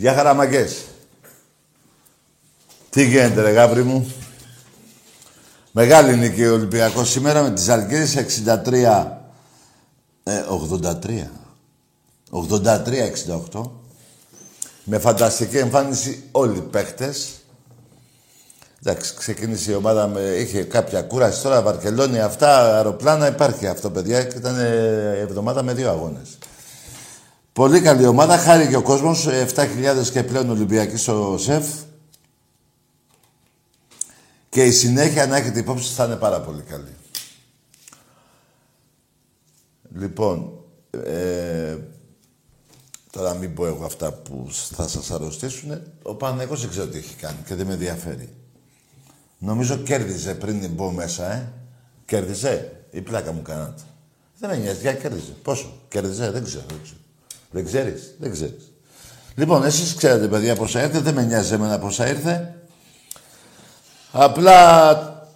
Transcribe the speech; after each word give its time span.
Γεια 0.00 0.14
χαραμαγκές. 0.14 0.84
Τι 2.90 3.06
γίνεται 3.06 3.42
ρε 3.42 3.50
γάβρι 3.50 3.82
μου. 3.82 4.12
Μεγάλη 5.72 6.16
νίκη 6.16 6.46
ο 6.46 6.52
Ολυμπιακός 6.52 7.10
σήμερα 7.10 7.42
με 7.42 7.50
τις 7.50 7.68
Αλγύρες 7.68 8.16
63... 8.44 9.06
Ε, 10.22 10.42
83. 11.02 11.26
83-68. 13.52 13.70
Με 14.84 14.98
φανταστική 14.98 15.58
εμφάνιση 15.58 16.22
όλοι 16.32 16.58
οι 16.58 16.68
παίχτες. 16.70 17.28
Εντάξει, 18.84 19.14
ξεκίνησε 19.14 19.70
η 19.70 19.74
ομάδα 19.74 20.06
με... 20.06 20.20
είχε 20.20 20.62
κάποια 20.62 21.02
κούραση 21.02 21.42
τώρα, 21.42 21.62
Βαρκελόνη, 21.62 22.20
αυτά, 22.20 22.76
αεροπλάνα, 22.76 23.26
υπάρχει 23.26 23.66
αυτό, 23.66 23.90
παιδιά. 23.90 24.22
Και 24.24 24.36
ήταν 24.36 24.56
εβδομάδα 25.20 25.62
με 25.62 25.72
δύο 25.72 25.90
αγώνες. 25.90 26.38
Πολύ 27.52 27.80
καλή 27.80 28.06
ομάδα, 28.06 28.38
χάρη 28.38 28.68
και 28.68 28.76
ο 28.76 28.82
κόσμος, 28.82 29.26
7.000 29.54 30.08
και 30.12 30.22
πλέον 30.22 30.50
Ολυμπιακοί 30.50 30.96
στο 30.96 31.36
ΣΕΦ. 31.38 31.66
Και 34.48 34.64
η 34.64 34.70
συνέχεια, 34.70 35.26
να 35.26 35.36
έχετε 35.36 35.58
υπόψη, 35.58 35.92
θα 35.92 36.04
είναι 36.04 36.16
πάρα 36.16 36.40
πολύ 36.40 36.62
καλή. 36.62 36.96
Λοιπόν, 39.94 40.52
ε, 40.90 41.76
τώρα 43.10 43.34
μην 43.34 43.54
πω 43.54 43.66
εγώ 43.66 43.84
αυτά 43.84 44.12
που 44.12 44.46
θα 44.50 44.88
σας 44.88 45.10
αρρωστήσουν. 45.10 45.82
Ο 46.02 46.14
Παναγικός 46.14 46.60
δεν 46.60 46.70
ξέρω 46.70 46.86
τι 46.86 46.98
έχει 46.98 47.14
κάνει 47.14 47.38
και 47.46 47.54
δεν 47.54 47.66
με 47.66 47.72
ενδιαφέρει. 47.72 48.28
Νομίζω 49.38 49.76
κέρδιζε 49.76 50.34
πριν 50.34 50.70
μπω 50.70 50.90
μέσα, 50.90 51.32
ε. 51.32 51.52
Κέρδιζε; 52.04 52.86
Η 52.90 53.00
πλάκα 53.00 53.32
μου 53.32 53.42
κάνατε. 53.42 53.82
Δεν 54.38 54.50
με 54.50 54.56
νοιάζει, 54.56 54.80
για 54.80 54.94
κέρδιζε. 54.94 55.32
Πόσο, 55.42 55.76
κέρδιζε, 55.88 56.30
δεν 56.30 56.44
ξέρω. 56.44 56.64
Δεν, 56.68 56.78
ξέρω. 56.82 56.98
Δεν 57.50 57.64
ξέρεις, 57.64 58.14
δεν 58.18 58.32
ξέρεις. 58.32 58.72
Λοιπόν, 59.34 59.64
εσείς 59.64 59.94
ξέρετε, 59.94 60.26
παιδιά, 60.26 60.56
πόσα 60.56 60.82
ήρθε. 60.82 60.98
Δεν 60.98 61.14
με 61.14 61.22
νοιάζει 61.22 61.54
εμένα 61.54 61.78
πόσα 61.78 62.08
ήρθε. 62.08 62.54
Απλά 64.12 65.26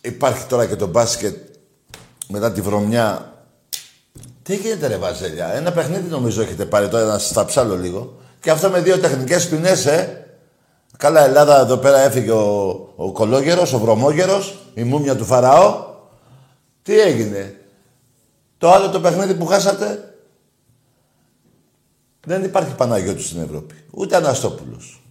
υπάρχει 0.00 0.46
τώρα 0.46 0.66
και 0.66 0.76
το 0.76 0.86
μπάσκετ 0.86 1.36
μετά 2.28 2.52
τη 2.52 2.60
βρωμιά. 2.60 3.32
Τι 4.42 4.56
γίνεται 4.56 4.86
ρε 4.86 4.96
Βαζέλια. 4.96 5.54
Ένα 5.54 5.72
παιχνίδι 5.72 6.08
νομίζω 6.08 6.42
έχετε 6.42 6.64
πάρει 6.64 6.88
τώρα 6.88 7.04
να 7.04 7.18
σας 7.18 7.32
τα 7.32 7.44
ψάλω 7.44 7.76
λίγο. 7.76 8.16
Και 8.40 8.50
αυτό 8.50 8.70
με 8.70 8.80
δύο 8.80 8.98
τεχνικές 8.98 9.48
ποινές, 9.48 9.86
ε. 9.86 10.26
Καλά, 10.96 11.24
Ελλάδα 11.24 11.60
εδώ 11.60 11.76
πέρα 11.76 11.98
έφυγε 11.98 12.30
ο, 12.30 12.70
ο 12.96 13.12
κολόγερος, 13.12 13.72
ο 13.72 13.78
βρωμόγερος, 13.78 14.58
η 14.74 14.82
μούμια 14.82 15.16
του 15.16 15.24
Φαραώ. 15.24 15.84
Τι 16.82 17.00
έγινε; 17.00 17.60
Το 18.58 18.70
άλλο 18.70 18.90
το 18.90 19.00
παιχνίδι 19.00 19.34
που 19.34 19.46
χάσατε, 19.46 20.05
δεν 22.26 22.44
υπάρχει 22.44 22.74
Παναγιώτης 22.74 23.26
στην 23.26 23.42
Ευρώπη. 23.42 23.74
Ούτε 23.90 24.16
Αναστόπουλος. 24.16 25.02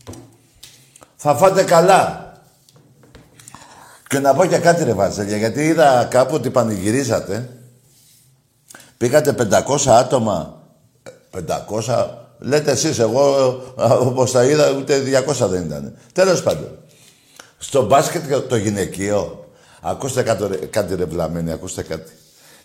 Θα 1.15 1.35
φάτε 1.35 1.63
καλά. 1.63 2.33
Και 4.07 4.19
να 4.19 4.33
πω 4.33 4.45
και 4.45 4.57
κάτι 4.57 4.83
ρε 4.83 4.93
Βάζελια, 4.93 5.37
γιατί 5.37 5.65
είδα 5.65 6.07
κάπου 6.09 6.35
ότι 6.35 6.49
πανηγυρίζατε. 6.49 7.49
Πήγατε 8.97 9.31
500 9.31 9.87
άτομα. 9.87 10.61
500 11.31 12.25
Λέτε 12.39 12.71
εσείς, 12.71 12.99
εγώ 12.99 13.35
όπως 13.99 14.31
τα 14.31 14.43
είδα 14.43 14.71
ούτε 14.71 14.99
200 14.99 15.47
δεν 15.49 15.65
ήταν. 15.65 15.97
Τέλος 16.13 16.43
πάντων. 16.43 16.77
Στο 17.57 17.85
μπάσκετ 17.85 18.35
το 18.35 18.55
γυναικείο, 18.55 19.45
ακούστε 19.81 20.23
κάτι, 20.23 20.43
κάτι 20.67 20.95
ρε 20.95 21.05
βλαμμένοι, 21.05 21.51
ακούστε 21.51 21.83
κάτι. 21.83 22.11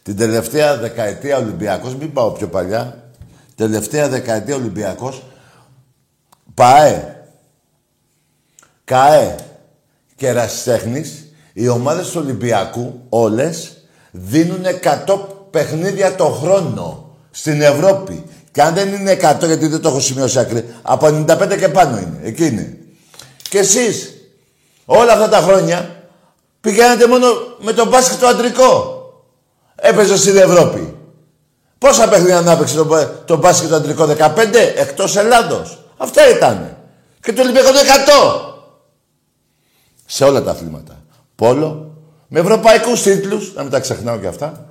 Την 0.03 0.17
τελευταία 0.17 0.77
δεκαετία 0.77 1.38
Ολυμπιακός, 1.38 1.94
μην 1.94 2.12
πάω 2.12 2.31
πιο 2.31 2.49
παλιά, 2.49 3.09
τελευταία 3.60 4.09
δεκαετία 4.09 4.54
Ολυμπιακός, 4.54 5.22
ΠΑΕ, 6.54 7.25
ΚΑΕ 8.84 9.34
και 10.16 10.28
Ερασιτέχνης, 10.28 11.32
οι 11.53 11.69
ομάδες 11.69 12.09
του 12.09 12.20
Ολυμπιακού, 12.25 13.00
όλες, 13.09 13.84
δίνουν 14.10 14.65
100 15.06 15.19
παιχνίδια 15.50 16.15
το 16.15 16.25
χρόνο 16.25 17.16
στην 17.31 17.60
Ευρώπη. 17.60 18.25
Και 18.53 18.62
αν 18.62 18.75
δεν 18.75 18.93
είναι 18.93 19.12
100, 19.12 19.47
γιατί 19.47 19.66
δεν 19.66 19.81
το 19.81 19.88
έχω 19.88 20.00
σημειώσει 20.00 20.38
άκρη, 20.38 20.65
από 20.82 21.06
95 21.06 21.56
και 21.59 21.69
πάνω 21.69 21.99
είναι. 21.99 22.20
Εκεί 22.22 22.47
είναι. 22.47 22.78
Και 23.49 23.58
εσείς, 23.58 24.14
όλα 24.85 25.12
αυτά 25.12 25.29
τα 25.29 25.38
χρόνια, 25.38 26.05
πηγαίνετε 26.61 27.06
μόνο 27.08 27.26
με 27.58 27.73
το 27.73 27.87
μπάσκετ 27.87 28.20
το 28.20 28.26
αντρικό. 28.26 28.94
Έπαιζε 29.75 30.17
στην 30.17 30.37
Ευρώπη. 30.37 31.00
Πόσα 31.81 32.09
παιχνίδια 32.09 32.41
να 32.41 32.53
έπαιξε 32.53 32.77
το, 32.77 33.09
το 33.25 33.37
μπάσκετ 33.37 33.69
το 33.69 33.75
αντρικό, 33.75 34.06
15, 34.19 34.37
εκτός 34.77 35.17
Ελλάδος. 35.17 35.79
Αυτά 35.97 36.29
ήταν. 36.29 36.77
Και 37.21 37.32
το 37.32 37.43
Ολυμπιακό 37.43 37.71
το 37.71 37.79
100. 37.79 38.55
Σε 40.06 40.25
όλα 40.25 40.43
τα 40.43 40.50
αθλήματα. 40.50 41.03
Πόλο, 41.35 41.94
με 42.29 42.41
ευρωπαϊκούς 42.41 43.03
τίτλους, 43.03 43.55
να 43.55 43.62
μην 43.62 43.71
τα 43.71 43.81
ξεχνάω 43.81 44.19
και 44.19 44.27
αυτά 44.27 44.71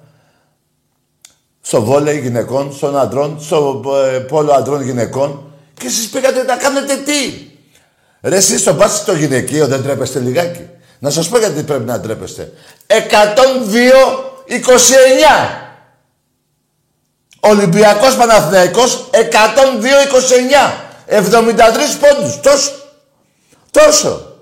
στο 1.61 1.81
βόλεϊ 1.81 2.19
γυναικών, 2.19 2.73
στον 2.73 2.97
αντρών, 2.99 3.37
στο 3.41 3.81
ε, 4.13 4.19
πόλο 4.19 4.51
αντρών 4.51 4.81
γυναικών 4.81 5.53
και 5.73 5.87
εσείς 5.87 6.09
πήγατε 6.09 6.43
να 6.43 6.55
κάνετε 6.55 6.95
τι; 6.95 7.47
Ρε 8.21 8.35
εσείς 8.35 8.61
στο 8.61 8.73
μπάσκετ 8.73 9.05
το 9.05 9.13
γυναικείο 9.13 9.67
δεν 9.67 9.83
τρέπεστε 9.83 10.19
λιγάκι. 10.19 10.67
Να 10.99 11.09
σας 11.09 11.29
πω 11.29 11.37
γιατί 11.37 11.63
πρέπει 11.63 11.83
να 11.83 11.99
τρέπεστε. 11.99 12.51
102-29. 12.87 12.93
Ολυμπιακός 17.39 18.15
Παναθηναϊκός 18.15 19.09
102-29. 19.11 20.73
73 21.05 21.97
πόντους. 21.99 22.39
Τόσο. 22.39 22.71
Τόσο. 23.71 24.35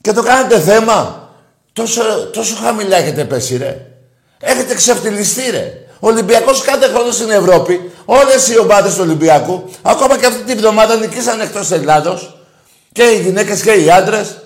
Και 0.00 0.12
το 0.12 0.22
κάνετε 0.22 0.60
θέμα. 0.60 1.28
Τόσο, 1.72 2.02
τόσο 2.32 2.56
χαμηλά 2.62 2.96
έχετε 2.96 3.24
πέσει 3.24 3.56
ρε. 3.56 3.86
Έχετε 4.40 4.74
ξεφτυλιστεί 4.74 5.50
ρε. 5.50 5.82
Ο 6.00 6.08
Ολυμπιακός 6.08 6.60
κάθε 6.60 6.86
χρόνο 6.86 7.10
στην 7.10 7.30
Ευρώπη, 7.30 7.90
όλες 8.04 8.48
οι 8.48 8.58
ομάδες 8.58 8.94
του 8.94 9.00
Ολυμπιακού, 9.02 9.70
ακόμα 9.82 10.18
και 10.18 10.26
αυτή 10.26 10.42
τη 10.42 10.54
βδομάδα 10.54 10.96
νικήσαν 10.96 11.40
εκτός 11.40 11.70
Ελλάδος, 11.70 12.36
και 12.92 13.02
οι 13.02 13.20
γυναίκες 13.20 13.62
και 13.62 13.72
οι 13.72 13.90
άντρες. 13.90 14.38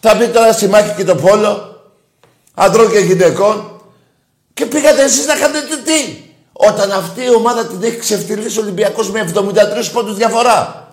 Θα 0.00 0.14
μπει 0.14 0.28
τώρα 0.28 0.52
στη 0.52 0.66
μάχη 0.66 0.94
και 0.96 1.04
το 1.04 1.14
πόλο, 1.14 1.82
αντρών 2.54 2.90
και 2.90 2.98
γυναικών. 2.98 3.82
Και 4.54 4.66
πήγατε 4.66 5.02
εσείς 5.02 5.26
να 5.26 5.34
κάνετε 5.34 5.76
τι; 5.84 6.29
Όταν 6.68 6.92
αυτή 6.92 7.22
η 7.22 7.34
ομάδα 7.34 7.66
την 7.66 7.82
έχει 7.82 7.96
ξεφτυλίσει 7.96 8.58
ο 8.58 8.62
Ολυμπιακός 8.62 9.10
με 9.10 9.30
73 9.34 9.90
πόντους 9.92 10.16
διαφορά. 10.16 10.88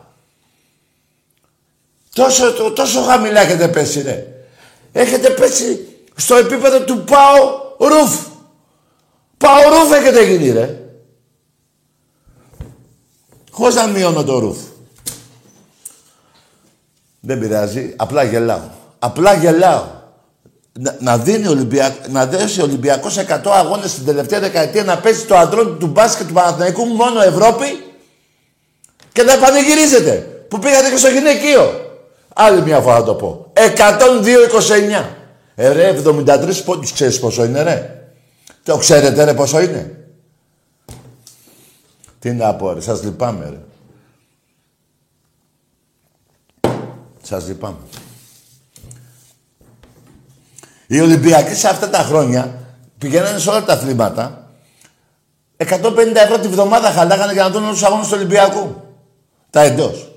Τόσο, 2.14 2.52
τόσο 2.52 3.02
χαμηλά 3.02 3.42
έχετε 3.42 3.68
πέσει, 3.68 4.02
ρε. 4.02 4.25
Έχετε 4.92 5.30
πέσει 5.30 5.88
στο 6.16 6.36
επίπεδο 6.36 6.81
του 6.81 7.04
ΠΑΟ 7.04 7.66
Ρουφ. 7.78 8.28
Πάω 9.38 9.69
ρουφ 9.69 9.92
έχετε 9.92 10.24
γίνει 10.24 10.52
ρε. 10.52 10.81
Χωρίς 13.52 13.75
να 13.75 13.88
μειώνω 13.88 14.24
το 14.24 14.40
ρουφ. 14.40 14.58
Δεν 17.19 17.40
πειράζει. 17.40 17.94
Απλά 17.98 18.24
γελάω. 18.24 18.69
Απλά 19.00 19.34
γελάω. 19.34 19.86
Να, 20.79 20.95
να, 21.00 21.18
δίνει 21.18 21.47
Ολυμπιακ, 21.47 22.07
να 22.07 22.25
δέσει 22.25 22.62
ο 22.62 22.63
Ολυμπιακός 22.63 23.18
100 23.18 23.39
αγώνες 23.45 23.94
την 23.94 24.06
τελευταία 24.06 24.39
δεκαετία 24.39 24.83
να 24.83 24.97
παίζει 24.97 25.25
το 25.25 25.38
αντρών 25.38 25.79
του 25.79 25.88
μπάσκετ 25.88 26.27
του 26.27 26.33
Παναθηναϊκού 26.33 26.85
μόνο 26.85 27.21
Ευρώπη 27.21 27.65
και 29.12 29.24
να 29.24 29.38
πανηγυρίζετε 29.38 30.13
που 30.47 30.59
πήγατε 30.59 30.89
και 30.89 30.97
στο 30.97 31.07
γυναικείο. 31.07 31.81
Άλλη 32.33 32.62
μια 32.62 32.79
φορά 32.79 33.03
το 33.03 33.15
πω. 33.15 33.51
102-29. 33.53 35.06
Ε, 35.56 35.71
ρε, 35.71 36.01
73 36.06 36.63
πόντους 36.65 36.94
ξέρεις 36.94 37.19
πόσο 37.19 37.44
είναι, 37.44 37.63
ρε. 37.63 38.09
Το 38.63 38.77
ξέρετε 38.77 39.23
ρε 39.23 39.33
πόσο 39.33 39.62
είναι. 39.62 40.07
Τι 42.19 42.31
να 42.31 42.56
πω 42.56 42.73
ρε, 42.73 42.81
σας 42.81 43.03
λυπάμαι 43.03 43.50
ρε. 43.50 43.59
Σας 47.21 47.47
λυπάμαι. 47.47 47.77
Οι 50.88 51.01
Ολυμπιακοί 51.01 51.56
σε 51.56 51.68
αυτά 51.68 51.89
τα 51.89 51.98
χρόνια 51.98 52.60
πηγαίνανε 52.98 53.39
σε 53.39 53.50
όλα 53.50 53.63
τα 53.63 53.74
αθλήματα 53.74 54.48
150 55.57 55.66
ευρώ 56.13 56.39
τη 56.39 56.48
βδομάδα 56.48 56.92
χαλάγανε 56.92 57.34
για 57.34 57.44
να 57.44 57.50
δουν 57.50 57.63
όλους 57.63 57.80
τους 57.80 57.88
αγώνες 57.88 58.07
του 58.07 58.13
Ολυμπιακού. 58.16 58.75
Τα 59.50 59.62
εντός. 59.62 60.12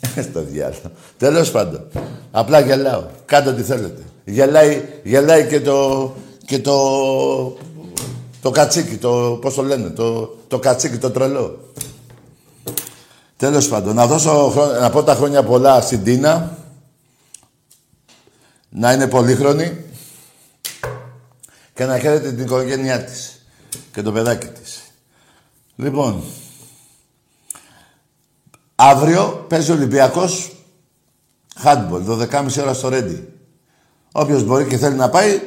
Στο 0.30 0.42
διάλογο. 0.42 0.90
Τέλος 1.18 1.50
πάντων. 1.50 1.86
Απλά 2.30 2.60
γελάω. 2.60 3.02
Κάντε 3.24 3.50
ό,τι 3.50 3.62
θέλετε. 3.62 4.02
Γελάει, 4.24 4.82
γελάει 5.02 5.46
και 5.46 5.60
το, 5.60 6.12
και 6.46 6.58
το, 6.58 6.76
το 8.42 8.50
κατσίκι, 8.50 8.96
το, 8.96 9.38
πώς 9.40 9.54
το 9.54 9.62
λένε, 9.62 9.88
το, 9.88 10.36
το 10.48 10.58
κατσίκι, 10.58 10.96
το 10.96 11.10
τρελό. 11.10 11.58
Τέλος 13.36 13.68
πάντων, 13.68 13.94
να, 13.94 14.06
δώσω, 14.06 14.52
να 14.80 14.90
πω 14.90 15.02
τα 15.02 15.14
χρόνια 15.14 15.42
πολλά 15.42 15.80
στην 15.80 16.04
Τίνα, 16.04 16.58
να 18.76 18.92
είναι 18.92 19.08
πολύχρονη 19.08 19.84
και 21.74 21.84
να 21.84 21.98
χαίρετε 21.98 22.32
την 22.32 22.44
οικογένειά 22.44 23.04
της 23.04 23.46
και 23.92 24.02
το 24.02 24.12
παιδάκι 24.12 24.46
της. 24.46 24.82
Λοιπόν, 25.76 26.24
Αύριο 28.76 29.44
παίζει 29.48 29.70
ο 29.70 29.74
Ολυμπιακός 29.74 30.52
handball, 31.64 32.28
12.30 32.30 32.46
ώρα 32.60 32.74
στο 32.74 32.88
Ρέντι. 32.88 33.28
Όποιος 34.12 34.44
μπορεί 34.44 34.64
και 34.64 34.76
θέλει 34.76 34.96
να 34.96 35.08
πάει, 35.08 35.40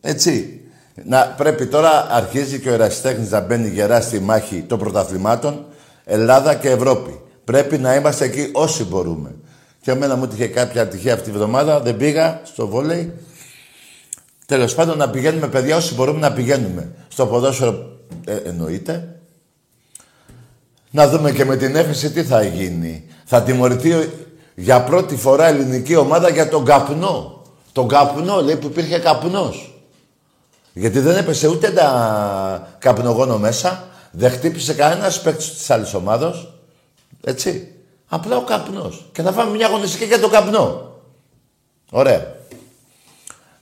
έτσι. 0.00 0.60
Να, 1.04 1.26
πρέπει 1.28 1.66
τώρα 1.66 2.06
αρχίζει 2.10 2.60
και 2.60 2.70
ο 2.70 2.72
ερασιτέχνης 2.72 3.30
να 3.30 3.40
μπαίνει 3.40 3.68
γερά 3.68 4.00
στη 4.00 4.20
μάχη 4.20 4.62
των 4.62 4.78
πρωταθλημάτων 4.78 5.66
Ελλάδα 6.04 6.54
και 6.54 6.70
Ευρώπη. 6.70 7.20
Πρέπει 7.44 7.78
να 7.78 7.94
είμαστε 7.94 8.24
εκεί 8.24 8.50
όσοι 8.52 8.84
μπορούμε. 8.84 9.34
Και 9.82 9.90
εμένα 9.90 10.16
μου 10.16 10.28
είχε 10.32 10.46
κάποια 10.46 10.88
τυχαία 10.88 11.14
αυτή 11.14 11.30
τη 11.30 11.36
βδομάδα, 11.36 11.80
δεν 11.80 11.96
πήγα 11.96 12.40
στο 12.44 12.66
βόλεϊ. 12.66 13.12
Τέλος 14.46 14.74
πάντων 14.74 14.98
να 14.98 15.10
πηγαίνουμε 15.10 15.48
παιδιά 15.48 15.76
όσοι 15.76 15.94
μπορούμε 15.94 16.18
να 16.18 16.32
πηγαίνουμε. 16.32 16.92
Στο 17.08 17.26
ποδόσφαιρο 17.26 17.98
ε, 18.24 18.36
εννοείται. 18.36 19.20
Να 20.90 21.08
δούμε 21.08 21.32
και 21.32 21.44
με 21.44 21.56
την 21.56 21.76
έφεση 21.76 22.10
τι 22.10 22.22
θα 22.22 22.42
γίνει. 22.42 23.04
Θα 23.24 23.42
τιμωρηθεί 23.42 24.10
για 24.54 24.82
πρώτη 24.82 25.16
φορά 25.16 25.46
ελληνική 25.46 25.96
ομάδα 25.96 26.30
για 26.30 26.48
τον 26.48 26.64
καπνό. 26.64 27.42
Τον 27.72 27.88
καπνό, 27.88 28.42
λέει 28.42 28.56
που 28.56 28.66
υπήρχε 28.66 28.98
καπνός. 28.98 29.82
Γιατί 30.72 30.98
δεν 30.98 31.16
έπεσε 31.16 31.48
ούτε 31.48 31.70
τα 31.70 32.76
καπνογόνο 32.78 33.38
μέσα, 33.38 33.88
δεν 34.10 34.30
χτύπησε 34.30 34.74
κανένας 34.74 35.20
παίκτης 35.22 35.52
της 35.52 35.70
άλλης 35.70 35.94
ομάδα. 35.94 36.34
Έτσι. 37.24 37.74
Απλά 38.12 38.36
ο 38.36 38.40
καπνός. 38.40 39.04
Και 39.12 39.22
θα 39.22 39.32
φάμε 39.32 39.50
μια 39.50 39.66
αγωνιστική 39.66 40.04
για 40.04 40.20
τον 40.20 40.30
καπνό. 40.30 40.94
Ωραία. 41.90 42.36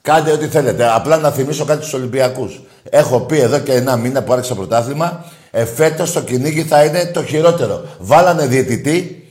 Κάντε 0.02 0.32
ό,τι 0.32 0.48
θέλετε. 0.48 0.94
Απλά 0.94 1.16
να 1.16 1.30
θυμίσω 1.30 1.64
κάτι 1.64 1.80
στους 1.80 1.94
Ολυμπιακούς. 1.94 2.60
Έχω 2.90 3.20
πει 3.20 3.38
εδώ 3.38 3.58
και 3.58 3.72
ένα 3.72 3.96
μήνα 3.96 4.22
που 4.22 4.32
άρχισε 4.32 4.54
το 4.54 4.58
πρωτάθλημα, 4.58 5.24
εφέτος 5.50 6.12
το 6.12 6.20
κυνήγι 6.20 6.64
θα 6.64 6.84
είναι 6.84 7.06
το 7.06 7.24
χειρότερο. 7.24 7.84
Βάλανε 7.98 8.46
διαιτητή, 8.46 9.28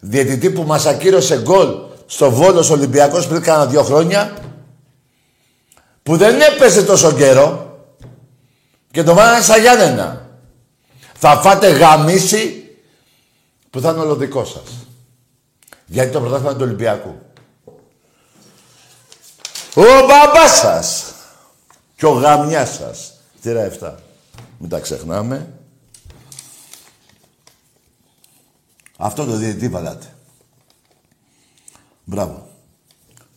διαιτητή 0.00 0.50
που 0.50 0.62
μας 0.62 0.86
ακύρωσε 0.86 1.40
γκολ 1.40 1.68
στο 2.06 2.30
Βόλος 2.30 2.70
Ολυμπιακός 2.70 3.26
πριν 3.26 3.42
κάνα 3.42 3.66
δύο 3.66 3.82
χρόνια, 3.82 4.32
που 6.02 6.16
δεν 6.16 6.40
έπεσε 6.40 6.82
τόσο 6.82 7.12
καιρό 7.12 7.78
και 8.90 9.02
το 9.02 9.14
βάλανε 9.14 9.42
σαν 9.42 9.60
Γιάννενα. 9.60 10.28
Θα 11.14 11.36
φάτε 11.36 11.68
γαμίση 11.68 12.65
που 13.76 13.82
θα 13.82 13.90
είναι 13.90 14.00
όλο 14.00 14.16
δικό 14.16 14.44
σας. 14.44 14.86
Γιατί 15.86 16.12
το 16.12 16.20
πρωτάθλημα 16.20 16.54
του 16.54 16.62
Ολυμπιακού. 16.62 17.18
Ο 19.74 20.06
μπαμπάς 20.06 20.56
σας 20.58 21.14
και 21.96 22.06
ο 22.06 22.10
γαμιάς 22.10 22.74
σας. 22.74 23.12
Τύρα 23.40 23.70
7. 23.80 23.94
Μην 24.58 24.68
τα 24.68 24.80
ξεχνάμε. 24.80 25.58
Αυτό 28.96 29.24
το 29.24 29.36
διαιτητή 29.36 29.68
βάλατε. 29.68 30.14
Μπράβο. 32.04 32.48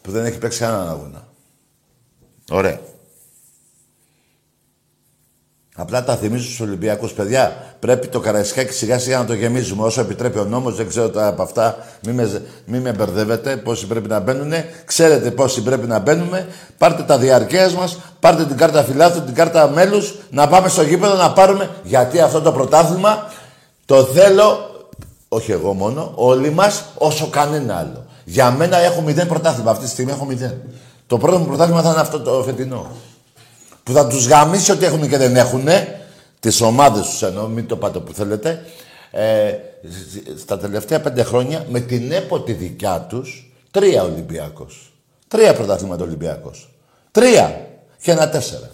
Που 0.02 0.12
δεν 0.12 0.26
έχει 0.26 0.38
παίξει 0.38 0.60
κανέναν 0.60 0.90
αγώνα. 0.90 1.28
Ωραία. 2.50 2.82
Απλά 5.82 6.04
τα 6.04 6.16
θυμίζω 6.16 6.44
στους 6.44 6.60
Ολυμπιακούς 6.60 7.12
παιδιά. 7.12 7.54
Πρέπει 7.80 8.08
το 8.08 8.20
καραϊσκάκι 8.20 8.74
σιγά 8.74 9.00
σιγά 9.00 9.18
να 9.18 9.26
το 9.26 9.34
γεμίζουμε 9.34 9.84
όσο 9.84 10.02
επιτρέπει 10.02 10.40
ο 10.40 10.46
νόμος. 10.46 10.76
Δεν 10.76 10.88
ξέρω 10.88 11.10
τα 11.10 11.28
από 11.28 11.42
αυτά. 11.42 11.78
Μην 12.06 12.16
με, 12.16 12.42
μη 12.66 12.80
με 12.80 12.94
μπερδεύετε 12.94 13.58
πόσοι 13.58 13.88
πρέπει 13.88 14.08
να 14.08 14.20
μπαίνουν. 14.20 14.54
Ξέρετε 14.86 15.32
πόσοι 15.32 15.62
πρέπει 15.62 15.88
να 15.88 16.00
μπαίνουμε. 16.00 16.48
Πάρτε 16.78 17.04
τα 17.04 17.18
διαρκεία 17.18 17.72
μας, 17.72 17.98
πάρτε 18.20 18.46
την 18.46 18.58
κάρτα 18.58 18.84
φιλάθου, 18.84 19.22
την 19.22 19.34
κάρτα 19.34 19.70
μέλου, 19.70 20.02
να 20.30 20.48
πάμε 20.48 20.68
στο 20.68 20.82
γήπεδο 20.82 21.16
να 21.16 21.32
πάρουμε. 21.32 21.70
Γιατί 21.84 22.20
αυτό 22.20 22.42
το 22.42 22.52
πρωτάθλημα 22.52 23.28
το 23.86 24.04
θέλω, 24.04 24.70
όχι 25.28 25.52
εγώ 25.52 25.74
μόνο, 25.74 26.12
όλοι 26.16 26.50
μας 26.50 26.84
όσο 26.98 27.28
κανένα 27.28 27.78
άλλο. 27.78 28.06
Για 28.24 28.52
μένα 28.52 28.78
έχω 28.78 29.02
μηδέν 29.02 29.28
πρωτάθλημα. 29.28 29.72
Αυτή 29.72 29.84
τη 29.84 29.90
στιγμή 29.90 30.12
έχω 30.12 30.26
μηδέν. 30.26 30.62
Το 31.08 31.18
πρώτο 31.18 31.38
μου 31.38 31.46
πρωτάθλημα 31.46 31.82
θα 31.82 31.90
είναι 31.90 32.00
αυτό 32.00 32.20
το 32.20 32.44
φετινό 32.46 32.88
που 33.84 33.94
θα 33.94 34.08
τους 34.08 34.28
γαμίσει 34.28 34.72
ό,τι 34.72 34.86
έχουν 34.86 35.10
και 35.10 35.18
δεν 35.18 35.36
έχουν, 35.36 35.68
τις 36.40 36.62
ομάδες 36.62 37.06
τους 37.06 37.22
εννοώ, 37.22 37.48
μην 37.48 37.68
το 37.68 37.76
πάτε 37.76 38.00
που 38.00 38.14
θέλετε, 38.14 38.66
ε, 39.12 39.54
στα 40.38 40.58
τελευταία 40.58 41.02
πέντε 41.02 41.24
χρόνια 41.24 41.66
με 41.70 41.80
την 41.80 42.12
έποτη 42.12 42.54
δικιά 42.54 43.06
τους, 43.10 43.54
τρία 43.72 44.04
Ολυμπιακός. 44.04 44.94
Τρία 45.28 45.54
πρωταθλήματα 45.54 46.04
Ολυμπιακός. 46.04 46.70
Τρία 47.12 47.68
και 48.02 48.12
ένα 48.12 48.30
τέσσερα. 48.30 48.70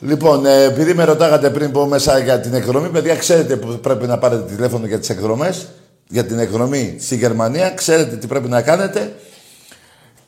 Λοιπόν, 0.00 0.46
ε, 0.46 0.62
επειδή 0.62 0.94
με 0.94 1.04
ρωτάγατε 1.04 1.50
πριν 1.50 1.72
πω 1.72 1.86
μέσα 1.86 2.18
για 2.18 2.40
την 2.40 2.54
εκδρομή, 2.54 2.88
παιδιά, 2.88 3.16
ξέρετε 3.16 3.56
που 3.56 3.78
πρέπει 3.78 4.06
να 4.06 4.18
πάρετε 4.18 4.54
τηλέφωνο 4.54 4.86
για 4.86 4.98
τις 4.98 5.08
εκδρομές, 5.10 5.66
για 6.08 6.24
την 6.24 6.38
εκδρομή 6.38 6.96
στη 7.00 7.16
Γερμανία, 7.16 7.70
ξέρετε 7.70 8.16
τι 8.16 8.26
πρέπει 8.26 8.48
να 8.48 8.62
κάνετε 8.62 9.14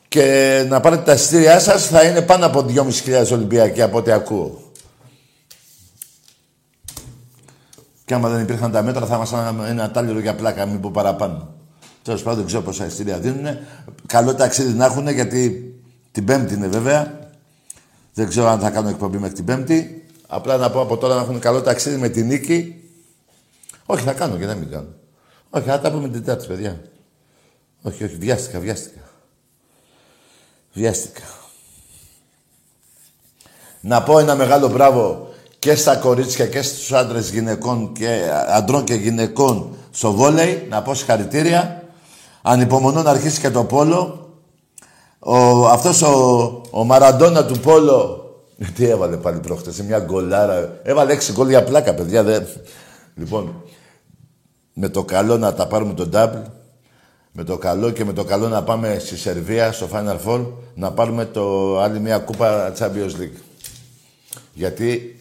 και 0.07 0.65
να 0.69 0.79
πάρετε 0.79 1.03
τα 1.03 1.13
εισιτήριά 1.13 1.59
σας 1.59 1.87
θα 1.87 2.03
είναι 2.03 2.21
πάνω 2.21 2.45
από 2.45 2.65
2.500 2.67 3.31
Ολυμπιακοί 3.31 3.81
από 3.81 3.97
ό,τι 3.97 4.11
ακούω. 4.11 4.71
Και 8.05 8.13
άμα 8.13 8.29
δεν 8.29 8.41
υπήρχαν 8.41 8.71
τα 8.71 8.81
μέτρα 8.83 9.05
θα 9.05 9.15
ήμασταν 9.15 9.65
ένα 9.65 9.91
τάλιρο 9.91 10.19
για 10.19 10.35
πλάκα, 10.35 10.65
μην 10.65 10.79
πω 10.79 10.91
παραπάνω. 10.91 11.53
Τέλος 12.03 12.21
πάντων 12.21 12.37
δεν 12.37 12.47
ξέρω 12.47 12.61
πόσα 12.61 12.85
εισιτήρια 12.85 13.19
δίνουν. 13.19 13.57
Καλό 14.05 14.35
ταξίδι 14.35 14.73
να 14.73 14.85
έχουν 14.85 15.07
γιατί 15.07 15.73
την 16.11 16.25
Πέμπτη 16.25 16.53
είναι 16.53 16.67
βέβαια. 16.67 17.19
Δεν 18.13 18.27
ξέρω 18.27 18.47
αν 18.47 18.59
θα 18.59 18.69
κάνω 18.69 18.89
εκπομπή 18.89 19.17
μέχρι 19.17 19.35
την 19.35 19.45
Πέμπτη. 19.45 20.05
Απλά 20.27 20.57
να 20.57 20.69
πω 20.69 20.81
από 20.81 20.97
τώρα 20.97 21.15
να 21.15 21.21
έχουν 21.21 21.39
καλό 21.39 21.61
ταξίδι 21.61 21.97
με 21.97 22.09
την 22.09 22.27
νίκη. 22.27 22.83
Όχι, 23.85 24.03
θα 24.03 24.13
κάνω 24.13 24.37
και 24.37 24.45
δεν 24.45 24.57
μην 24.57 24.69
κάνω. 24.69 24.87
Όχι, 25.49 25.67
θα 25.67 25.79
τα 25.79 25.91
πούμε 25.91 26.09
την 26.09 26.23
Τετάρτη, 26.23 26.47
παιδιά. 26.47 26.81
Όχι, 27.81 28.03
όχι, 28.03 28.15
βιάστηκα, 28.15 28.59
βιάστηκα. 28.59 29.04
Βιάστηκα. 30.75 31.21
Να 33.81 34.03
πω 34.03 34.19
ένα 34.19 34.35
μεγάλο 34.35 34.67
μπράβο 34.67 35.27
και 35.59 35.75
στα 35.75 35.95
κορίτσια 35.95 36.47
και 36.47 36.61
στους 36.61 36.91
άντρες 36.91 37.29
γυναικών 37.29 37.93
και 37.93 38.29
αντρών 38.47 38.83
και 38.83 38.93
γυναικών 38.93 39.75
στο 39.91 40.11
βόλεϊ. 40.11 40.67
Να 40.69 40.81
πω 40.81 40.93
συγχαρητήρια. 40.93 41.83
Ανυπομονώ 42.41 43.01
να 43.01 43.09
αρχίσει 43.09 43.39
και 43.39 43.49
το 43.49 43.63
πόλο. 43.63 44.29
Ο, 45.19 45.67
αυτός 45.67 46.01
ο, 46.01 46.61
ο 46.71 46.83
Μαραντόνα 46.83 47.45
του 47.45 47.59
πόλο... 47.59 48.19
Τι 48.75 48.85
έβαλε 48.85 49.17
πάλι 49.17 49.39
πρόχτες, 49.39 49.75
σε 49.75 49.83
μια 49.83 49.99
γκολάρα. 49.99 50.79
Έβαλε 50.83 51.13
έξι 51.13 51.31
γκολ 51.31 51.49
για 51.49 51.63
πλάκα, 51.63 51.93
παιδιά. 51.93 52.23
Δε. 52.23 52.39
Λοιπόν, 53.15 53.63
με 54.73 54.89
το 54.89 55.03
καλό 55.03 55.37
να 55.37 55.53
τα 55.53 55.67
πάρουμε 55.67 55.93
τον 55.93 56.09
double 56.13 56.43
με 57.37 57.43
το 57.43 57.57
καλό 57.57 57.89
και 57.89 58.05
με 58.05 58.13
το 58.13 58.23
καλό 58.23 58.47
να 58.47 58.63
πάμε 58.63 58.97
στη 58.99 59.17
Σερβία, 59.17 59.71
στο 59.71 59.87
Final 59.93 60.17
Four, 60.25 60.45
να 60.75 60.91
πάρουμε 60.91 61.25
το 61.25 61.77
άλλη 61.79 61.99
μια 61.99 62.17
κούπα 62.17 62.73
Champions 62.79 63.21
League. 63.21 63.39
Γιατί 64.53 65.19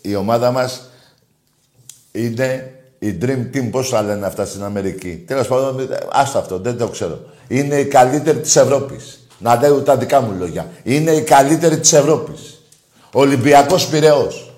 η 0.00 0.14
ομάδα 0.14 0.50
μας 0.50 0.90
είναι 2.12 2.74
η 2.98 3.18
Dream 3.22 3.56
Team, 3.56 3.68
πώς 3.70 3.88
θα 3.88 4.02
λένε 4.02 4.26
αυτά 4.26 4.46
στην 4.46 4.62
Αμερική; 4.62 5.24
Τέλος 5.26 5.46
πάντων, 5.46 5.88
άστο 6.12 6.38
αυτό, 6.38 6.58
δεν 6.58 6.78
το 6.78 6.88
ξέρω. 6.88 7.20
Είναι 7.48 7.74
η 7.74 7.84
καλύτερη 7.84 8.38
της 8.38 8.56
Ευρώπης. 8.56 9.26
Να 9.38 9.56
λέω 9.60 9.80
τα 9.80 9.96
δικά 9.96 10.20
μου 10.20 10.36
λόγια. 10.38 10.70
Είναι 10.82 11.10
η 11.10 11.22
καλύτερη 11.22 11.78
της 11.78 11.92
Ευρώπης. 11.92 12.62
Ολυμπιακός 13.12 13.86
Πυραιός. 13.86 14.54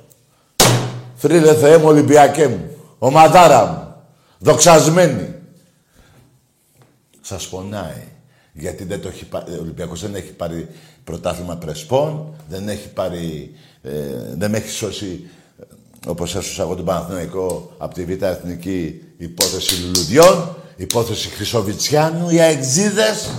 Φρύλε 1.15 1.55
Θεέ 1.55 1.77
μου, 1.77 1.87
Ολυμπιακέ 1.87 2.49
μου. 2.49 2.71
Ομαδάρα 2.99 3.67
μου. 3.67 3.95
Δοξασμένη. 4.39 5.34
Σας 7.27 7.49
πονάει. 7.49 8.03
Γιατί 8.53 8.85
δεν 8.85 9.01
το 9.01 9.09
έχει 9.09 9.27
ο 9.33 9.61
Ολυμπιακός 9.61 10.01
δεν 10.01 10.15
έχει 10.15 10.33
πάρει 10.33 10.69
πρωτάθλημα 11.05 11.57
πρεσπών, 11.57 12.35
δεν 12.49 12.69
έχει 12.69 12.89
πάρει, 12.89 13.55
ε, 13.83 13.91
δεν 14.37 14.51
με 14.51 14.57
έχει 14.57 14.71
σώσει, 14.71 15.29
ε, 15.61 15.65
όπως 16.11 16.35
έσωσα 16.35 16.63
εγώ 16.63 16.75
τον 16.75 16.85
Παναθηναϊκό 16.85 17.73
από 17.79 17.95
τη 17.95 18.05
Β' 18.05 18.23
Εθνική 18.23 19.03
υπόθεση 19.17 19.83
Λουλουδιών, 19.83 20.57
υπόθεση 20.77 21.29
Χρυσοβιτσιάνου, 21.29 22.31
οι 22.31 22.41
αεξίδες, 22.41 23.31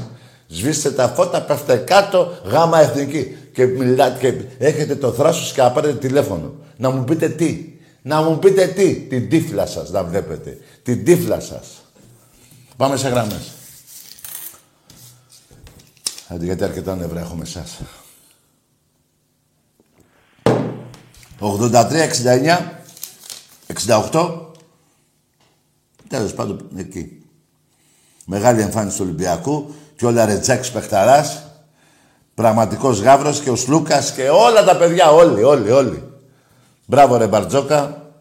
σβήστε 0.47 0.91
τα 0.91 1.07
φώτα, 1.07 1.41
πέφτε 1.41 1.75
κάτω, 1.75 2.39
γάμα 2.45 2.79
εθνική. 2.79 3.37
Και 3.53 3.65
μιλάτε 3.65 4.17
και 4.19 4.65
έχετε 4.65 4.95
το 4.95 5.11
θράσος 5.11 5.51
και 5.51 5.61
να 5.61 5.71
πάρετε 5.71 5.97
τηλέφωνο. 5.97 6.53
Να 6.77 6.89
μου 6.89 7.03
πείτε 7.03 7.29
τι. 7.29 7.73
Να 8.01 8.21
μου 8.21 8.39
πείτε 8.39 8.67
τι. 8.67 8.95
Την 8.95 9.29
τύφλα 9.29 9.65
σας 9.65 9.89
να 9.89 10.03
βλέπετε. 10.03 10.57
Την 10.83 11.05
τύφλα 11.05 11.39
σας. 11.39 11.67
Πάμε 12.77 12.97
σε 12.97 13.07
γραμμές. 13.09 13.53
Άντε, 16.27 16.45
γιατί 16.45 16.63
αρκετά 16.63 16.95
νευρά 16.95 17.19
έχω 17.19 17.35
με 17.35 17.43
εσάς. 17.43 17.81
83, 21.39 22.03
69, 22.03 22.83
68. 24.11 24.53
Τέλος 26.07 26.33
πάντων, 26.33 26.69
εκεί. 26.75 27.23
Μεγάλη 28.25 28.61
εμφάνιση 28.61 28.97
του 28.97 29.03
Ολυμπιακού 29.05 29.73
και 29.95 30.05
ο 30.05 30.11
Λαρετζάκης 30.11 30.71
Πεχταράς. 30.71 31.43
Πραγματικός 32.33 32.99
γάβρος 32.99 33.39
και 33.39 33.49
ο 33.49 33.55
Σλούκας 33.55 34.11
και 34.11 34.29
όλα 34.29 34.63
τα 34.63 34.77
παιδιά, 34.77 35.11
όλοι, 35.11 35.43
όλοι, 35.43 35.71
όλοι. 35.71 36.03
Μπράβο 36.85 37.17
ρε 37.17 37.27
Μπαρτζόκα. 37.27 38.11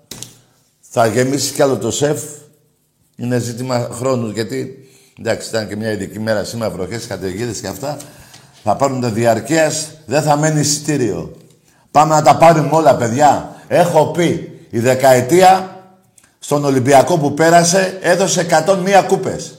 Θα 0.80 1.06
γεμίσει 1.06 1.54
κι 1.54 1.62
άλλο 1.62 1.78
το 1.78 1.90
σεφ. 1.90 2.22
Είναι 3.16 3.38
ζήτημα 3.38 3.88
χρόνου 3.92 4.30
γιατί 4.30 4.83
εντάξει, 5.18 5.48
ήταν 5.48 5.68
και 5.68 5.76
μια 5.76 5.90
ειδική 5.90 6.20
μέρα 6.20 6.44
σήμερα, 6.44 6.70
βροχές, 6.70 7.06
καταιγίδες 7.06 7.60
και 7.60 7.66
αυτά. 7.66 7.96
Θα 8.62 8.76
πάρουν 8.76 9.00
τα 9.00 9.08
διαρκεία, 9.08 9.72
δεν 10.06 10.22
θα 10.22 10.36
μένει 10.36 10.60
εισιτήριο. 10.60 11.36
Πάμε 11.90 12.14
να 12.14 12.22
τα 12.22 12.36
πάρουμε 12.36 12.68
όλα, 12.72 12.96
παιδιά. 12.96 13.56
Έχω 13.68 14.06
πει, 14.06 14.60
η 14.70 14.78
δεκαετία 14.78 15.78
στον 16.38 16.64
Ολυμπιακό 16.64 17.18
που 17.18 17.34
πέρασε 17.34 17.98
έδωσε 18.02 18.46
101 18.50 19.04
κούπες. 19.06 19.58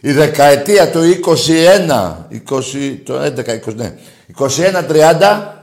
Η 0.00 0.12
δεκαετία 0.12 0.90
του 0.90 1.00
21, 1.02 2.16
20, 2.48 2.98
το 3.04 3.22
11, 3.22 3.60
20, 3.66 3.74
ναι, 3.74 3.94
21-30, 4.38 5.54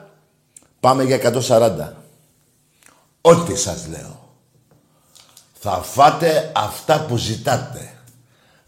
πάμε 0.79 1.03
για 1.03 1.15
140. 1.15 1.93
Ό,τι 3.21 3.55
σας 3.55 3.87
λέω. 3.89 4.29
Θα 5.59 5.71
φάτε 5.71 6.51
αυτά 6.55 7.05
που 7.07 7.17
ζητάτε. 7.17 7.96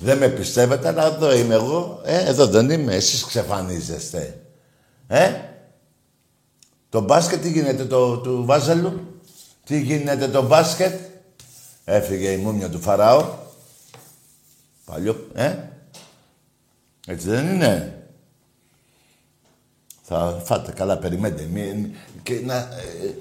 Δεν 0.02 0.18
με 0.18 0.28
πιστεύετε, 0.28 0.88
αλλά 0.88 1.06
εδώ 1.06 1.36
είμαι 1.36 1.54
εγώ. 1.54 2.02
Ε, 2.04 2.26
εδώ 2.26 2.48
δεν 2.48 2.70
είμαι. 2.70 2.96
Εσείς 2.96 3.26
ξεφανίζεστε. 3.26 4.42
Ε, 5.08 5.32
το 6.90 7.02
μπάσκετ 7.02 7.42
τι 7.42 7.50
γίνεται 7.50 7.86
το, 7.86 8.18
του 8.18 8.46
Βάζελου; 8.46 9.22
Τι 9.66 9.82
γίνεται 9.82 10.28
το 10.28 10.48
μπάσκετ; 10.48 11.00
Έφυγε 11.86 12.30
η 12.30 12.38
μούμια 12.38 12.70
του 12.70 12.80
Φαράω. 12.80 13.26
Παλιό, 14.86 15.28
ε; 15.34 15.56
Έτσι 17.08 17.30
δεν 17.30 17.48
είναι; 17.54 18.04
Θα 20.02 20.42
φάτε 20.44 20.72
καλά, 20.72 20.98
περιμένετε. 20.98 21.44
Μη, 21.44 21.92
και 22.24 22.42
να, 22.46 22.56
ε, 22.56 23.14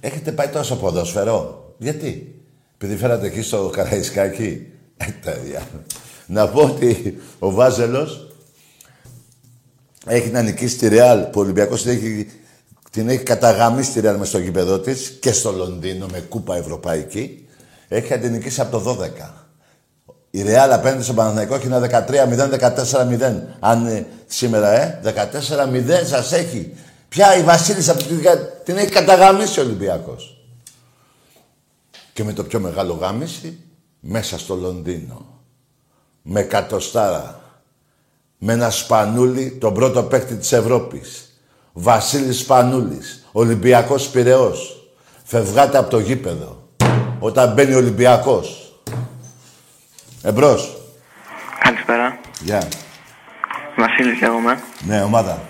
έχετε 0.00 0.32
πάει 0.32 0.48
τόσο 0.48 0.76
ποδόσφαιρο; 0.76 1.74
Γιατί; 1.78 2.42
Επειδή 2.74 2.96
φέρατε 2.96 3.26
εκεί 3.26 3.42
στο 3.42 3.70
Καραϊσκάκι; 3.72 4.66
Ε, 4.96 5.06
τέτοια. 5.22 5.68
Να 6.30 6.48
πω 6.48 6.60
ότι 6.62 7.18
ο 7.38 7.50
Βάζελος 7.50 8.28
έχει 10.06 10.30
να 10.30 10.42
νικήσει 10.42 10.76
τη 10.76 10.88
Ρεάλ, 10.88 11.20
που 11.22 11.40
ο 11.40 11.40
Ολυμπιακός 11.40 11.82
την 11.82 11.90
έχει, 11.90 12.30
την 12.90 13.08
έχει 13.08 13.22
καταγαμίσει 13.22 13.92
τη 13.92 14.00
Ρεάλ 14.00 14.16
μες 14.16 14.28
στο 14.28 14.38
γήπεδο 14.38 14.78
της 14.78 15.16
και 15.20 15.32
στο 15.32 15.52
Λονδίνο 15.52 16.06
με 16.12 16.20
κούπα 16.20 16.56
ευρωπαϊκή. 16.56 17.48
Έχει 17.88 18.10
να 18.12 18.18
την 18.18 18.32
νικήσει 18.32 18.60
από 18.60 18.78
το 18.78 18.98
12. 19.00 19.46
Η 20.30 20.42
Ρεάλ 20.42 20.72
απέναντι 20.72 21.02
στον 21.02 21.14
Παναθηναϊκό 21.14 21.54
έχει 21.54 21.66
ένα 21.66 22.06
13-0, 22.08 22.74
14-0. 23.20 23.32
Αν 23.60 23.86
ε, 23.86 24.06
σήμερα, 24.26 24.70
ε, 24.70 25.00
14-0 25.04 26.06
σας 26.06 26.32
έχει. 26.32 26.74
Ποια 27.08 27.36
η 27.36 27.42
Βασίλισσα 27.42 27.94
την, 27.94 28.20
την 28.64 28.76
έχει 28.76 28.90
καταγαμίσει 28.90 29.60
ο 29.60 29.62
Ολυμπιακός. 29.62 30.42
Και 32.12 32.24
με 32.24 32.32
το 32.32 32.44
πιο 32.44 32.60
μεγάλο 32.60 32.92
γάμιση, 32.92 33.58
μέσα 34.00 34.38
στο 34.38 34.54
Λονδίνο. 34.54 35.37
Με 36.30 36.42
κατοστάρα. 36.42 37.40
Με 38.38 38.52
ένα 38.52 38.70
Σπανούλι, 38.70 39.56
τον 39.60 39.74
πρώτο 39.74 40.02
παίκτη 40.02 40.34
της 40.34 40.52
Ευρώπης. 40.52 41.40
Βασίλης 41.72 42.38
Σπανούλης. 42.38 43.28
Ολυμπιακός 43.32 44.08
Πυραιός. 44.08 44.88
Φευγάτε 45.24 45.78
από 45.78 45.90
το 45.90 45.98
γήπεδο. 45.98 46.68
Όταν 47.18 47.52
μπαίνει 47.52 47.74
ο 47.74 47.76
Ολυμπιακός. 47.76 48.74
Εμπρός. 50.22 50.76
Καλησπέρα. 51.58 52.18
Γεια. 52.40 52.62
Yeah. 52.62 52.66
Βασίλης 53.76 54.20
λέγομαι. 54.20 54.58
Ναι, 54.86 55.02
ομάδα. 55.02 55.42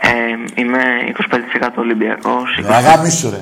Ε, 0.00 0.60
είμαι 0.60 0.82
25% 1.06 1.68
Ολυμπιακός. 1.76 2.58
Ναι, 2.62 2.74
αγάμισου 2.74 3.30
ρε. 3.30 3.38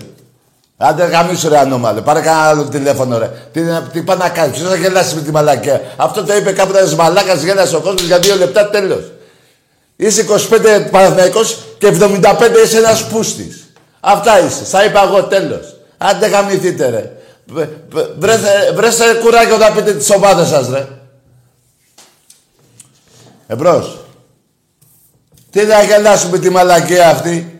Άντε 0.82 1.04
γαμίσου 1.04 1.48
ρε 1.48 1.58
ανώμαλε. 1.58 2.00
Πάρε 2.00 2.20
κανένα 2.20 2.48
άλλο 2.48 2.64
τηλέφωνο 2.64 3.18
ρε. 3.18 3.30
Τι, 3.52 3.60
τι 3.92 4.02
πάει 4.02 4.16
να 4.16 4.28
κάνεις, 4.28 4.58
ποιος 4.58 4.68
θα 4.68 4.76
γελάσει 4.76 5.14
με 5.14 5.20
τη 5.20 5.30
μαλακία. 5.30 5.80
Αυτό 5.96 6.24
το 6.24 6.34
είπε 6.36 6.52
κάποτε 6.52 6.78
ένας 6.78 6.94
μαλάκας, 6.94 7.42
γέλασε 7.42 7.76
ο 7.76 7.80
κόσμος 7.80 8.02
για 8.02 8.18
δύο 8.18 8.36
λεπτά 8.36 8.70
τέλος. 8.70 9.12
Είσαι 9.96 10.20
25 10.20 10.90
Παναθηναϊκός 10.90 11.58
και 11.78 11.86
75 11.86 12.62
είσαι 12.64 12.78
ένας 12.78 13.06
πούστης. 13.06 13.72
Αυτά 14.00 14.40
είσαι. 14.40 14.64
Σα 14.64 14.84
είπα 14.84 15.02
εγώ 15.02 15.22
τέλος. 15.22 15.76
Άντε 15.98 16.26
γαμηθείτε 16.26 16.88
ρε. 16.88 17.12
Βρέστε, 18.18 18.72
βρέστε 18.74 19.04
κουράγιο 19.14 19.56
να 19.56 19.70
πείτε 19.70 19.94
τις 19.94 20.10
ομάδες 20.10 20.48
σας 20.48 20.68
ρε. 20.68 20.86
Εμπρός. 23.46 23.98
Τι 25.50 25.60
θα 25.60 25.82
γελάσουμε 25.82 26.38
τη 26.38 26.50
μαλακία 26.50 27.08
αυτή; 27.08 27.59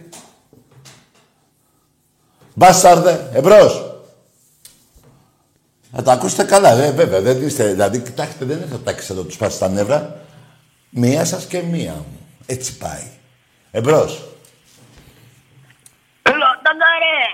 Μπάσταρδε, 2.60 3.30
εμπρός. 3.32 3.94
Να 5.90 6.02
τα 6.02 6.12
ακούσετε 6.12 6.44
καλά, 6.44 6.74
δε, 6.74 6.90
βέβαια. 6.90 7.20
Δεν 7.20 7.46
είστε, 7.46 7.66
δηλαδή, 7.66 7.98
κοιτάξτε, 7.98 8.44
δεν 8.44 8.68
θα 8.70 8.78
τάξει 8.80 9.12
εδώ 9.12 9.22
τους 9.22 9.36
πάσει 9.36 9.58
τα 9.58 9.68
νεύρα. 9.68 10.20
Μία 10.90 11.24
σας 11.24 11.46
και 11.46 11.62
μία 11.62 11.92
μου. 11.92 12.18
Έτσι 12.46 12.76
πάει. 12.76 13.10
Εμπρός. 13.70 14.24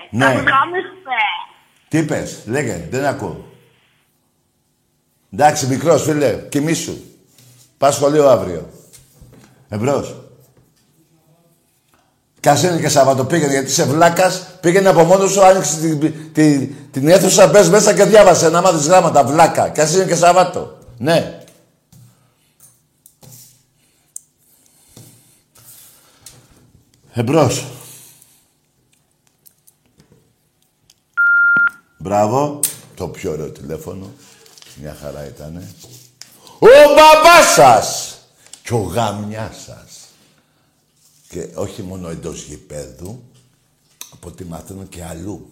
Ναι. 0.09 0.25
Ναι. 0.25 0.43
Τι 1.87 1.97
είπες, 1.97 2.41
λέγε, 2.45 2.87
δεν 2.89 3.05
ακούω. 3.05 3.45
Εντάξει, 5.33 5.67
μικρός 5.67 6.03
φίλε, 6.03 6.33
κοιμήσου. 6.49 6.97
Πας 7.77 7.95
σχολείο 7.95 8.27
αύριο. 8.29 8.69
Εμπρός. 9.69 10.15
Κι 12.47 12.53
ας 12.53 12.63
είναι 12.63 12.79
και 12.79 12.89
Σαββατο 12.89 13.25
πήγαινε, 13.25 13.51
γιατί 13.51 13.69
είσαι 13.69 13.83
βλάκας, 13.83 14.47
πήγαινε 14.59 14.89
από 14.89 15.03
μόνος 15.03 15.31
σου, 15.31 15.45
άνοιξε 15.45 15.77
την, 15.77 16.13
την, 16.33 16.75
την 16.91 17.07
αίθουσα, 17.07 17.47
μπες 17.47 17.69
μέσα 17.69 17.93
και 17.93 18.03
διάβασε 18.03 18.49
να 18.49 18.61
μάθεις 18.61 18.87
γράμματα, 18.87 19.23
βλάκα. 19.23 19.69
Κι 19.69 19.81
ας 19.81 19.93
είναι 19.93 20.03
και 20.05 20.15
Σαββάτο. 20.15 20.77
Ναι. 20.97 21.41
Εμπρός. 27.13 27.65
Μπράβο. 31.97 32.59
Το 32.95 33.07
πιο 33.07 33.31
ωραίο 33.31 33.49
τηλέφωνο. 33.49 34.11
Μια 34.81 34.97
χαρά 35.01 35.25
ήτανε. 35.25 35.71
Ο 36.59 36.67
μπαμπάς 36.87 37.53
σας 37.55 38.17
και 38.63 38.73
ο 38.73 38.77
γαμιάς 38.77 39.55
σας. 39.65 39.86
Και 41.29 41.47
όχι 41.53 41.81
μόνο 41.81 42.09
εντός 42.09 42.43
γηπέδου, 42.43 43.23
από 44.13 44.27
ό,τι 44.27 44.45
μαθαίνω 44.45 44.83
και 44.83 45.03
αλλού. 45.09 45.51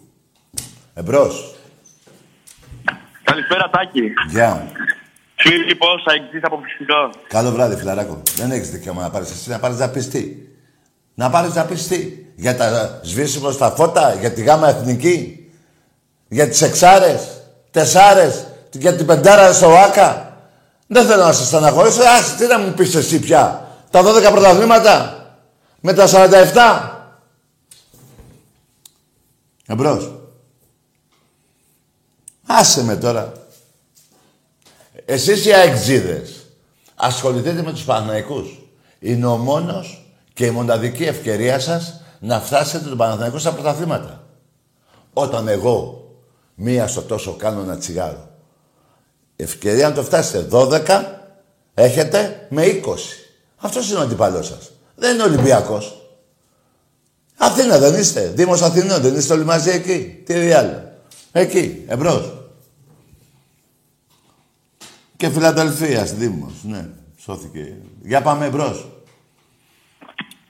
Εμπρός. 0.94 1.54
Καλησπέρα, 3.22 3.70
Τάκη. 3.70 4.12
Γεια. 4.28 4.72
Φίλιππος, 5.36 6.04
αεξής 6.06 6.42
από 6.42 6.60
φυσικό. 6.62 7.10
Καλό 7.28 7.50
βράδυ, 7.50 7.76
φιλαράκο. 7.76 8.22
Δεν 8.36 8.50
έχεις 8.50 8.70
δικαίωμα 8.70 9.02
να 9.02 9.10
πάρεις 9.10 9.30
εσύ, 9.30 9.50
να 9.50 9.58
πάρεις 9.58 9.78
να 9.78 9.88
πεις 9.88 10.08
τι. 10.08 10.36
Να 11.14 11.30
πάρεις 11.30 11.54
να 11.54 11.64
πεις 11.64 11.88
τι. 11.88 12.12
Για 12.36 12.56
τα 12.56 13.00
σβήσιμο 13.02 13.50
στα 13.50 13.70
φώτα, 13.70 14.14
για 14.14 14.32
τη 14.32 14.42
γάμα 14.42 14.68
εθνική, 14.68 15.50
για 16.28 16.48
τις 16.48 16.62
εξάρες, 16.62 17.40
τεσσάρες, 17.70 18.46
για 18.72 18.96
την 18.96 19.06
πεντάρα 19.06 19.52
στο 19.52 19.76
ΆΚΑ. 19.76 20.36
Δεν 20.86 21.06
θέλω 21.06 21.24
να 21.24 21.32
σε 21.32 21.44
στεναχωρήσω. 21.44 22.02
Ας, 22.02 22.36
τι 22.36 22.46
να 22.46 22.58
μου 22.58 22.72
πεις 22.72 22.94
εσύ 22.94 23.20
πια. 23.20 23.68
Τα 23.90 24.02
12 24.02 24.30
πρωταθλήματα. 24.30 25.25
Με 25.80 25.92
τα 25.92 26.06
47. 26.06 26.90
Εμπρός. 29.66 30.14
Άσε 32.46 32.84
με 32.84 32.96
τώρα. 32.96 33.32
Εσείς 35.04 35.44
οι 35.44 35.52
αεξίδες 35.52 36.46
ασχοληθείτε 36.94 37.62
με 37.62 37.72
τους 37.72 37.84
Παναθηναϊκούς. 37.84 38.60
Είναι 38.98 39.26
ο 39.26 39.36
μόνος 39.36 40.10
και 40.34 40.46
η 40.46 40.50
μοναδική 40.50 41.04
ευκαιρία 41.04 41.58
σας 41.58 42.00
να 42.20 42.40
φτάσετε 42.40 42.88
τον 42.88 42.96
Παναθηναϊκό 42.96 43.38
στα 43.38 43.52
πρωταθλήματα. 43.52 44.24
Όταν 45.12 45.48
εγώ 45.48 46.10
μία 46.54 46.86
στο 46.86 47.02
τόσο 47.02 47.32
κάνω 47.32 47.60
ένα 47.60 47.76
τσιγάρο. 47.78 48.28
Ευκαιρία 49.36 49.88
να 49.88 49.94
το 49.94 50.02
φτάσετε 50.02 50.48
12, 50.50 51.04
έχετε 51.74 52.46
με 52.50 52.64
20. 52.64 52.80
Αυτός 53.56 53.90
είναι 53.90 53.98
ο 53.98 54.02
αντιπαλός 54.02 54.46
σας. 54.46 54.70
Δεν 54.96 55.14
είναι 55.14 55.22
Ολυμπιακός. 55.22 56.00
Αθήνα 57.38 57.78
δεν 57.78 57.94
είστε. 57.94 58.32
Δήμος 58.34 58.62
Αθηνών 58.62 59.00
δεν 59.00 59.14
είστε 59.14 59.32
όλοι 59.34 59.44
μαζί 59.44 59.70
εκεί. 59.70 60.22
Τι 60.26 60.34
διάλογο. 60.34 60.82
Εκεί, 61.32 61.84
εμπρός. 61.88 62.32
Και 65.16 65.28
Φιλαδελφίας, 65.28 66.14
Δήμος, 66.14 66.64
ναι. 66.64 66.88
Σώθηκε. 67.18 67.76
Για 68.02 68.22
πάμε 68.22 68.44
εμπρός. 68.46 68.88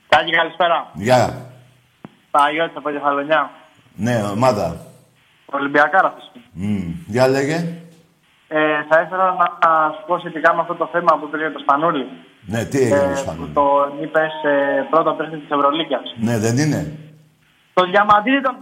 Τάκη, 0.08 0.30
καλησπέρα. 0.30 0.90
Γεια. 0.94 1.50
Παναγιώτης 2.30 2.76
από 2.76 2.90
Κεφαλονιά. 2.90 3.50
Ναι, 3.94 4.22
ομάδα. 4.22 4.86
Ολυμπιακάρα 5.46 6.14
φυσικά. 6.16 6.40
Mm. 6.60 6.94
Για 7.06 7.28
λέγε. 7.28 7.54
Ε, 8.48 8.84
θα 8.88 9.00
ήθελα 9.00 9.24
να 9.32 9.92
σου 9.92 10.06
πω 10.06 10.18
σχετικά 10.18 10.54
με 10.54 10.60
αυτό 10.60 10.74
το 10.74 10.88
θέμα 10.92 11.18
που 11.18 11.28
πήρε 11.30 11.50
το 11.50 11.58
Σπανούλι. 11.58 12.06
Ναι, 12.48 12.64
τι 12.64 12.78
έγινε 12.78 12.96
Ε, 12.96 13.06
με 13.06 13.12
που 13.12 13.18
Σπανούλη. 13.18 13.50
το 13.52 13.62
είπες 14.02 14.32
ε, 14.44 14.86
πρώτο 14.90 15.12
παιχνίδι 15.12 15.40
της 15.40 15.50
Ευρωλίγκας. 15.50 16.14
Ναι, 16.20 16.38
δεν 16.38 16.58
είναι. 16.58 16.92
Το 17.74 17.84
διαμαντήρι 17.90 18.40
τον... 18.42 18.56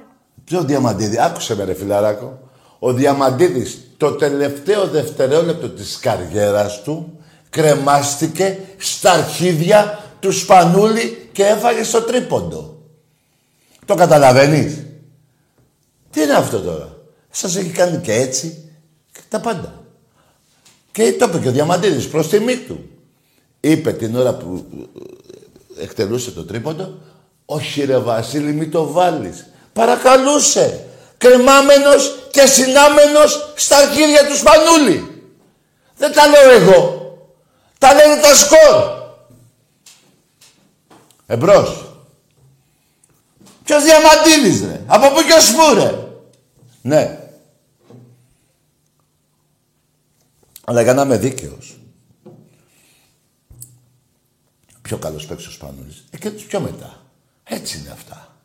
Ποιο 0.45 0.63
διαμαντίδι. 0.65 1.19
Άκουσε 1.21 1.57
με 1.57 1.65
ρε 1.65 1.75
φιλαράκο. 1.75 2.39
Ο 2.79 2.93
Διαμαντίδης 2.93 3.95
το 3.97 4.13
τελευταίο 4.13 4.87
δευτερόλεπτο 4.87 5.69
της 5.69 5.99
καριέρας 5.99 6.83
του 6.83 7.19
κρεμάστηκε 7.51 8.59
στα 8.77 9.13
αρχίδια 9.13 9.99
του 10.21 10.33
Σπανούλη 10.33 11.29
και 11.33 11.45
έφαγε 11.45 11.83
στο 11.83 12.03
τρίποντο. 12.03 12.79
Το 13.87 13.95
καταλαβαίνεις; 13.95 14.87
Τι 16.11 16.23
είναι 16.23 16.33
αυτό 16.33 16.61
τώρα; 16.61 16.97
Σας 17.31 17.57
έχει 17.57 17.71
κάνει 17.71 17.97
και 17.99 18.13
έτσι 18.13 18.71
και 19.13 19.21
τα 19.29 19.41
πάντα. 19.41 19.83
Και 20.93 21.13
το 21.19 21.25
είπε 21.29 21.39
και 21.39 21.49
ο 21.49 21.53
Διαμαντίδης 21.53 22.09
προς 22.09 22.29
τιμή 22.29 22.57
του. 22.57 22.89
Είπε 23.65 23.93
την 23.93 24.17
ώρα 24.17 24.35
που 24.35 24.65
εκτελούσε 25.79 26.31
το 26.31 26.45
τρίποντο, 26.45 26.95
όχι 27.45 27.85
ρε 27.85 27.99
Βασίλη 27.99 28.53
μη 28.53 28.69
το 28.69 28.87
βάλεις. 28.87 29.47
Παρακαλούσε. 29.73 30.87
Κρεμάμενος 31.19 32.29
και 32.31 32.47
συνάμενος 32.47 33.53
στα 33.55 33.77
αρχίδια 33.77 34.27
του 34.27 34.37
Σπανούλη. 34.37 35.23
Δεν 35.97 36.13
τα 36.13 36.27
λέω 36.27 36.51
εγώ. 36.51 37.17
Τα 37.79 37.95
λένε 37.95 38.21
τα 38.21 38.35
σκορ. 38.35 39.03
Εμπρός. 41.27 41.95
Ποιος 43.65 43.83
Διαμαντίδης 43.83 44.61
ρε. 44.61 44.81
Από 44.87 45.11
πού 45.11 45.23
και 45.27 45.33
ως 45.33 45.53
πού 45.53 45.75
ρε. 45.75 45.95
Ναι. 46.83 47.29
Αλλά 50.65 50.83
για 50.83 50.95
να 50.95 51.03
είμαι 51.03 51.17
δίκαιος. 51.17 51.79
Πιο 54.85 54.97
καλός 54.97 55.27
παίξος 55.27 55.47
ο 55.47 55.51
Σπανούλης. 55.51 56.05
Ε, 56.11 56.19
και 56.19 56.31
τους 56.31 56.45
πιο 56.45 56.61
μετά. 56.61 57.03
Έτσι 57.45 57.79
είναι 57.79 57.91
αυτά. 57.91 58.37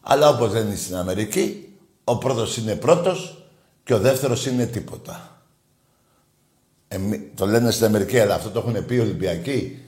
Αλλά 0.00 0.28
όπως 0.28 0.52
δεν 0.52 0.66
είναι 0.66 0.76
στην 0.76 0.96
Αμερική, 0.96 1.72
ο 2.04 2.18
πρώτος 2.18 2.56
είναι 2.56 2.74
πρώτος 2.74 3.44
και 3.84 3.94
ο 3.94 3.98
δεύτερος 3.98 4.46
είναι 4.46 4.66
τίποτα. 4.66 5.42
το 7.34 7.46
λένε 7.46 7.70
στην 7.70 7.86
Αμερική, 7.86 8.18
αλλά 8.18 8.34
αυτό 8.34 8.50
το 8.50 8.58
έχουν 8.58 8.86
πει 8.86 8.94
οι 8.94 9.00
Ολυμπιακοί 9.00 9.82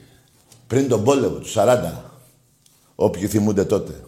πριν 0.67 0.87
τον 0.87 1.03
πόλεμο 1.03 1.35
του 1.35 1.51
40. 1.53 1.91
Όποιοι 2.95 3.27
θυμούνται 3.27 3.65
τότε. 3.65 4.03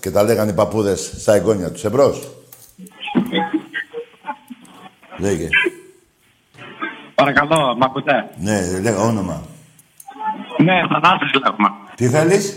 Και 0.00 0.10
τα 0.10 0.22
λέγανε 0.22 0.50
οι 0.50 0.54
παππούδες 0.54 1.12
στα 1.16 1.34
εγγόνια 1.34 1.72
τους. 1.72 1.84
Εμπρός. 1.84 2.28
Λέγε. 5.18 5.48
Παρακαλώ, 7.14 7.76
μ' 7.76 7.82
ακούτε; 7.82 8.30
Ναι, 8.38 8.78
λέγα 8.80 9.00
όνομα. 9.00 9.56
Ναι, 10.58 10.74
Θανάσης 10.90 11.32
λέγουμε. 11.32 11.68
Τι 11.94 12.08
θέλεις; 12.08 12.48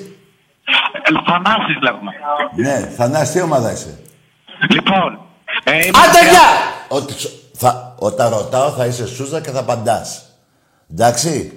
Ε, 0.92 1.32
Θανάσης 1.32 1.82
λέγουμε. 1.82 2.12
Ναι, 2.56 2.88
Θανάσης, 2.88 3.32
τι 3.32 3.42
ομάδα 3.42 3.72
είσαι; 3.72 4.00
Λοιπόν, 4.70 5.20
ε, 5.64 5.72
είμαι... 5.72 5.98
Άντε 6.08 6.30
γεια! 6.30 6.50
Ότι, 6.88 7.14
θα, 7.54 7.96
όταν 8.00 8.30
ρωτάω 8.30 8.70
θα 8.70 8.86
είσαι 8.86 9.08
σούζα 9.08 9.42
και 9.42 9.50
θα 9.50 9.60
απαντάς. 9.60 10.26
Εντάξει. 10.92 11.56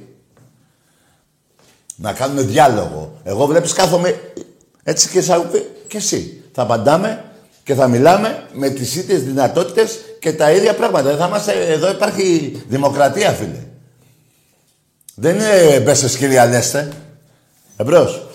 Να 1.97 2.13
κάνουμε 2.13 2.43
διάλογο. 2.43 3.21
Εγώ 3.25 3.47
βλέπεις 3.47 3.73
κάθομαι 3.73 4.21
έτσι 4.83 5.09
και 5.09 5.21
σαν 5.21 5.51
και 5.89 5.97
εσύ. 5.97 6.45
Θα 6.53 6.63
απαντάμε 6.63 7.25
και 7.65 7.75
θα 7.75 7.89
μιλάμε 7.89 8.47
με 8.53 8.69
τις 8.69 8.97
ίδιες 8.97 9.23
δυνατότητες 9.25 9.99
και 10.21 10.33
τα 10.33 10.51
ίδια 10.51 10.75
πράγματα. 10.75 11.03
Δεν 11.03 11.17
θα 11.17 11.27
είμαστε, 11.27 11.53
εδώ 11.53 11.91
υπάρχει 11.91 12.53
δημοκρατία, 12.69 13.31
φίλε. 13.31 13.63
Δεν 15.15 15.35
είναι 15.35 15.81
μπέσε 15.81 16.09
σκύλια 16.09 16.47
λέστε. 16.47 16.93
Εμπρός. 17.77 18.27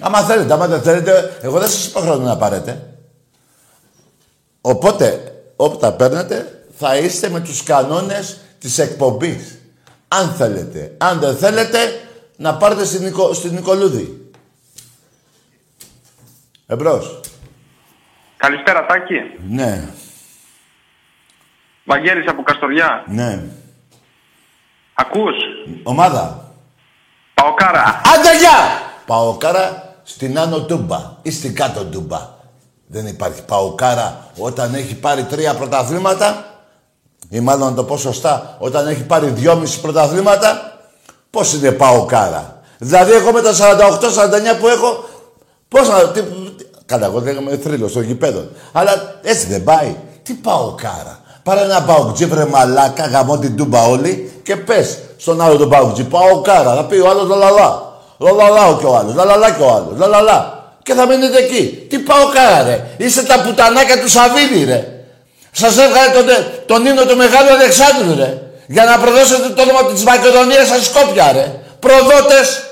Άμα 0.00 0.22
θέλετε, 0.22 0.52
άμα 0.52 0.66
δεν 0.66 0.82
θέλετε, 0.82 1.38
εγώ 1.40 1.58
δεν 1.58 1.68
σας 1.68 1.86
υποχρεώνω 1.86 2.24
να 2.24 2.36
πάρετε. 2.36 2.94
Οπότε, 4.60 5.32
όπου 5.56 5.76
τα 5.76 5.92
παίρνετε, 5.92 6.64
θα 6.78 6.96
είστε 6.96 7.28
με 7.28 7.40
τους 7.40 7.62
κανόνες 7.62 8.40
της 8.58 8.78
εκπομπής. 8.78 9.58
Αν 10.08 10.28
θέλετε. 10.28 10.94
Αν 10.98 11.18
δεν 11.18 11.36
θέλετε, 11.36 11.78
να 12.36 12.56
πάρετε 12.56 12.84
στην, 12.84 13.02
Νικο, 13.02 13.32
στην 13.32 13.54
Νικολούδη. 13.54 14.30
Εμπρός. 16.66 17.20
Καλησπέρα, 18.36 18.86
Τάκη. 18.86 19.14
Ναι. 19.48 19.88
Βαγγέλης 21.88 22.28
από 22.28 22.42
Καστοριά. 22.42 23.04
Ναι. 23.06 23.42
Ακούς; 24.94 25.34
Ομάδα. 25.82 26.52
Παοκάρα. 27.34 28.00
Άντε 28.14 28.38
γεια! 28.38 28.58
Παοκάρα 29.06 29.94
στην 30.02 30.38
άνω 30.38 30.60
τούμπα 30.60 31.12
ή 31.22 31.30
στην 31.30 31.54
κάτω 31.54 31.84
τούμπα. 31.84 32.36
Δεν 32.86 33.06
υπάρχει 33.06 33.44
παοκάρα 33.44 34.30
όταν 34.38 34.74
έχει 34.74 34.94
πάρει 34.94 35.24
τρία 35.24 35.54
πρωταθλήματα 35.54 36.44
ή 37.28 37.40
μάλλον 37.40 37.68
να 37.68 37.74
το 37.74 37.84
πω 37.84 37.96
σωστά, 37.96 38.56
όταν 38.58 38.86
έχει 38.86 39.02
πάρει 39.02 39.26
δυόμιση 39.26 39.80
πρωταθλήματα, 39.80 40.78
πώς 41.30 41.54
είναι 41.54 41.72
παοκάρα; 41.72 42.60
Δηλαδή 42.78 43.12
εγώ 43.12 43.32
με 43.32 43.40
τα 43.40 43.52
48-49 43.52 44.58
που 44.60 44.68
έχω, 44.68 45.04
πώς 45.68 45.88
να... 45.88 46.08
Τι, 46.08 46.20
καλά, 46.86 47.06
εγώ 47.06 47.20
λέγαμε 47.20 47.56
θρύλος 47.56 47.90
στο 47.90 48.00
γηπέδο. 48.00 48.48
Αλλά 48.72 49.18
έτσι 49.22 49.46
δεν 49.46 49.64
πάει. 49.64 49.96
Τι 50.22 50.34
παοκάρα; 50.34 51.20
Πάρε 51.48 51.60
ένα 51.60 51.82
παοκτζί 51.82 52.26
βρε 52.26 52.44
μαλάκα, 52.44 53.06
γαμώ 53.06 53.38
την 53.38 53.56
τούμπα 53.56 53.82
όλοι 53.82 54.40
και 54.42 54.56
πες 54.56 54.98
στον 55.16 55.40
άλλο 55.40 55.56
τον 55.56 55.68
παοκτζί. 55.68 56.04
Παοκάρα. 56.04 56.74
Θα 56.74 56.84
πει 56.84 56.96
ο 56.96 57.08
άλλος 57.08 57.28
λαλαλά. 57.28 57.82
Λαλαλά 58.18 58.76
και 58.80 58.86
ο 58.86 58.96
άλλος. 58.96 59.14
Λαλαλά 59.14 59.50
και 59.50 59.62
ο 59.62 59.70
άλλος. 59.74 59.92
Λαλαλά. 59.96 60.64
Και 60.82 60.94
θα 60.94 61.06
μείνετε 61.06 61.38
εκεί. 61.38 61.86
Τι 61.88 61.98
παοκάρα 61.98 62.62
ρε. 62.62 62.86
Είστε 62.96 63.22
τα 63.22 63.40
πουτανάκια 63.40 64.00
του 64.00 64.08
Σαββίδη 64.08 64.64
ρε. 64.64 64.86
Σας 65.52 65.78
έβγαλε 65.78 66.10
τον, 66.12 66.26
τον 66.66 66.86
ίνο 66.86 67.04
του 67.04 67.16
Μεγάλου 67.16 67.50
Αλεξάνδρου 67.50 68.16
ρε. 68.16 68.42
Για 68.66 68.84
να 68.84 68.98
προδώσετε 68.98 69.48
το 69.48 69.62
όνομα 69.62 69.92
της 69.92 70.04
Μακεδονίας 70.04 70.66
στα 70.66 70.82
Σκόπια 70.82 71.32
ρε. 71.32 71.60
Προδότες. 71.80 72.62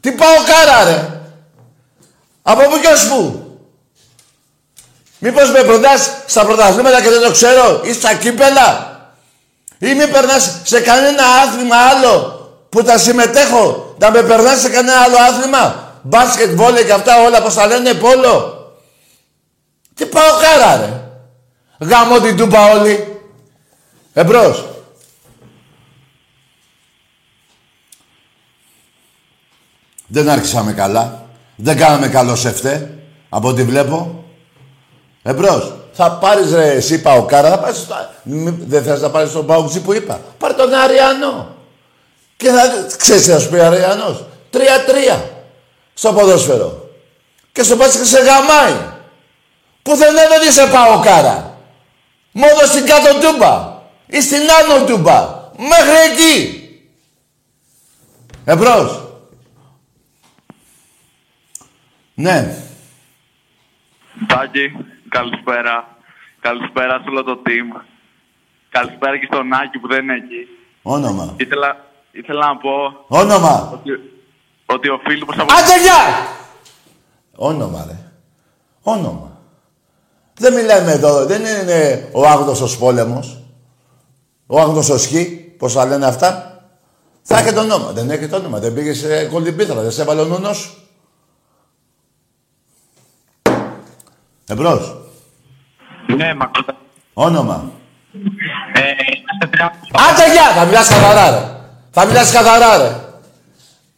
Τι 0.00 0.12
παοκάρα 0.12 0.84
ρε. 0.84 1.20
Από 2.42 2.62
πού 2.62 2.80
και 2.80 2.88
ως 2.88 3.08
πού. 3.08 3.45
Μήπως 5.26 5.50
με 5.50 5.62
προτάς 5.62 6.10
στα 6.26 6.44
πρωταθλήματα 6.44 7.02
και 7.02 7.08
δεν 7.08 7.22
το 7.22 7.30
ξέρω 7.30 7.80
ή 7.84 7.92
στα 7.92 8.14
κύπελα; 8.14 8.98
Ή 9.78 9.94
μη 9.94 10.08
περνάς 10.08 10.60
σε 10.62 10.80
κανένα 10.80 11.22
άθλημα 11.26 11.76
άλλο 11.76 12.18
που 12.68 12.82
τα 12.82 12.98
συμμετέχω. 12.98 13.94
Να 13.98 14.10
με 14.10 14.22
περνάς 14.22 14.60
σε 14.60 14.68
κανένα 14.68 15.00
άλλο 15.00 15.16
άθλημα; 15.16 15.92
Μπάσκετ, 16.02 16.54
βόλε 16.54 16.82
και 16.82 16.92
αυτά 16.92 17.24
όλα 17.24 17.42
πως 17.42 17.54
τα 17.54 17.66
λένε 17.66 17.94
πόλο; 17.94 18.54
Τι 19.94 20.06
πάω 20.06 20.30
κάρα 20.40 20.76
ρε. 20.76 21.02
Γάμω 21.86 22.20
την 22.20 22.36
τούπα 22.36 22.70
όλοι. 22.70 23.20
Εμπρός. 24.12 24.64
Δεν 30.06 30.28
άρχισαμε 30.28 30.72
καλά. 30.72 31.28
Δεν 31.56 31.76
κάναμε 31.76 32.08
καλό 32.08 32.36
σεφτέ. 32.36 32.98
Από 33.28 33.48
ό,τι 33.48 33.62
βλέπω. 33.62 34.25
Εμπρός. 35.26 35.74
Θα 35.92 36.12
πάρεις 36.12 36.52
ρε 36.52 36.70
εσύ 36.70 37.02
Παοκάρα, 37.02 37.50
θα 37.50 37.58
πάρεις... 37.58 37.86
Δεν 38.22 38.82
θες 38.82 39.00
να 39.00 39.10
πάρεις 39.10 39.32
τον 39.32 39.46
Παοξή 39.46 39.80
που 39.80 39.92
είπα. 39.92 40.20
Πάρε 40.38 40.54
τον 40.54 40.74
Αριανό. 40.74 41.56
Και 42.36 42.48
θα... 42.48 42.86
Ξέρεις 42.96 43.22
τι 43.24 43.30
θα 43.30 43.38
σου 43.38 43.48
πει 43.48 43.60
Αριανός; 43.60 44.24
Τρία-τρία. 44.50 45.30
Στο 45.94 46.12
ποδόσφαιρο. 46.12 46.90
Και 47.52 47.62
στο 47.62 47.76
πας 47.76 47.96
και 47.96 48.04
σε 48.04 48.18
γαμάει. 48.18 48.74
Πουθενά 49.82 50.28
δεν 50.28 50.48
είσαι 50.48 50.66
Παοκάρα. 50.66 51.58
Μόνο 52.32 52.60
στην 52.64 52.86
κάτω 52.86 53.18
τούμπα. 53.18 53.74
Ή 54.06 54.20
στην 54.20 54.38
άνω 54.38 54.84
τούμπα. 54.84 55.50
Μέχρι 55.56 56.12
εκεί. 56.12 56.60
Εμπρός. 58.44 59.02
Ναι. 62.14 62.56
Τάκη, 64.26 64.76
καλησπέρα. 65.18 65.74
Καλησπέρα 66.40 66.94
σε 67.02 67.08
όλο 67.10 67.22
το 67.24 67.42
team. 67.46 67.68
Καλησπέρα 68.76 69.18
και 69.18 69.28
στον 69.30 69.52
Άκη 69.52 69.78
που 69.78 69.88
δεν 69.88 70.02
είναι 70.02 70.14
εκεί. 70.14 70.42
Όνομα. 70.82 71.34
Ήθελα, 71.36 71.70
ήθελα 72.12 72.46
να 72.46 72.56
πω 72.56 72.70
Όνομα. 73.08 73.70
ότι, 73.72 73.90
ότι 74.66 74.88
ο 74.88 74.98
Φίλιππος 75.04 75.38
από... 75.38 75.52
Άντε 75.52 75.76
γεια! 75.82 76.02
Όνομα 77.36 77.84
ρε. 77.88 77.98
Όνομα. 78.82 79.40
Δεν 80.34 80.54
μιλάμε 80.54 80.92
εδώ, 80.92 81.24
δεν 81.24 81.40
είναι 81.40 82.08
ο 82.12 82.26
άγνωστος 82.26 82.78
πόλεμος. 82.78 83.42
Ο 84.46 84.60
άγνωστος 84.60 85.06
χ, 85.06 85.12
πώς 85.58 85.72
θα 85.72 85.86
λένε 85.86 86.06
αυτά. 86.06 86.60
Θα 87.22 87.38
έχει 87.38 87.52
το 87.52 87.60
όνομα. 87.60 87.92
Δεν 87.92 88.10
έχει 88.10 88.28
το 88.28 88.36
όνομα. 88.36 88.58
Δεν 88.58 88.74
πήγες 88.74 88.98
σε 88.98 89.26
κολυμπήθρα, 89.26 89.82
δεν 89.82 89.90
σε 89.90 90.02
έβαλε 90.02 90.20
ο 90.20 90.24
νούνος 90.24 90.56
σου. 90.56 90.70
Εμπρός. 94.48 95.05
Ναι, 96.06 96.34
μ' 96.34 96.42
ακούτε. 96.42 96.74
Όνομα. 97.12 97.70
Ε, 98.72 98.80
είμαστε 99.18 99.46
τρία. 99.50 99.74
Άντε 100.10 100.32
γεια! 100.32 100.52
Θα 100.56 100.64
μιλάς 100.64 100.88
καθαρά 100.88 101.30
ρε. 101.30 101.42
Θα 101.90 102.04
μιλάς 102.04 102.32
καθαρά 102.32 102.76
ρε. 102.76 102.96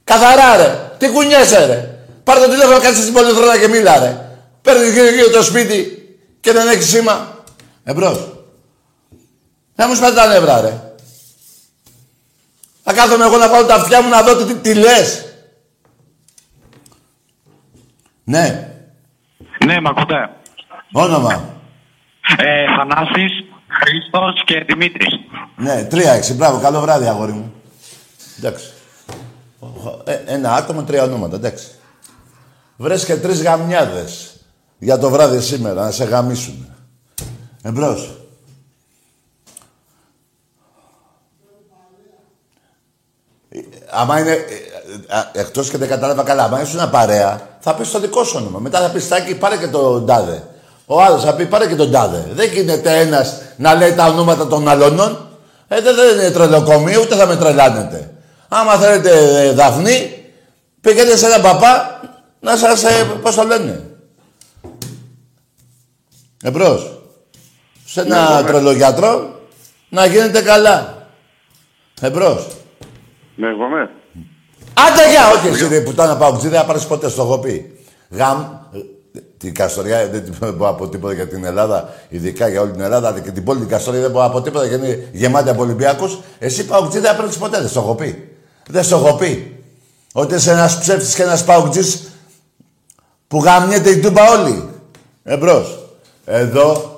Καθαρά 0.04 0.56
ρε. 0.56 0.90
Τι 0.98 1.08
κουνιέσαι 1.08 1.66
ρε. 1.66 1.98
Πάρε 2.24 2.40
το 2.40 2.48
τηλέφωνο, 2.48 2.80
κάτσε 2.80 3.02
στην 3.02 3.12
πολυθρόνα 3.12 3.58
και 3.58 3.68
μίλα, 3.68 3.98
ρε. 3.98 4.40
Παίρνει 4.62 4.90
γύρω 4.90 5.08
γύρω 5.10 5.30
το 5.30 5.42
σπίτι 5.42 6.08
και 6.40 6.52
δεν 6.52 6.68
έχει 6.68 6.82
σήμα. 6.82 7.44
Εμπρός. 7.84 8.28
Να 9.74 9.88
μου 9.88 9.94
σπάτε 9.94 10.14
τα 10.14 10.26
νεύρα, 10.26 10.60
ρε. 10.60 10.82
Θα 12.82 12.92
κάθομαι 12.92 13.24
εγώ 13.24 13.36
να 13.36 13.48
βάλω 13.48 13.66
τα 13.66 13.74
αυτιά 13.74 14.02
μου 14.02 14.08
να 14.08 14.22
δω 14.22 14.36
τι, 14.36 14.54
τι 14.54 14.74
λες. 14.74 15.24
Ναι. 18.24 18.72
Ναι, 19.64 19.80
μ' 19.80 19.86
ακούτε. 19.86 20.30
Όνομα. 20.92 21.57
Ε, 22.36 22.64
Θανάσης, 22.76 23.44
Χρήστος 23.68 24.44
και 24.44 24.64
Δημήτρης. 24.68 25.14
Ναι, 25.56 25.84
τρία 25.84 26.12
έξι. 26.12 26.34
Μπράβο, 26.34 26.60
καλό 26.60 26.80
βράδυ, 26.80 27.06
αγόρι 27.06 27.32
μου. 27.32 27.52
Εντάξει. 28.38 28.72
Ε, 30.04 30.14
ένα 30.26 30.54
άτομο, 30.54 30.82
τρία 30.82 31.02
ονόματα, 31.02 31.36
εντάξει. 31.36 31.66
Βρες 32.76 33.04
και 33.04 33.16
τρεις 33.16 33.42
γαμιάδες 33.42 34.40
για 34.78 34.98
το 34.98 35.10
βράδυ 35.10 35.40
σήμερα, 35.40 35.82
να 35.82 35.90
σε 35.90 36.04
γαμίσουν. 36.04 36.74
Εμπρός. 37.62 38.16
Ε, 43.48 43.58
Άμα 43.90 44.20
είναι. 44.20 44.36
Εκτός 45.32 45.70
και 45.70 45.78
δεν 45.78 45.88
κατάλαβα 45.88 46.22
καλά, 46.22 46.44
άμα 46.44 46.60
ήσουν 46.62 46.90
παρέα, 46.90 47.56
θα 47.60 47.74
πεις 47.74 47.90
το 47.90 48.00
δικό 48.00 48.24
σου 48.24 48.36
όνομα. 48.40 48.58
Μετά 48.58 48.80
θα 48.80 48.90
πεις 48.90 49.04
Στάκη, 49.04 49.34
πάρε 49.34 49.56
και 49.56 49.66
τον 49.66 50.06
τάδε. 50.06 50.42
Ο 50.90 51.02
άλλος 51.02 51.24
θα 51.24 51.34
πει 51.34 51.46
πάρε 51.46 51.66
και 51.66 51.74
τον 51.74 51.90
τάδε. 51.90 52.28
Δεν 52.32 52.52
γίνεται 52.52 52.98
ένας 52.98 53.40
να 53.56 53.74
λέει 53.74 53.92
τα 53.92 54.06
ονόματα 54.06 54.46
των 54.46 54.68
αλωνών. 54.68 55.28
Ε, 55.68 55.80
δεν, 55.80 55.94
δεν 55.94 56.18
είναι 56.18 56.30
τρελοκομείο, 56.30 57.00
ούτε 57.00 57.14
θα 57.14 57.26
με 57.26 57.36
τρελάνετε. 57.36 58.14
Άμα 58.48 58.72
θέλετε 58.72 59.10
ε, 59.42 59.52
Δαφνή, 59.52 60.24
πήγαινε 60.80 61.16
σε 61.16 61.26
έναν 61.26 61.42
παπά 61.42 62.00
να 62.40 62.56
σας, 62.56 62.84
ε, 62.84 63.04
πώς 63.22 63.34
το 63.34 63.42
λένε; 63.42 63.84
Εμπρός. 66.42 67.00
Σε 67.84 68.00
ένα 68.00 68.44
τρελογιατρό 68.46 69.40
να 69.88 70.06
γίνετε 70.06 70.42
καλά. 70.42 71.06
Εμπρός. 72.00 72.46
Ναι, 73.34 73.48
εγώ 73.48 73.64
είμαι. 73.64 73.90
Άντε 74.74 75.10
για, 75.10 75.30
όχι 75.30 75.48
εσύ 75.48 75.68
ρε 75.68 75.80
πουτάνα 75.80 76.16
παουτζή, 76.16 76.48
δεν 76.48 76.60
θα 76.60 76.66
πάρεις 76.66 76.86
ποτέ, 76.86 77.08
στο 77.08 77.22
έχω 77.22 77.38
πει. 77.38 77.84
Γαμ, 78.10 78.44
την 79.38 79.54
Καστοριά 79.54 80.08
δεν 80.08 80.24
την 80.24 80.56
πω 80.58 80.68
από 80.68 80.88
τίποτα 80.88 81.14
για 81.14 81.28
την 81.28 81.44
Ελλάδα, 81.44 81.94
ειδικά 82.08 82.48
για 82.48 82.60
όλη 82.60 82.70
την 82.70 82.80
Ελλάδα, 82.80 83.08
αλλά 83.08 83.20
και 83.20 83.30
την 83.30 83.44
πόλη 83.44 83.58
την 83.58 83.68
Καστοριά 83.68 84.00
δεν 84.00 84.12
πω 84.12 84.22
από 84.22 84.42
τίποτα 84.42 84.66
γιατί 84.66 84.86
είναι 84.86 85.08
γεμάτη 85.12 85.48
από 85.48 85.62
Ολυμπιακούς. 85.62 86.18
Εσύ 86.38 86.64
παουτζή 86.64 86.98
δεν 86.98 87.10
θα 87.10 87.16
πάρεις 87.16 87.36
ποτέ, 87.36 87.58
δεν 87.58 87.68
στο 87.68 87.80
έχω 87.80 87.94
πει. 87.94 88.36
Δεν 88.68 88.82
στο 88.82 88.96
έχω 88.96 89.16
πει. 89.16 89.62
Ότι 90.12 90.34
είσαι 90.34 90.50
ένας 90.50 90.78
ψεύτης 90.78 91.14
και 91.14 91.22
ένας 91.22 91.44
παουτζής 91.44 92.08
που 93.28 93.38
γαμιέται 93.38 93.90
η 93.90 93.98
τούμπα 93.98 94.22
όλοι. 94.30 94.68
Εμπρός. 95.24 95.78
Εδώ 96.24 96.96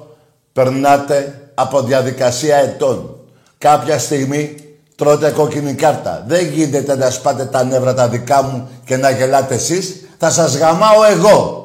περνάτε 0.52 1.40
από 1.54 1.82
διαδικασία 1.82 2.56
ετών. 2.56 3.16
Κάποια 3.58 3.98
στιγμή 3.98 4.56
τρώτε 4.96 5.30
κόκκινη 5.30 5.74
κάρτα. 5.74 6.24
Δεν 6.26 6.46
γίνεται 6.46 6.96
να 6.96 7.10
σπάτε 7.10 7.44
τα 7.44 7.64
νεύρα 7.64 7.94
τα 7.94 8.08
δικά 8.08 8.42
μου 8.42 8.68
και 8.84 8.96
να 8.96 9.10
γελάτε 9.10 9.54
εσείς. 9.54 10.08
Θα 10.18 10.30
σας 10.30 10.56
γαμάω 10.56 11.04
εγώ. 11.10 11.59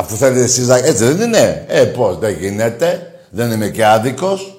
Αφού 0.00 0.16
θέλετε 0.16 0.42
εσείς 0.42 0.66
να... 0.66 0.76
Έτσι 0.76 1.04
δεν 1.04 1.20
είναι. 1.20 1.64
Ε, 1.68 1.84
πώς, 1.84 2.18
δεν 2.18 2.38
γίνεται. 2.38 3.14
Δεν 3.30 3.50
είμαι 3.50 3.68
και 3.68 3.84
άδικος. 3.84 4.54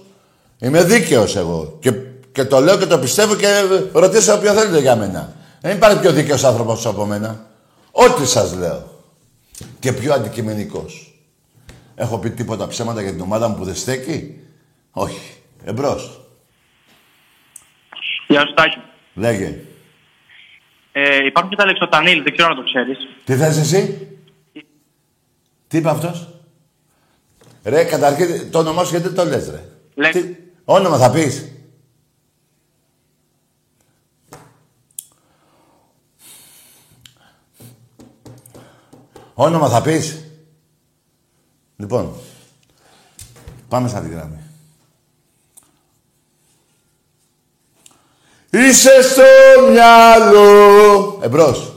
Είμαι 0.60 0.84
δίκαιος 0.84 1.36
εγώ. 1.36 1.77
Και, 1.80 1.91
και 2.32 2.45
το 2.45 2.60
λέω 2.60 2.77
και 2.77 2.86
το 2.86 2.99
πιστεύω 2.99 3.36
και 3.36 3.47
ρωτήστε 3.91 4.34
όποιο 4.34 4.54
θέλετε 4.54 4.80
για 4.80 4.95
μένα. 4.95 5.34
Δεν 5.62 5.75
υπάρχει 5.75 5.99
πιο 5.99 6.12
δίκαιος 6.12 6.43
άνθρωπος 6.43 6.86
από 6.86 7.06
μένα. 7.06 7.45
Ό,τι 7.91 8.27
σας 8.27 8.54
λέω. 8.56 8.89
Και 9.80 9.93
πιο 9.93 10.13
αντικειμενικός. 10.13 11.15
Έχω 11.95 12.17
πει 12.17 12.30
τίποτα 12.30 12.67
ψέματα 12.67 13.01
για 13.01 13.12
την 13.12 13.21
ομάδα 13.21 13.47
μου 13.47 13.56
που 13.56 13.63
δεν 13.63 13.75
στέκει; 13.75 14.39
Όχι. 14.91 15.34
Εμπρός. 15.63 16.21
Γεια 18.27 18.45
σου, 18.45 18.54
Τάκη. 18.54 18.77
Λέγε. 19.13 19.60
Ε, 20.91 21.25
υπάρχουν 21.25 21.49
και 21.51 21.58
τα 21.58 21.65
λεξοτανίλ, 21.65 22.23
δεν 22.23 22.34
ξέρω 22.34 22.49
να 22.49 22.56
το 22.56 22.63
ξέρεις. 22.63 22.97
Τι 23.25 23.36
θες 23.36 23.58
εσύ; 23.58 24.11
Τι 25.71 25.77
είπε 25.77 25.89
αυτός; 25.89 26.27
Ρε, 27.63 27.84
καταρχήν 27.84 28.51
το 28.51 28.60
όνομά 28.60 28.84
σου 28.84 28.89
γιατί 28.89 29.07
δεν 29.07 29.15
το 29.15 29.25
λες, 29.25 29.49
ρε; 29.49 29.69
Λέξ. 29.95 30.21
Τι... 30.21 30.36
Όνομα 30.65 30.97
θα 30.97 31.12
πεις; 31.12 31.51
Όνομα 39.34 39.69
θα 39.69 39.81
πεις; 39.81 40.25
Λοιπόν, 41.75 42.13
πάμε 43.67 43.88
σαν 43.88 44.03
τη 44.03 44.10
γράμμη. 44.10 44.39
Είσαι 48.49 49.01
στο 49.01 49.23
μυαλό. 49.71 51.19
Εμπρός. 51.21 51.73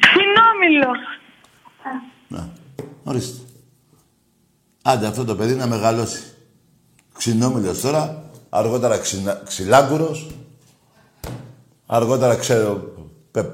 Ξινόμιλο. 0.00 0.92
Να, 2.28 2.52
ορίστε. 3.04 3.38
Άντε 4.82 5.06
αυτό 5.06 5.24
το 5.24 5.36
παιδί 5.36 5.54
να 5.54 5.66
μεγαλώσει. 5.66 6.22
Ξινόμιλος 7.14 7.80
τώρα, 7.80 8.30
αργότερα 8.48 8.98
ξυνα... 8.98 9.42
ξυλάγκουρος, 9.44 10.30
αργότερα 11.86 12.36
ξέρω... 12.36 12.92
Πε... 13.30 13.44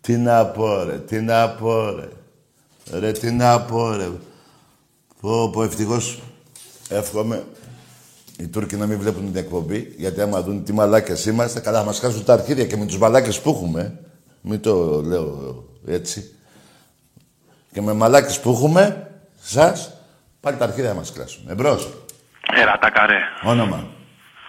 Τι 0.00 0.16
να 0.16 0.46
πω 0.46 0.82
ρε, 0.82 0.98
τι 0.98 1.20
να 1.20 1.50
πω 1.50 1.90
ρε. 1.90 2.08
Ρε, 2.98 3.12
τι 3.12 3.30
να 3.30 3.60
πω 3.60 3.92
ρε. 3.92 4.10
Πω, 5.20 5.50
πω, 5.50 5.62
ευτυχώς 5.62 6.22
εύχομαι 6.88 7.46
οι 8.38 8.46
Τούρκοι 8.46 8.76
να 8.76 8.86
μην 8.86 8.98
βλέπουν 8.98 9.24
την 9.26 9.36
εκπομπή, 9.36 9.94
γιατί 9.96 10.20
άμα 10.20 10.42
δουν 10.42 10.64
τι 10.64 10.72
μαλάκες 10.72 11.26
είμαστε, 11.26 11.60
καλά 11.60 11.78
θα 11.78 11.84
μας 11.84 11.98
χάσουν 11.98 12.24
τα 12.24 12.32
αρχίδια 12.32 12.66
και 12.66 12.76
με 12.76 12.86
τους 12.86 12.98
μαλάκες 12.98 13.40
που 13.40 13.50
έχουμε. 13.50 14.00
Μην 14.40 14.60
το 14.60 15.02
λέω 15.02 15.64
έτσι. 15.86 16.35
Και 17.76 17.82
με 17.82 17.92
μαλάκες 17.92 18.40
που 18.40 18.50
έχουμε, 18.50 18.82
σας, 19.40 19.92
πάλι 20.40 20.56
τα 20.56 20.64
αρχίδια 20.64 20.90
θα 20.90 20.96
μας 20.96 21.12
κλάσουν. 21.12 21.42
Εμπρός. 21.48 21.88
Έλα, 22.52 22.78
τα 22.80 22.90
καρέ. 22.90 23.18
Όνομα. 23.42 23.78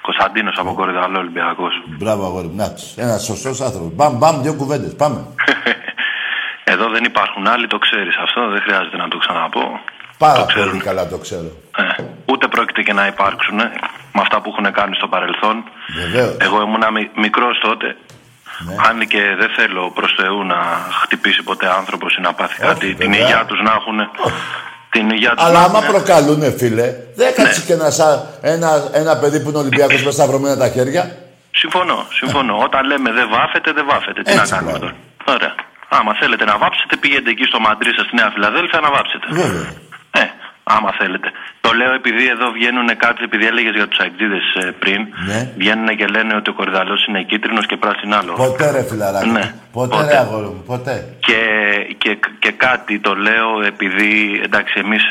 Κωνσταντίνος 0.01 0.57
από 0.57 0.73
Κορυδαλό 0.73 1.19
Ολυμπιακός. 1.19 1.73
Μπράβο, 1.97 2.25
αγόρι 2.25 2.47
μου. 2.47 2.55
Να 2.55 2.71
τους. 2.73 2.95
Ένας 2.97 3.23
σωστός 3.23 3.61
άνθρωπος. 3.61 3.93
Μπαμ, 3.93 4.17
μπαμ, 4.17 4.41
δύο 4.41 4.53
κουβέντες. 4.53 4.95
Πάμε. 4.95 5.19
Εδώ 6.73 6.89
δεν 6.89 7.03
υπάρχουν 7.03 7.47
άλλοι, 7.47 7.67
το 7.67 7.77
ξέρεις 7.77 8.15
αυτό, 8.25 8.49
δεν 8.49 8.61
χρειάζεται 8.61 8.97
να 8.97 9.07
το 9.07 9.17
ξαναπώ. 9.17 9.65
Πάρα 10.17 10.39
το 10.39 10.45
ξέρουν. 10.45 10.69
πολύ 10.69 10.81
καλά 10.83 11.07
το 11.07 11.17
ξέρω. 11.17 11.51
Ε, 11.77 12.03
ούτε 12.25 12.47
πρόκειται 12.47 12.81
και 12.81 12.93
να 12.93 13.07
υπάρξουν 13.07 13.57
με 14.15 14.21
αυτά 14.25 14.41
που 14.41 14.53
έχουν 14.57 14.73
κάνει 14.73 14.95
στο 14.95 15.07
παρελθόν. 15.07 15.63
Βεβαίως. 16.01 16.35
Εγώ 16.39 16.61
ήμουν 16.61 16.83
μικρός 17.15 17.59
τότε. 17.59 17.97
Ναι. 18.65 18.75
Αν 18.89 19.07
και 19.07 19.21
δεν 19.39 19.49
θέλω 19.57 19.91
προς 19.97 20.11
Θεού 20.19 20.43
να 20.43 20.57
χτυπήσει 21.01 21.43
ποτέ 21.43 21.67
άνθρωπος 21.79 22.15
ή 22.17 22.21
να 22.21 22.33
πάθει 22.33 22.57
κάτι, 22.59 22.87
την 22.93 22.97
βέβαια. 23.11 23.19
υγεία 23.25 23.45
τους 23.47 23.59
να 23.61 23.71
έχουν. 23.79 23.97
Την 24.89 25.09
υγεία 25.09 25.33
τους 25.35 25.43
Αλλά 25.45 25.59
να 25.59 25.65
άμα 25.65 25.77
έχουνε. 25.83 25.91
προκαλούνε, 25.93 26.49
φίλε, 26.59 26.87
δεν 27.19 27.27
Ναι. 27.37 27.43
κάτσει 27.43 27.61
και 27.67 27.73
ένα, 27.73 27.89
σα- 27.99 28.19
ένα, 28.53 28.69
ένα 29.01 29.17
παιδί 29.17 29.39
που 29.41 29.49
είναι 29.49 29.57
Ολυμπιακός 29.57 30.03
με 30.03 30.11
σταυρωμένα 30.11 30.57
τα 30.57 30.69
χέρια. 30.69 31.03
Συμφωνώ, 31.61 31.97
συμφωνώ. 32.19 32.55
Όταν 32.67 32.81
λέμε 32.91 33.09
δεν 33.11 33.27
βάφεται, 33.35 33.69
δεν 33.77 33.85
βάφεται. 33.91 34.21
Τι 34.21 34.33
Ναι. 34.33 34.39
Έτσι, 34.39 34.51
να 34.51 34.57
κάνουμε 34.57 34.77
μπράβο. 34.77 34.93
τώρα; 35.25 35.35
Ωραία. 35.35 35.53
Άμα 35.97 36.11
θέλετε 36.21 36.45
να 36.51 36.55
βάψετε, 36.57 36.95
πηγαίνετε 37.01 37.29
εκεί 37.35 37.43
στο 37.51 37.59
Μαντρίσα 37.59 38.01
στη 38.07 38.15
Νέα 38.19 38.29
Φιλαδέλφια 38.33 38.79
να 38.85 38.89
βάψετε. 38.95 39.25
Βέβαια. 39.41 39.67
Ε, 40.11 40.23
άμα 40.75 40.91
θέλετε. 40.99 41.31
Το 41.61 41.71
λέω 41.73 41.93
επειδή 41.93 42.27
εδώ 42.35 42.51
βγαίνουν 42.51 42.87
κάποιοι, 43.05 43.23
επειδή 43.29 43.45
έλεγες 43.45 43.75
για 43.75 43.87
τους 43.87 43.99
αεκτήδε 43.99 44.39
πριν. 44.79 45.01
Ναι. 45.27 45.39
Βγαίνουν 45.57 45.89
και 45.99 46.05
λένε 46.05 46.35
ότι 46.35 46.49
ο 46.49 46.53
κορυδαλός 46.53 47.05
είναι 47.07 47.21
κίτρινος 47.23 47.65
και 47.65 47.77
πράσινο 47.77 48.15
άλλο. 48.15 48.33
Ποτέ 48.33 48.71
ρε 48.71 48.83
φιλαράκι. 48.83 49.29
Ναι. 49.29 49.53
Ποτέ, 49.71 49.95
Ποτέ. 49.95 50.11
ρε 50.11 50.17
αγόρι 50.17 50.45
μου. 50.45 50.63
Ποτέ. 50.65 50.95
Και, 51.19 51.41
και, 51.97 52.17
και 52.39 52.51
κάτι 52.51 52.99
το 52.99 53.13
λέω 53.15 53.61
επειδή 53.65 54.41
εντάξει 54.43 54.73
εμείς 54.85 55.03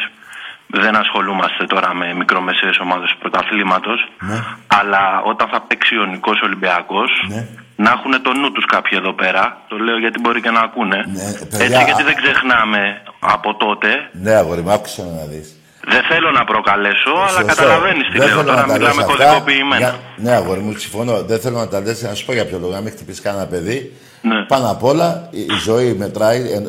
δεν 0.67 0.97
ασχολούμαστε 0.97 1.65
τώρα 1.67 1.95
με 1.95 2.15
μικρομεσαίες 2.15 2.79
ομάδες 2.79 3.09
του 3.11 3.19
πρωταθλήματος 3.19 3.99
Ναι. 4.29 4.39
αλλά 4.67 5.03
όταν 5.31 5.49
θα 5.53 5.61
παίξει 5.67 5.95
ο 5.99 6.05
Νικός 6.05 6.41
Ολυμπιακός 6.47 7.11
Ναι. 7.29 7.47
να 7.77 7.91
έχουν 7.91 8.23
το 8.23 8.33
νου 8.33 8.53
τους 8.53 8.65
κάποιοι 8.75 8.99
εδώ 9.03 9.13
πέρα 9.13 9.43
το 9.69 9.77
λέω 9.77 9.99
γιατί 9.99 10.19
μπορεί 10.21 10.41
και 10.41 10.51
να 10.51 10.61
ακούνε 10.61 10.97
Ναι, 10.97 11.29
παιδιά, 11.51 11.65
έτσι 11.79 11.85
γιατί 11.89 12.03
α- 12.03 12.05
δεν 12.09 12.17
ξεχνάμε 12.23 13.03
από 13.21 13.55
τότε 13.55 13.89
Ναι, 14.13 14.31
αγόρι 14.35 14.61
μου, 14.63 14.71
άκουσα 14.71 15.03
να 15.03 15.25
δεις. 15.33 15.47
δεν 15.93 16.03
θέλω 16.03 16.31
να 16.31 16.45
προκαλέσω 16.45 17.11
αλλά 17.29 17.29
Σωστό. 17.29 17.45
καταλαβαίνεις 17.47 18.05
τι 18.07 18.19
Δεν 18.19 18.27
λέω 18.27 18.29
θέλω 18.29 18.43
τώρα 18.49 18.61
να 18.61 18.67
τα 18.67 18.73
μιλάμε 18.73 18.95
λες 18.95 19.05
αυτά. 19.05 19.25
κωδικοποιημένα 19.25 19.77
Για- 19.79 19.95
Ναι, 20.17 20.31
αγόρι 20.31 20.61
μου, 20.61 20.73
συμφωνώ. 20.77 21.23
Δεν 21.23 21.39
θέλω 21.41 21.59
να 21.59 21.69
τα 21.69 21.81
λες, 21.81 22.03
να 22.03 22.15
σου 22.15 22.25
πω 22.25 22.33
για 22.33 22.47
ποιο 22.47 22.59
λόγο. 22.59 22.73
Να 22.73 22.81
μην 22.81 22.93
χτυπήσεις 22.93 23.21
κανένα 23.21 23.47
παιδί. 23.47 23.93
Ναι. 24.23 24.43
Πάνω 24.43 24.71
απ' 24.71 24.85
όλα, 24.85 25.29
η, 25.31 25.41
η 25.41 25.59
ζωή 25.65 25.93
μετράει 25.93 26.41
ε, 26.41 26.57
ε, 26.57 26.61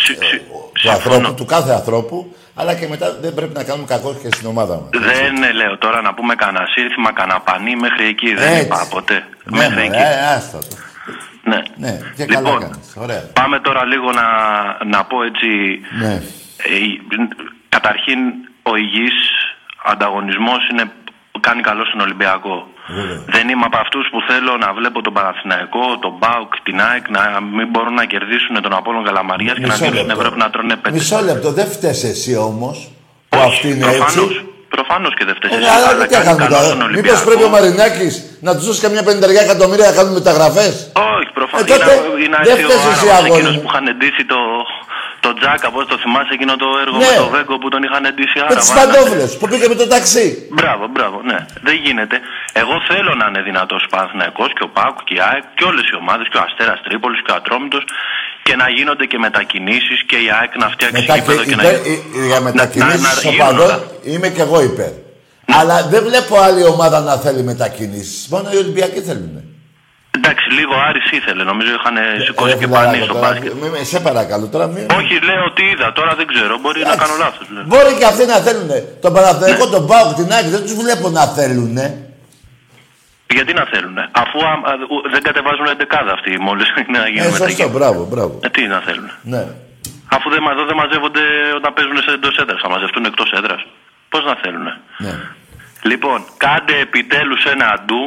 Συ- 0.00 0.22
συ- 0.24 0.40
του, 0.48 0.72
συμφωνώ. 0.74 0.94
ανθρώπου, 1.14 1.34
του 1.34 1.44
κάθε 1.44 1.72
ανθρώπου, 1.72 2.34
αλλά 2.58 2.74
και 2.74 2.86
μετά 2.88 3.06
δεν 3.20 3.34
πρέπει 3.34 3.54
να 3.54 3.64
κάνουμε 3.64 3.86
κακό 3.86 4.10
και 4.22 4.28
στην 4.36 4.46
ομάδα 4.46 4.74
μας. 4.74 4.88
Δεν 4.92 5.42
ε, 5.42 5.52
λέω 5.52 5.78
τώρα 5.78 6.00
να 6.00 6.14
πούμε 6.14 6.34
κανένα 6.34 6.66
σύνθημα, 6.74 7.12
κανένα 7.12 7.40
πανί 7.40 7.76
μέχρι 7.76 8.06
εκεί 8.06 8.34
δεν 8.34 8.52
Έτσι. 8.52 8.64
είπα 8.64 8.86
ποτέ. 8.90 9.18
Ναι, 9.44 9.56
μέχρι 9.58 9.74
μωρέ, 9.74 9.86
εκεί. 9.86 9.96
ε, 9.96 10.26
άστα 10.36 10.58
το. 10.58 10.76
Ναι. 11.50 11.62
Ναι, 11.76 11.98
και 12.16 12.24
καλά 12.24 12.48
λοιπόν, 12.50 12.60
κάνεις. 12.60 12.94
Ωραία. 12.96 13.22
πάμε 13.32 13.60
τώρα 13.60 13.84
λίγο 13.84 14.08
να, 14.12 14.26
να 14.84 15.04
πω 15.04 15.22
έτσι. 15.22 15.48
Ναι. 16.02 16.14
ε, 16.14 16.78
καταρχήν, 17.68 18.18
ο 18.62 18.76
υγιής 18.76 19.18
ανταγωνισμός 19.84 20.68
είναι, 20.70 20.84
κάνει 21.40 21.62
καλό 21.62 21.84
στον 21.84 22.00
Ολυμπιακό. 22.00 22.68
Βέβαια. 22.88 23.20
Δεν 23.36 23.44
είμαι 23.48 23.64
από 23.70 23.78
αυτούς 23.84 24.04
που 24.12 24.18
θέλω 24.28 24.52
να 24.64 24.68
βλέπω 24.78 24.98
τον 25.06 25.12
Παναθηναϊκό, 25.18 25.84
τον 26.04 26.12
Μπάουκ, 26.18 26.52
την 26.66 26.76
ΑΕΚ 26.88 27.04
να 27.16 27.22
μην 27.56 27.66
μπορούν 27.72 27.94
να 27.94 28.04
κερδίσουν 28.12 28.54
τον 28.66 28.72
Απόλλων 28.80 29.04
Καλαμαρία 29.08 29.52
και 29.52 29.60
να 29.60 29.66
Μισό 29.66 29.76
βγουν 29.84 29.94
στην 29.94 30.06
λεπτό. 30.06 30.20
Ευρώπη 30.20 30.38
να 30.44 30.48
τρώνε 30.50 30.76
πέντε. 30.82 30.96
Μισό 30.96 31.18
λεπτό, 31.30 31.48
δεν 31.58 31.66
φταίς 31.74 31.98
εσύ 32.12 32.32
όμως 32.50 32.76
που 33.28 33.38
αυτή 33.48 33.66
είναι 33.72 33.84
προφανώς, 33.86 34.30
έτσι. 34.30 34.44
προφανώς 34.76 35.12
και 35.18 35.24
δεν 35.28 35.34
φταίει. 35.38 35.50
Ε, 35.50 35.70
αλλά 35.90 36.06
τι 36.06 36.14
θα 36.14 36.22
κάνουμε 36.26 36.46
τώρα. 36.54 36.88
Μήπως 36.96 37.24
πρέπει 37.28 37.44
ο 37.48 37.52
Μαρινάκης 37.56 38.14
να 38.46 38.50
του 38.56 38.62
δώσει 38.66 38.80
καμιά 38.84 39.02
πενταριά 39.08 39.40
εκατομμύρια 39.46 39.86
να 39.90 39.94
κάνουν 39.98 40.12
μεταγραφές; 40.20 40.74
Όχι, 41.16 41.30
προφανώς. 41.38 41.64
Ε, 41.66 41.72
τότε 41.72 41.92
είναι, 41.94 42.24
είναι 42.24 42.38
δεν 42.48 42.52
έτσι 42.54 42.64
ο 42.64 42.68
φταίς 42.68 42.82
εσύ, 42.92 43.06
Άραβας, 43.08 43.24
αγόρι 43.24 43.32
εκείνος 43.38 43.54
μου. 43.56 43.60
που 43.62 43.68
είχαν 43.70 43.84
εντύσει 43.92 44.22
το, 44.32 44.38
το 45.26 45.32
Τζάκα, 45.38 45.68
πώς 45.74 45.84
το 45.90 45.96
θυμάσαι 46.02 46.32
εκείνο 46.36 46.54
το 46.62 46.68
έργο 46.84 46.96
Ναι. 47.02 47.08
με 47.10 47.16
το 47.22 47.28
Βέγκο 47.34 47.54
που 47.62 47.68
τον 47.74 47.80
είχαν 47.86 48.02
εντύσει 48.10 48.36
Με 48.38 48.42
Άραβα. 48.44 48.60
τις 48.60 48.70
παντόφλες 48.78 49.30
που 49.38 49.44
πήγε 49.50 49.66
με 49.72 49.76
το 49.82 49.86
ταξί. 49.94 50.26
Μπράβο, 50.56 50.84
μπράβο, 50.94 51.16
ναι. 51.30 51.38
Δεν 51.66 51.76
γίνεται. 51.84 52.16
Εγώ 52.62 52.74
θέλω 52.90 53.12
να 53.20 53.24
είναι 53.30 53.42
δυνατός 53.50 53.80
ο 53.86 53.88
Παναθηναϊκός 53.94 54.50
και 54.56 54.64
ο 54.68 54.70
Πάκου 54.76 55.00
και 55.08 55.14
η 55.18 55.20
ΑΕΚ 55.28 55.44
και 55.58 55.64
όλες 55.70 55.84
οι 55.90 55.94
ομάδες 56.02 56.26
και 56.30 56.38
ο 56.40 56.42
Αστέρας 56.46 56.78
Τρίπολης 56.86 57.20
και 57.24 57.30
ο 57.34 57.36
Ατρόμητος 57.40 57.82
και 58.46 58.54
να 58.62 58.66
γίνονται 58.76 59.04
και 59.10 59.18
μετακινήσεις 59.26 59.98
και 60.10 60.16
η 60.26 60.28
ΑΕΚ 60.38 60.52
να 60.62 60.66
φτιάξει 60.74 60.96
Μετά 61.00 61.12
και 61.14 61.18
γήπεδο 61.20 61.42
και 61.50 61.56
να 61.60 61.62
υπέρ, 61.62 61.76
γίνει. 61.86 61.96
ε, 62.16 62.18
ε, 62.22 62.26
για 62.30 62.40
μετακινήσεις 62.48 63.02
να 63.08 63.12
γίνουν 63.20 63.40
οπαδών 63.40 63.64
όλα. 63.70 63.76
είμαι 64.12 64.28
και 64.34 64.42
εγώ 64.46 64.58
υπέρ. 64.70 64.92
Αλλά 65.58 65.76
δεν 65.92 66.02
βλέπω 66.08 66.34
άλλη 66.46 66.62
ομάδα 66.74 66.98
να 67.08 67.14
θέλει 67.24 67.42
μετακινήσεις. 67.42 68.28
Μόνο 68.32 68.46
οι 68.52 68.56
Ολυμπιακοί 68.56 69.00
θέλουν. 69.00 69.34
Εντάξει, 70.16 70.46
λίγο 70.58 70.74
Άρης 70.88 71.10
ήθελε. 71.18 71.42
Νομίζω 71.52 71.70
είχαν 71.78 71.96
σηκώσει 72.26 72.52
Ε, 72.52 72.56
και 72.58 72.64
φιλαράκο, 72.66 72.90
πανί 72.90 73.02
στο 73.04 73.12
τώρα, 73.14 73.28
μπάσκετ. 73.28 73.52
μη 73.62 73.68
με- 73.74 73.84
Σε 73.92 74.00
παρακαλώ 74.08 74.46
τώρα 74.54 74.66
μην... 74.66 74.82
Όχι, 74.98 75.14
λέω 75.28 75.42
ότι 75.50 75.62
είδα. 75.72 75.86
Τώρα 75.98 76.12
δεν 76.20 76.26
ξέρω. 76.32 76.52
Μπορεί 76.62 76.80
να 76.90 76.96
κάνω 77.02 77.14
λάθος. 77.24 77.46
Μπορεί 77.70 77.92
και 77.98 78.04
αυτοί 78.12 78.24
να 78.32 78.36
θέλουν. 78.46 78.68
Τον 79.04 79.12
Παναθηναϊκό, 79.16 79.64
τον 79.76 79.86
Πάοκ, 79.90 80.10
την 80.20 80.32
Άκη 80.36 80.48
δεν 80.56 80.62
τους 80.64 80.74
βλέπω 80.82 81.06
να 81.18 81.24
θέλουν. 81.38 81.76
Γιατί 83.36 83.52
να 83.60 83.64
θέλουν, 83.72 83.96
αφού 84.22 84.38
α, 84.50 84.52
α, 84.70 84.72
ου- 84.92 85.06
δεν 85.14 85.22
κατεβάζουν 85.28 85.66
11 85.66 86.10
αυτοί 86.16 86.30
μόλις 86.46 86.66
να 86.96 87.02
Ε, 87.06 87.08
γίνουν 87.12 87.28
σωστό, 87.30 87.44
μεταγγελίε. 87.44 87.72
μπράβο, 87.76 88.00
μπράβο. 88.12 88.34
Ε, 88.46 88.48
τι 88.48 88.62
να 88.74 88.78
θέλουν. 88.86 89.10
Ναι. 89.32 89.42
Αφού 90.16 90.26
δεν, 90.34 90.40
μα- 90.44 90.52
εδώ 90.56 90.64
δεν 90.70 90.76
μαζεύονται 90.82 91.24
όταν 91.58 91.70
παίζουν 91.76 91.96
σε 92.06 92.10
εντός 92.18 92.34
έδρας, 92.42 92.60
θα 92.64 92.68
μαζευτούν 92.74 93.04
εκτός 93.10 93.30
έδρας. 93.38 93.60
Πώς 94.12 94.22
να 94.30 94.34
θέλουν. 94.42 94.66
ναι. 95.04 95.14
Λοιπόν, 95.90 96.18
κάντε 96.44 96.74
επιτέλους 96.86 97.44
ένα 97.54 97.66
αντού, 97.76 98.02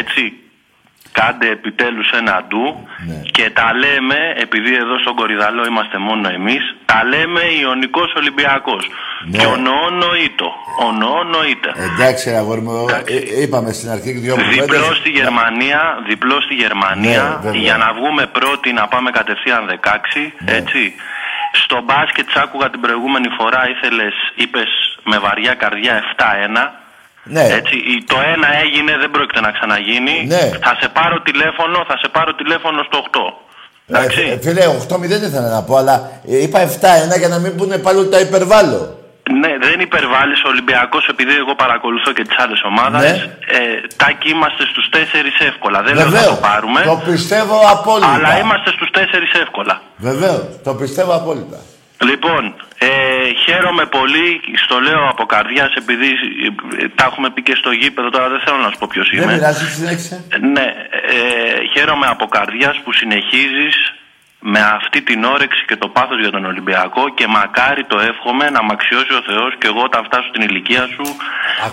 έτσι, 0.00 0.22
κάντε 1.12 1.48
επιτέλους 1.48 2.10
ένα 2.10 2.32
αντού 2.36 2.88
Ναι. 3.08 3.14
και 3.36 3.50
τα 3.50 3.68
λέμε, 3.82 4.18
επειδή 4.44 4.74
εδώ 4.76 4.98
στον 4.98 5.14
Κορυδαλό 5.14 5.64
είμαστε 5.66 5.98
μόνο 5.98 6.28
εμείς, 6.28 6.62
τα 6.84 7.04
λέμε 7.04 7.40
Ιωνικός 7.60 8.12
Ολυμπιακός. 8.16 8.90
Ναι. 9.24 9.38
Και 9.38 9.46
ονοώ 9.46 9.90
νοήτο, 9.90 10.48
ονοώ 10.88 11.22
νοήτε. 11.24 11.70
Εντάξει, 11.94 12.30
αγόρι 12.30 12.60
μου, 12.60 12.86
Εντάξει. 12.88 13.14
ε, 13.14 13.38
ε, 13.38 13.42
είπαμε 13.42 13.72
στην 13.72 13.90
αρχή 13.90 14.12
και 14.14 14.18
δυο 14.26 14.34
κουβέντες. 14.34 14.56
Διπλό 14.58 14.94
στη 14.94 15.10
Γερμανία, 15.10 15.80
διπλό 16.08 16.40
στη 16.40 16.54
Γερμανία, 16.54 17.22
Ναι, 17.22 17.36
βέβαια. 17.48 17.60
για 17.60 17.76
να 17.76 17.92
βγούμε 17.92 18.26
πρώτοι 18.26 18.72
να 18.72 18.88
πάμε 18.88 19.10
κατευθείαν 19.10 19.62
16, 19.66 20.34
Ναι. 20.38 20.52
έτσι. 20.56 20.94
Στο 21.52 21.80
μπάσκετ 21.84 22.28
σ' 22.30 22.36
άκουγα 22.36 22.70
την 22.70 22.80
προηγούμενη 22.80 23.28
φορά, 23.38 23.62
ήθελες, 23.74 24.14
είπες 24.34 24.70
με 25.04 25.18
βαριά 25.18 25.54
καρδιά 25.54 25.92
7-1. 25.96 26.81
Ναι. 27.24 27.44
Έτσι, 27.58 27.74
η- 27.76 28.04
το 28.12 28.16
ένα 28.34 28.48
έγινε, 28.64 28.92
δεν 29.02 29.10
πρόκειται 29.10 29.40
να 29.40 29.50
ξαναγίνει. 29.56 30.16
Ναι. 30.26 30.44
Θα 30.66 30.76
σε 30.80 30.88
πάρω 30.88 31.20
τηλέφωνο, 31.28 31.84
θα 31.88 31.96
σε 32.02 32.08
πάρω 32.16 32.34
τηλέφωνο 32.34 32.82
στο 32.88 32.98
8. 32.98 33.24
Ε, 33.86 33.92
Εντάξει. 33.98 34.20
ε, 34.20 34.38
φίλε, 34.44 34.64
8-0 34.66 35.22
ήθελα 35.30 35.48
να 35.48 35.62
πω, 35.62 35.76
αλλά 35.76 36.10
ε, 36.28 36.42
είπα 36.42 36.58
7-1 36.60 37.18
για 37.18 37.28
να 37.28 37.38
μην 37.38 37.56
πούνε 37.56 37.78
πάλι 37.78 37.98
ότι 37.98 38.10
τα 38.10 38.20
υπερβάλλω. 38.20 38.80
Ναι, 39.42 39.52
δεν 39.66 39.80
υπερβάλλεις 39.80 40.40
ο 40.44 40.48
Ολυμπιακός, 40.48 41.06
επειδή 41.08 41.34
εγώ 41.36 41.54
παρακολουθώ 41.54 42.12
και 42.12 42.22
τις 42.22 42.36
άλλες 42.38 42.60
ομάδες. 42.70 43.00
Ναι. 43.02 43.36
Ε, 43.58 43.60
τάκι 43.96 44.28
είμαστε 44.30 44.62
στους 44.70 44.86
4 44.92 45.34
εύκολα. 45.50 45.82
Δεν 45.82 45.94
λέω 45.94 46.04
Βεβαίως. 46.04 46.24
θα 46.24 46.30
το 46.30 46.36
πάρουμε. 46.48 46.80
Το 46.82 47.02
πιστεύω 47.10 47.56
απόλυτα. 47.76 48.12
Αλλά 48.14 48.38
είμαστε 48.38 48.70
στους 48.70 48.88
4 48.92 49.40
εύκολα. 49.44 49.80
Βεβαίως. 49.96 50.42
Το 50.64 50.74
πιστεύω 50.74 51.12
απόλυτα. 51.14 51.58
Λοιπόν, 52.10 52.42
ε, 52.78 52.88
χαίρομαι 53.44 53.86
πολύ, 53.86 54.40
στο 54.64 54.76
λέω 54.80 55.08
από 55.08 55.24
καρδιάς, 55.24 55.74
επειδή 55.74 56.08
ε, 56.82 56.88
τα 56.94 57.04
έχουμε 57.04 57.30
πει 57.30 57.42
και 57.42 57.54
στο 57.60 57.70
γήπεδο, 57.70 58.08
τώρα 58.10 58.28
δεν 58.28 58.40
θέλω 58.44 58.56
να 58.56 58.70
σου 58.70 58.78
πω 58.78 58.86
ποιος 58.90 59.08
Δεν 59.10 59.22
είμαι. 59.22 59.32
πειράζει, 59.32 59.66
συνέχισε. 59.70 60.24
Ε, 60.28 60.38
Ναι, 60.38 60.66
ε, 61.14 61.18
χαίρομαι 61.72 62.06
από 62.06 62.26
καρδιάς 62.26 62.76
που 62.84 62.92
συνεχίζεις 62.92 63.76
με 64.44 64.60
αυτή 64.60 65.02
την 65.02 65.24
όρεξη 65.24 65.64
και 65.64 65.76
το 65.76 65.88
πάθος 65.88 66.20
για 66.20 66.30
τον 66.30 66.44
Ολυμπιακό 66.44 67.14
και 67.14 67.26
μακάρι 67.26 67.84
το 67.84 67.98
εύχομαι 68.00 68.50
να 68.50 68.62
μ' 68.62 68.70
αξιώσει 68.70 69.12
ο 69.20 69.22
Θεός 69.28 69.54
και 69.58 69.66
εγώ 69.66 69.82
όταν 69.82 70.04
φτάσω 70.04 70.28
στην 70.28 70.42
ηλικία 70.42 70.86
σου 70.94 71.04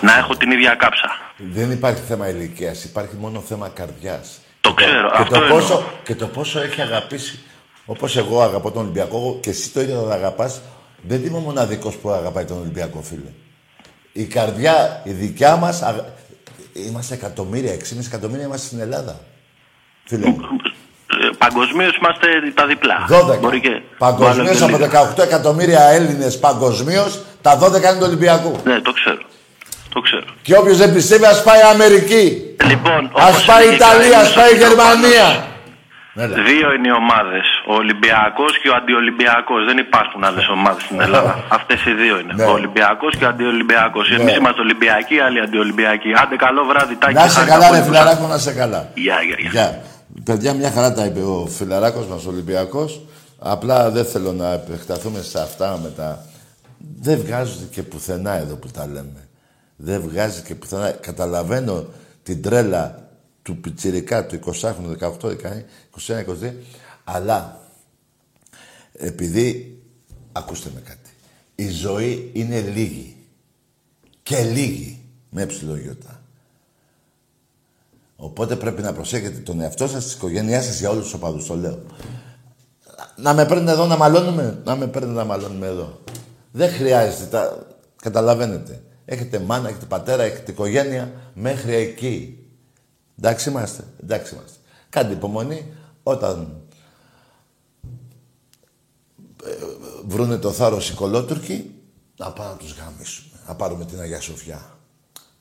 να 0.00 0.16
έχω 0.18 0.36
την 0.36 0.50
ίδια 0.50 0.74
κάψα. 0.74 1.08
Δεν 1.36 1.70
υπάρχει 1.70 2.02
θέμα 2.08 2.28
ηλικίας, 2.28 2.84
υπάρχει 2.84 3.16
μόνο 3.18 3.40
θέμα 3.40 3.68
καρδιάς. 3.68 4.40
Το 4.60 4.72
ξέρω, 4.72 5.08
και, 5.10 5.16
αυτό 5.22 5.34
το 5.34 5.42
εννοώ. 5.42 5.58
πόσο, 5.58 5.92
και 6.04 6.14
το 6.14 6.26
πόσο 6.26 6.60
έχει 6.60 6.80
αγαπήσει. 6.80 7.40
Όπως 7.92 8.16
εγώ 8.16 8.42
αγαπώ 8.42 8.70
τον 8.70 8.82
Ολυμπιακό 8.82 9.38
και 9.42 9.50
εσύ 9.50 9.70
το 9.70 9.80
ίδιο 9.80 10.04
να 10.08 10.14
αγαπάς, 10.14 10.60
δεν 11.02 11.24
είμαι 11.24 11.36
ο 11.36 11.40
μοναδικός 11.40 11.96
που 11.96 12.10
αγαπάει 12.10 12.44
τον 12.44 12.58
Ολυμπιακό, 12.58 13.00
φίλε. 13.02 13.30
Η 14.12 14.24
καρδιά, 14.24 15.02
η 15.04 15.10
δικιά 15.10 15.56
μας. 15.56 15.82
Είμαστε 16.72 17.14
εκατομμύρια, 17.14 17.72
6,5 17.72 18.06
εκατομμύρια 18.06 18.44
είμαστε 18.44 18.66
στην 18.66 18.80
Ελλάδα. 18.80 19.20
Φίλε 20.04 20.26
μου. 20.26 20.36
Ε, 21.22 21.28
Παγκοσμίως 21.38 21.96
είμαστε 21.96 22.26
τα 22.54 22.66
διπλά. 22.66 23.06
12. 23.08 23.38
Μπορεί 23.40 23.60
και 23.60 23.82
Παγκοσμίως 23.98 24.60
μάλλον 24.60 24.78
και 24.78 24.86
από 24.86 25.06
λίγα. 25.06 25.14
18 25.14 25.22
εκατομμύρια 25.22 25.80
Έλληνες 25.80 26.38
παγκοσμίως, 26.38 27.20
τα 27.42 27.58
12 27.58 27.90
είναι 27.90 27.98
του 27.98 28.06
Ολυμπιακού. 28.06 28.56
Ναι, 28.64 28.80
το 28.80 28.92
ξέρω. 28.92 29.22
Το 29.94 30.00
ξέρω. 30.00 30.24
Και 30.42 30.56
όποιος 30.56 30.76
δεν 30.76 30.92
πιστεύει, 30.94 31.24
ας 31.24 31.42
πάει 31.42 31.60
Αμερική. 31.60 32.54
Λοιπόν, 32.68 33.04
Α 33.04 33.28
όπως 33.28 33.44
πάει 33.44 33.62
έλεγε 33.62 33.76
Ιταλία, 33.76 34.18
ας 34.18 34.32
κανείς, 34.32 34.34
πάει 34.34 34.52
ο 34.52 34.56
Πάνος, 34.56 34.68
Γερμανία. 34.68 35.49
Ναι, 36.14 36.26
ναι. 36.26 36.42
Δύο 36.48 36.68
είναι 36.74 36.88
οι 36.88 36.96
ομάδες. 37.02 37.46
Ο 37.70 37.74
Ολυμπιακός 37.82 38.52
και 38.60 38.68
ο 38.68 38.74
Αντιολυμπιακός. 38.80 39.64
Δεν 39.64 39.78
υπάρχουν 39.78 40.24
άλλες 40.24 40.48
ομάδες 40.48 40.82
στην 40.82 41.00
Ελλάδα. 41.00 41.44
Αυτές 41.58 41.84
οι 41.86 41.92
δύο 41.92 42.18
είναι. 42.20 42.32
Ναι. 42.34 42.44
Ο 42.44 42.52
Ολυμπιακός 42.58 43.16
και 43.16 43.24
ο 43.24 43.28
Αντιολυμπιακός. 43.28 44.04
Ναι. 44.08 44.16
Εμείς 44.16 44.36
είμαστε 44.36 44.60
Ολυμπιακοί, 44.60 45.16
άλλοι 45.26 45.40
Αντιολυμπιακοί. 45.40 46.10
Άντε, 46.22 46.36
καλό 46.36 46.64
βράδυ, 46.64 46.94
τάκι. 46.96 47.14
Να 47.14 47.28
σε 47.28 47.34
χάρηκα 47.34 47.54
καλά, 47.54 47.66
πολύ 47.66 47.78
ρε 47.78 47.84
που 47.84 47.90
φιλαράκο, 47.90 48.26
να 48.26 48.38
σε 48.38 48.52
καλά. 48.52 48.88
Γεια, 48.94 49.18
γεια, 49.22 49.36
γεια. 49.38 49.50
Γεια. 49.50 49.68
Παιδιά, 50.24 50.54
μια 50.54 50.70
χαρά 50.70 50.92
τα 50.92 51.04
είπε 51.04 51.20
ο 51.20 51.46
φιλαράκος 51.56 52.06
μας, 52.06 52.26
ο 52.26 52.28
Ολυμπιακός. 52.28 53.00
Απλά 53.38 53.90
δεν 53.90 54.04
θέλω 54.04 54.32
να 54.32 54.52
επεκταθούμε 54.52 55.20
σε 55.22 55.40
αυτά 55.40 55.78
με 55.82 55.90
τα... 55.96 56.24
Δεν 57.00 57.18
βγάζουν 57.24 57.70
και 57.70 57.82
πουθενά 57.82 58.32
εδώ 58.36 58.54
που 58.54 58.68
τα 58.68 58.86
λέμε. 58.86 59.28
Δεν 59.76 60.00
βγάζει 60.00 60.42
και 60.42 60.54
πουθενά. 60.54 60.90
Καταλαβαίνω 60.90 61.84
την 62.22 62.42
τρέλα 62.42 62.99
του 63.42 63.60
πιτσιρικά, 63.60 64.26
του 64.26 64.38
20χρονου, 64.44 64.96
18, 65.00 65.12
19, 65.20 65.36
21, 66.06 66.24
22, 66.24 66.52
αλλά 67.04 67.60
επειδή, 68.92 69.78
ακούστε 70.32 70.70
με 70.74 70.80
κάτι, 70.80 71.10
η 71.54 71.68
ζωή 71.68 72.30
είναι 72.32 72.60
λίγη. 72.60 73.16
Και 74.22 74.42
λίγη, 74.42 75.00
με 75.30 75.46
ψιλογιώτα. 75.46 76.22
Οπότε 78.16 78.56
πρέπει 78.56 78.82
να 78.82 78.92
προσέχετε 78.92 79.38
τον 79.38 79.60
εαυτό 79.60 79.88
σας, 79.88 80.04
της 80.04 80.14
οικογένειάς 80.14 80.64
σας, 80.64 80.78
για 80.78 80.90
όλους 80.90 81.04
τους 81.04 81.12
οπαδούς, 81.12 81.46
το 81.46 81.56
λέω. 81.56 81.78
Να 83.16 83.34
με 83.34 83.46
παίρνετε 83.46 83.70
εδώ 83.70 83.86
να 83.86 83.96
μαλώνουμε, 83.96 84.60
να 84.64 84.76
με 84.76 84.86
παίρνετε 84.86 85.14
να 85.14 85.24
μαλώνουμε 85.24 85.66
εδώ. 85.66 86.00
Δεν 86.52 86.70
χρειάζεται, 86.70 87.24
τα... 87.24 87.66
καταλαβαίνετε. 88.02 88.82
Έχετε 89.04 89.38
μάνα, 89.38 89.68
έχετε 89.68 89.86
πατέρα, 89.86 90.22
έχετε 90.22 90.50
οικογένεια, 90.50 91.12
μέχρι 91.34 91.74
εκεί. 91.74 92.38
Εντάξει 93.22 93.48
είμαστε, 93.48 93.84
εντάξει 94.02 94.34
είμαστε. 94.34 94.56
Κάντε 94.88 95.12
υπομονή, 95.12 95.72
όταν 96.02 96.62
ε, 99.44 99.50
βρούνε 100.06 100.36
το 100.36 100.52
θάρρος 100.52 100.90
οι 100.90 100.94
κολότουρκοι, 100.94 101.74
να 102.16 102.30
πάμε 102.32 102.50
να 102.50 102.56
τους 102.56 102.74
γαμίσουμε, 102.74 103.38
να 103.46 103.54
πάρουμε 103.54 103.84
την 103.84 104.00
Αγία 104.00 104.20
Σοφιά. 104.20 104.78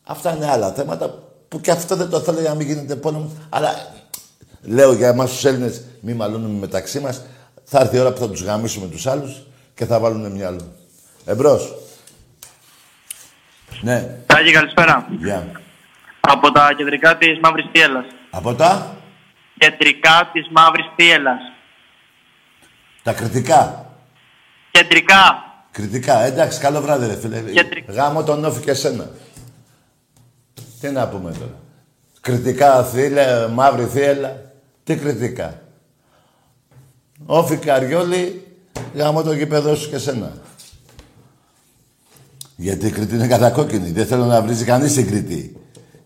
Αυτά 0.04 0.36
είναι 0.36 0.50
άλλα 0.50 0.72
θέματα 0.72 1.24
που 1.48 1.62
και 1.62 1.72
αυτό 1.72 1.96
δεν 1.96 2.10
το 2.10 2.20
θέλω 2.20 2.39
για 2.39 2.50
να 2.50 2.56
μην 2.56 2.68
γίνεται 2.68 2.96
πόλεμος. 2.96 3.32
Αλλά 3.50 3.70
λέω 4.62 4.94
για 4.94 5.08
εμάς 5.08 5.30
τους 5.30 5.46
Έλληνες, 5.46 5.82
μη 6.02 6.13
μαλώνουμε 6.13 6.60
μεταξύ 6.60 7.00
μας. 7.00 7.22
Θα 7.63 7.80
έρθει 7.80 7.96
η 7.96 8.00
ώρα 8.00 8.13
που 8.13 8.20
θα 8.20 8.30
τους 8.30 8.44
γαμίσουμε 8.44 8.88
τους 8.88 9.08
άλλους 9.08 9.48
και 9.74 9.86
θα 9.86 10.00
βάλουν 10.00 10.32
μυαλό. 10.32 10.74
Εμπρός. 11.26 11.76
Ναι, 13.82 14.18
Τάκη, 14.26 14.52
καλησπέρα. 14.52 15.08
γεια. 15.20 15.59
Από 16.20 16.52
τα 16.52 16.74
κεντρικά 16.78 17.18
της 17.18 17.40
Μαύρης 17.42 17.66
Θίελα. 17.72 18.06
Από 18.30 18.56
τα, 18.56 18.96
Κεντρικά 19.58 20.30
της 20.34 20.48
Μαύρης 20.52 20.86
Θίελα. 20.96 21.38
τα 23.04 23.14
κριτικά. 23.14 23.86
Κεντρικά. 24.72 25.44
Κριτικά, 25.72 26.20
εντάξει, 26.20 26.60
καλό 26.60 26.82
βράδυ, 26.82 27.08
ρε 27.08 27.16
φίλε. 27.20 27.40
Κεντρικά. 27.42 27.94
Γάμο 27.94 28.24
τον 28.24 28.46
όφη 28.46 28.62
και 28.62 28.74
σένα. 28.74 29.10
Τι 30.82 30.90
να 30.90 31.08
πούμε 31.08 31.32
τώρα. 31.32 31.60
Κριτικά, 32.22 32.84
θύλε, 32.84 33.48
μαύρη 33.48 33.86
θύελα. 33.86 34.42
Τι 34.84 34.96
κριτικά. 34.98 35.62
Όφη 37.26 37.58
Καριόλη, 37.58 38.48
γάμω 38.94 39.24
το 39.24 39.34
γήπεδο 39.34 39.76
σου 39.76 39.90
και 39.90 39.98
σένα. 39.98 40.32
Γιατί 42.56 42.88
η 42.88 42.92
Κρήτη 42.92 43.16
είναι 43.16 43.28
κατακόκκινη. 43.28 43.92
Δεν 43.92 44.06
θέλω 44.06 44.26
να 44.26 44.42
βρίζει 44.42 44.66
κανείς 44.66 44.94
την 44.94 45.08
Κρήτη. 45.08 45.59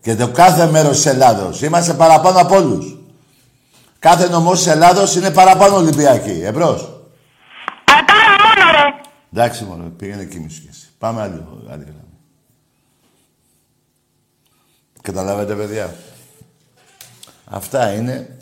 Και 0.04 0.16
το 0.16 0.28
κάθε 0.28 0.66
μέρος 0.66 0.96
της 0.96 1.06
Ελλάδος. 1.06 1.62
Είμαστε 1.62 1.94
παραπάνω 1.94 2.40
από 2.40 2.56
όλους. 2.56 2.98
Κάθε 3.98 4.28
νομός 4.28 4.58
της 4.58 4.66
Ελλάδος 4.66 5.16
είναι 5.16 5.30
παραπάνω 5.30 5.76
Ολυμπιακή. 5.76 6.40
Εμπρός. 6.44 7.00
Πατάρα 7.84 8.30
μόνο 8.30 8.70
ρε. 8.70 9.00
Εντάξει 9.32 9.64
μόνο, 9.64 9.92
πήγαινε 9.96 10.24
κοιμήσου 10.24 10.60
κι 10.60 10.68
εσύ. 10.70 10.88
Πάμε 10.98 11.20
άλλη, 11.20 11.44
άλλη 11.70 11.82
γραμμή. 11.82 12.18
Καταλάβατε, 15.02 15.54
παιδιά. 15.54 15.94
Αυτά 17.44 17.92
είναι. 17.92 18.38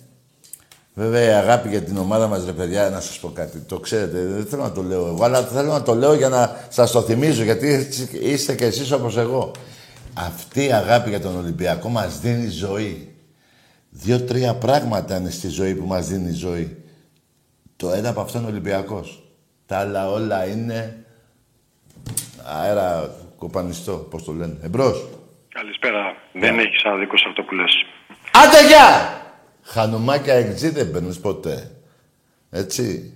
Βέβαια, 0.95 1.23
η 1.23 1.33
αγάπη 1.33 1.69
για 1.69 1.83
την 1.83 1.97
ομάδα 1.97 2.27
μας, 2.27 2.45
ρε 2.45 2.53
παιδιά, 2.53 2.91
να 2.91 3.01
σας 3.01 3.19
πω 3.19 3.29
κάτι. 3.29 3.59
Το 3.59 3.79
ξέρετε, 3.79 4.25
δεν 4.25 4.47
θέλω 4.47 4.63
να 4.63 4.73
το 4.73 4.83
λέω 4.83 5.07
εγώ, 5.07 5.25
αλλά 5.25 5.43
θέλω 5.43 5.73
να 5.73 5.83
το 5.83 5.95
λέω 5.95 6.15
για 6.15 6.29
να 6.29 6.57
σας 6.69 6.91
το 6.91 7.03
θυμίζω, 7.03 7.43
γιατί 7.43 7.73
έτσι 7.73 8.09
είστε 8.13 8.55
κι 8.55 8.65
εσείς 8.65 8.93
όπως 8.93 9.17
εγώ. 9.17 9.51
Αυτή 10.15 10.65
η 10.65 10.73
αγάπη 10.73 11.09
για 11.09 11.21
τον 11.21 11.37
Ολυμπιακό 11.37 11.89
μας 11.89 12.21
δίνει 12.21 12.49
ζωή. 12.49 13.15
Δύο-τρία 13.91 14.55
πράγματα 14.55 15.17
είναι 15.17 15.31
στη 15.31 15.49
ζωή 15.49 15.75
που 15.75 15.87
μας 15.87 16.09
δίνει 16.09 16.33
ζωή. 16.33 16.85
Το 17.77 17.91
ένα 17.91 18.09
από 18.09 18.21
αυτό 18.21 18.39
είναι 18.39 18.47
ο 18.47 18.51
Ολυμπιακός. 18.51 19.23
Τα 19.67 19.79
άλλα 19.79 20.11
όλα 20.11 20.47
είναι 20.47 21.05
αέρα 22.45 23.15
κοπανιστό, 23.39 23.97
πώς 23.97 24.25
το 24.25 24.33
λένε. 24.33 24.57
Εμπρός. 24.63 25.09
Καλησπέρα. 25.49 26.17
Δεν 26.33 26.59
έχεις 26.59 26.85
άδικο 26.85 27.17
σε 27.17 27.25
αυτό 27.29 27.43
που 27.43 27.55
λες. 27.55 27.73
Άντε 28.33 28.67
γεια! 28.67 29.21
Χανουμάκια 29.63 30.35
εξή 30.35 30.69
δεν 30.69 30.91
παίρνεις 30.91 31.19
ποτέ. 31.21 31.71
Έτσι. 32.51 33.15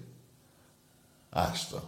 Άστο. 1.30 1.82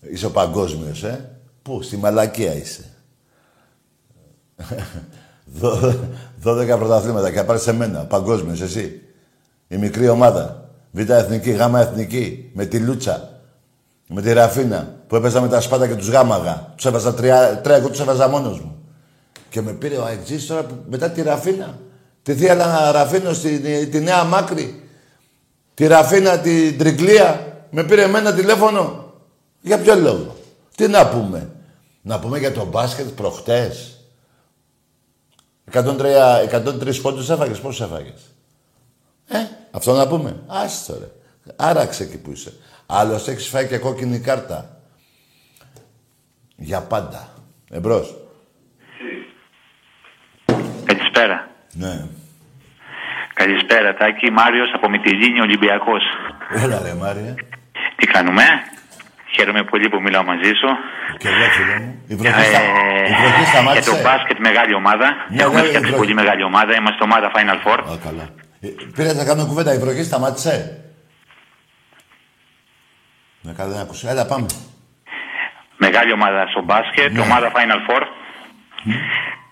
Είσαι 0.00 0.26
ο 0.26 0.30
παγκόσμιος, 0.30 1.02
ε. 1.02 1.40
Πού, 1.62 1.82
στη 1.82 1.96
Μαλακία 1.96 2.54
είσαι. 2.54 2.89
Δώ- 5.44 5.94
Δώδεκα 6.40 6.78
πρωταθλήματα 6.78 7.30
και 7.30 7.42
πάρεις 7.42 7.62
σε 7.62 7.72
μένα, 7.72 7.98
παγκόσμιος, 7.98 8.60
εσύ. 8.60 9.00
Η 9.68 9.76
μικρή 9.76 10.08
ομάδα. 10.08 10.68
Β' 10.90 11.10
εθνική, 11.10 11.50
Γ' 11.50 11.74
εθνική. 11.76 12.50
Με 12.54 12.64
τη 12.64 12.78
Λούτσα. 12.78 13.40
Με 14.08 14.22
τη 14.22 14.32
Ραφίνα. 14.32 14.94
Που 15.06 15.16
έπαιζα 15.16 15.40
με 15.40 15.48
τα 15.48 15.60
σπάτα 15.60 15.86
και 15.86 15.94
τους 15.94 16.08
γάμαγα. 16.08 16.72
Τους 16.76 16.84
έβαζα 16.84 17.14
τρία, 17.14 17.60
τρία 17.60 17.76
εγώ 17.76 17.88
τους 17.88 18.00
έβαζα 18.00 18.28
μόνος 18.28 18.60
μου. 18.60 18.76
Και 19.48 19.60
με 19.60 19.72
πήρε 19.72 19.96
ο 19.96 20.04
Αεξής 20.04 20.46
τώρα 20.46 20.62
που- 20.62 20.74
μετά 20.88 21.10
τη 21.10 21.22
Ραφίνα. 21.22 21.78
Τη 22.22 22.34
θεία 22.34 22.54
Λα- 22.54 22.90
Ραφίνο, 22.92 23.32
στη, 23.32 23.86
τη 23.86 24.00
Νέα 24.00 24.24
Μάκρη. 24.24 24.82
Τη 25.74 25.86
Ραφίνα, 25.86 26.38
την 26.38 26.78
Τριγκλία. 26.78 27.46
Με 27.70 27.84
πήρε 27.84 28.02
εμένα 28.02 28.34
τηλέφωνο. 28.34 29.12
Για 29.60 29.78
ποιο 29.78 29.94
λόγο; 29.94 30.36
Τι 30.76 30.88
να 30.88 31.08
πούμε; 31.08 31.48
Να 32.02 32.18
πούμε 32.18 32.38
για 32.38 32.52
το 32.52 32.64
μπάσκετ 32.66 33.06
προχτές. 33.08 33.99
103, 35.72 36.42
103 36.42 37.00
πόντους 37.00 37.30
έφαγες. 37.30 37.60
Πόσους 37.60 37.80
έφαγες; 37.80 38.34
Ε, 39.28 39.38
αυτό 39.70 39.92
να 39.92 40.08
πούμε. 40.08 40.42
Άστο 40.46 40.98
ρε. 40.98 41.06
Άραξε 41.56 42.02
εκεί 42.02 42.18
που 42.18 42.30
είσαι. 42.30 42.52
Άλλος 42.86 43.28
έχεις 43.28 43.48
φάει 43.48 43.66
και 43.66 43.78
κόκκινη 43.78 44.20
κάρτα. 44.20 44.80
Για 46.56 46.80
πάντα. 46.80 47.28
Εμπρός. 47.70 48.14
Καλησπέρα. 50.84 51.48
Ναι. 51.72 52.06
Καλησπέρα, 53.34 53.94
Τάκη. 53.94 54.30
Μάριος 54.30 54.72
από 54.74 54.88
Μυτιλίνη, 54.88 55.40
Ολυμπιακός. 55.40 56.02
Έλα 56.50 56.82
ρε 56.82 56.94
Μάρια. 56.94 57.34
Τι 57.96 58.06
κάνουμε; 58.06 58.42
Χαίρομαι 59.34 59.62
πολύ 59.64 59.88
που 59.88 60.00
μιλάω 60.00 60.24
μαζί 60.24 60.52
σου. 60.60 60.68
Και 61.20 61.28
εγώ 61.28 61.44
φίλε 61.56 61.76
μου. 61.84 62.02
Η 62.08 62.14
βροχή, 62.14 62.44
στα... 62.52 62.60
η 63.10 63.12
βροχή 63.20 63.38
για 63.42 63.46
σταμάτησε. 63.52 63.90
το 63.90 63.96
μπάσκετ 64.04 64.38
μεγάλη 64.48 64.74
ομάδα. 64.74 65.06
Ναι, 65.28 65.42
Έχουμε 65.42 65.60
ναι, 65.60 65.66
η 65.66 65.68
φτιάξει 65.68 65.90
βροχή. 65.90 66.02
πολύ 66.02 66.14
μεγάλη 66.20 66.42
ομάδα. 66.42 66.74
Είμαστε 66.80 67.02
ομάδα 67.08 67.26
Final 67.36 67.58
Four. 67.64 67.78
Α, 67.92 67.96
καλά. 68.06 68.26
Ε, 68.60 68.68
Πήρες 68.96 69.14
να 69.14 69.24
κάνω 69.24 69.46
κουβέντα. 69.46 69.74
Η 69.74 69.78
βροχή 69.78 70.02
σταμάτησε. 70.04 70.54
Ναι, 73.42 73.52
καλά 73.52 73.70
δεν 73.72 73.80
άκουσα. 73.80 74.10
Έλα 74.10 74.26
πάμε. 74.26 74.46
Μεγάλη 75.76 76.12
ομάδα 76.12 76.46
στο 76.52 76.62
μπάσκετ. 76.62 77.12
Ναι. 77.12 77.20
Ομάδα 77.20 77.48
Final 77.56 77.80
Four. 77.86 78.02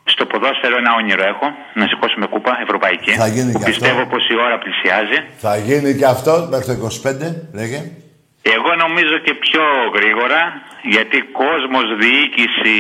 Στο 0.05 0.27
ποδόσφαιρο 0.27 0.77
ένα 0.83 0.93
όνειρο 1.01 1.23
έχω. 1.33 1.47
Να 1.75 1.87
σηκώσουμε 1.87 2.27
κούπα 2.27 2.53
ευρωπαϊκή. 2.63 3.11
Θα 3.13 3.27
γίνει 3.27 3.53
που 3.53 3.59
και 3.59 3.65
αυτό. 3.65 3.71
πιστεύω 3.71 4.07
πως 4.07 4.23
η 4.29 4.35
ώρα 4.47 4.59
πλησιάζει. 4.59 5.19
Θα 5.45 5.57
γίνει 5.57 5.95
και 5.99 6.05
αυτό 6.07 6.49
μέχρι 6.51 6.67
το 6.67 6.75
25. 7.05 7.15
Λέγε. 7.53 7.81
Εγώ 8.57 8.71
νομίζω 8.85 9.19
και 9.27 9.35
πιο 9.35 9.65
γρήγορα, 9.97 10.41
γιατί 10.95 11.19
κόσμος, 11.41 11.87
διοίκηση, 12.03 12.79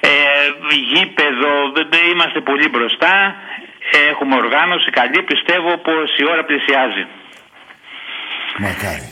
ε, 0.00 0.14
γήπεδο, 0.92 1.50
δεν- 1.74 1.88
δεν 1.94 2.04
είμαστε 2.12 2.40
πολύ 2.40 2.68
μπροστά. 2.68 3.14
Έχουμε 4.10 4.34
οργάνωση 4.36 4.90
καλή, 4.90 5.22
πιστεύω 5.22 5.70
πως 5.86 6.06
η 6.22 6.24
ώρα 6.32 6.44
πλησιάζει. 6.44 7.04
Μακάρι. 8.58 9.08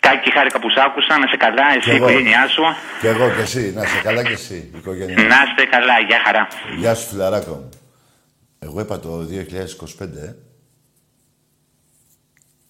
Τάκη, 0.00 0.30
χάρηκα 0.32 0.58
που 0.60 0.70
σ' 0.70 0.78
άκουσα, 0.86 1.18
να 1.18 1.26
σε 1.26 1.36
καλά, 1.36 1.66
εσύ, 1.76 1.80
Κι 1.80 1.90
η 1.90 1.94
εγώ. 1.96 2.08
οικογένειά 2.08 2.48
σου. 2.48 2.62
Και 3.00 3.08
εγώ 3.08 3.30
και 3.34 3.40
εσύ. 3.42 3.72
Να 3.76 3.82
είσαι 3.82 4.00
καλά 4.02 4.22
και 4.22 4.32
εσύ. 4.32 4.54
Η 4.74 4.78
οικογένειά. 4.78 5.16
Να 5.32 5.36
είστε 5.46 5.64
καλά, 5.64 5.98
γεια 6.08 6.20
χαρά. 6.24 6.48
Γεια 6.76 6.94
σου 6.94 7.08
φιλαράκο 7.08 7.50
μου. 7.54 7.68
Εγώ 8.58 8.80
είπα 8.80 9.00
το 9.00 9.08
2025, 9.24 10.18
ε. 10.28 10.36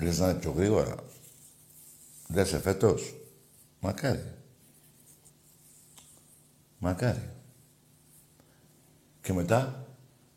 Λες 0.05 0.19
να 0.19 0.29
είναι 0.29 0.39
πιο 0.41 0.55
γρήγορα. 0.57 0.95
Δεν 2.27 2.47
σε 2.47 2.59
φέτος. 2.61 3.15
Μακάρι. 3.81 4.33
Μακάρι. 6.79 7.29
Και 9.21 9.33
μετά, 9.33 9.87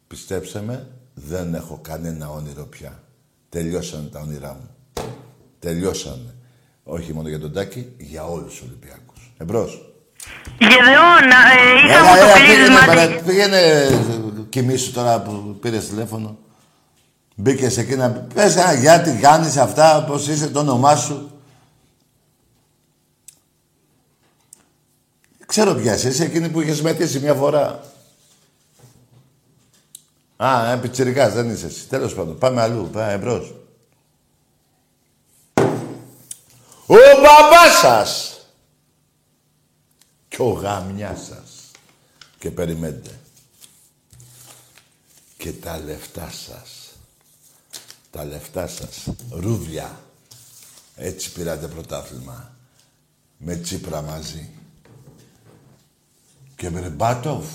πιστέψτε 0.08 0.62
με, 0.62 0.88
δεν 1.14 1.54
έχω 1.56 1.80
κανένα 1.82 2.30
όνειρο 2.30 2.64
πια. 2.66 3.04
Τελειώσανε 3.50 4.08
τα 4.08 4.20
όνειρά 4.20 4.54
μου. 4.54 4.70
Τελειώσανε. 5.60 6.36
Όχι 6.84 7.14
μόνο 7.14 7.28
για 7.30 7.40
τον 7.40 7.54
Τάκη, 7.54 7.94
για 7.98 8.26
όλους 8.26 8.52
τους 8.52 8.62
Ολυμπιακούς. 8.62 9.34
Εμπρός. 9.38 9.92
Γεδεώνα, 10.60 11.38
ε, 11.58 11.88
είχαμε 11.88 12.10
Έλα, 12.10 12.20
το 12.20 12.26
έλα, 12.26 12.34
κλείσμα. 12.34 12.46
πήγαινε, 12.46 12.76
της- 12.78 12.86
παρα- 12.86 13.22
πήγαινε 13.24 13.90
κοιμήσου 14.50 14.92
τώρα 14.92 15.22
που 15.22 15.58
πήρες 15.62 15.88
τηλέφωνο. 15.88 16.38
Μπήκες 17.36 17.78
εκεί 17.78 17.96
να 17.96 18.12
πει, 18.12 18.34
πες 18.34 18.56
ένα 18.56 18.74
γεια, 18.74 19.02
τι 19.02 19.12
κάνεις 19.20 19.58
αυτά, 19.58 20.04
πώς 20.08 20.28
είσαι, 20.28 20.48
το 20.50 20.60
όνομά 20.60 20.96
σου. 20.96 21.37
Ξέρω 25.48 25.74
ποια 25.74 25.96
είσαι, 25.96 26.08
είσαι 26.08 26.24
εκείνη 26.24 26.50
που 26.50 26.62
είχες 26.62 26.82
μετήσει 26.82 27.20
μια 27.20 27.34
φορά. 27.34 27.84
Α, 30.38 30.72
ε, 30.72 30.78
πιτσιρικάς, 30.78 31.34
δεν 31.34 31.50
είσαι 31.50 31.66
εσύ. 31.66 31.88
Τέλος 31.88 32.14
πάντων, 32.14 32.38
πάμε 32.38 32.62
αλλού, 32.62 32.90
πάμε 32.92 33.12
εμπρός. 33.12 33.56
Ο 36.86 36.96
μπαμπάς 36.96 37.78
σας! 37.82 38.38
και 40.38 40.44
ο 40.44 40.50
γαμιάς 40.50 41.26
σας. 41.26 41.72
Και 42.40 42.52
περιμένετε. 42.52 43.20
Και 45.38 45.52
τα 45.52 45.80
λεφτά 45.80 46.32
σας. 46.32 46.94
Τα 48.12 48.26
λεφτά 48.26 48.68
σας. 48.68 49.08
Ρούβλια. 49.30 50.02
Έτσι 50.96 51.32
πήρατε 51.32 51.68
πρωτάθλημα. 51.68 52.52
Με 53.38 53.56
Τσίπρα 53.56 54.02
μαζί. 54.02 54.50
Και 56.58 56.70
Μπερμπάτοφ. 56.70 57.46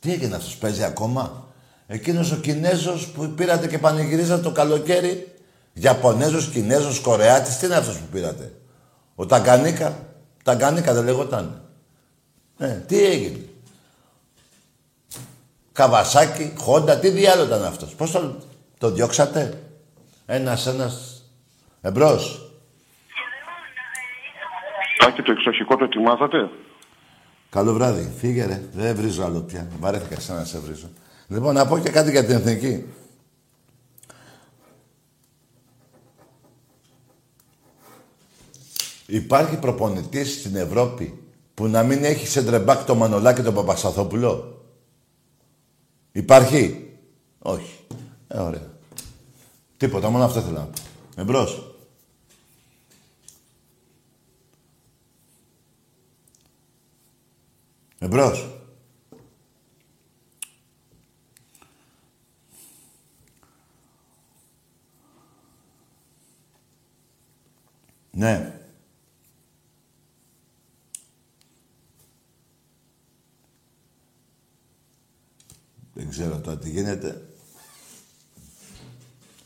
Τι 0.00 0.12
έγινε 0.12 0.36
αυτός, 0.36 0.56
παίζει 0.56 0.84
ακόμα; 0.84 1.46
Εκείνος 1.86 2.32
ο 2.32 2.36
Κινέζος 2.36 3.06
που 3.06 3.28
πήρατε 3.28 3.68
και 3.68 3.78
πανηγυρίζατε 3.78 4.42
το 4.42 4.50
καλοκαίρι. 4.50 5.34
Ιαπωνέζος, 5.72 6.48
Κινέζος, 6.48 7.00
Κορεάτης. 7.00 7.58
Τι 7.58 7.66
είναι 7.66 7.74
αυτός 7.74 7.98
που 7.98 8.06
πήρατε; 8.12 8.52
Ο 9.14 9.26
Ταγκανίκα. 9.26 10.06
Ταγκανίκα 10.44 10.94
δεν 10.94 11.04
λεγόταν. 11.04 11.62
Ε, 12.58 12.68
τι 12.68 13.04
έγινε; 13.04 13.38
Καβασάκι, 15.72 16.52
Χόντα, 16.58 16.98
τι 16.98 17.08
διάλογο 17.08 17.46
ήταν 17.46 17.64
αυτός; 17.64 17.94
Πώς 17.94 18.10
το, 18.10 18.36
το 18.78 18.90
διώξατε; 18.90 19.62
Ένας, 20.26 20.66
ένας. 20.66 21.24
Εμπρός. 21.80 22.50
Τάκη, 24.98 25.22
το 25.22 25.32
εξοχικό 25.32 25.76
το 25.76 25.84
ετοιμάζατε. 25.84 26.50
Καλό 27.52 27.72
βράδυ. 27.72 28.12
Φύγε 28.18 28.44
ρε. 28.44 28.62
Δεν 28.72 28.96
βρίζω 28.96 29.24
άλλο 29.24 29.40
πια. 29.40 29.68
Βαρέθηκα 29.80 30.20
σαν 30.20 30.36
να 30.36 30.44
σε 30.44 30.58
βρίζω. 30.58 30.90
Λοιπόν, 31.28 31.54
να 31.54 31.66
πω 31.66 31.78
και 31.78 31.90
κάτι 31.90 32.10
για 32.10 32.24
την 32.24 32.34
εθνική. 32.34 32.84
Υπάρχει 39.06 39.56
προπονητής 39.56 40.32
στην 40.32 40.56
Ευρώπη 40.56 41.22
που 41.54 41.66
να 41.66 41.82
μην 41.82 42.04
έχει 42.04 42.26
σε 42.26 42.42
τρεμπάκ 42.44 42.84
το 42.84 42.94
Μανολά 42.94 43.32
και 43.32 43.42
τον 43.42 43.54
Παπασαθόπουλο. 43.54 44.62
Υπάρχει; 46.12 46.90
Όχι. 47.38 47.78
Ε, 48.28 48.38
ωραία. 48.38 48.70
Τίποτα, 49.76 50.08
μόνο 50.10 50.24
αυτό 50.24 50.40
θέλω 50.40 50.58
να 50.58 50.64
πω. 50.64 50.80
Εμπρός. 51.16 51.71
Εμπρός. 58.02 58.48
Ναι. 68.10 68.60
Δεν 75.94 76.10
ξέρω 76.10 76.40
τώρα 76.40 76.58
τι 76.58 76.70
γίνεται. 76.70 77.28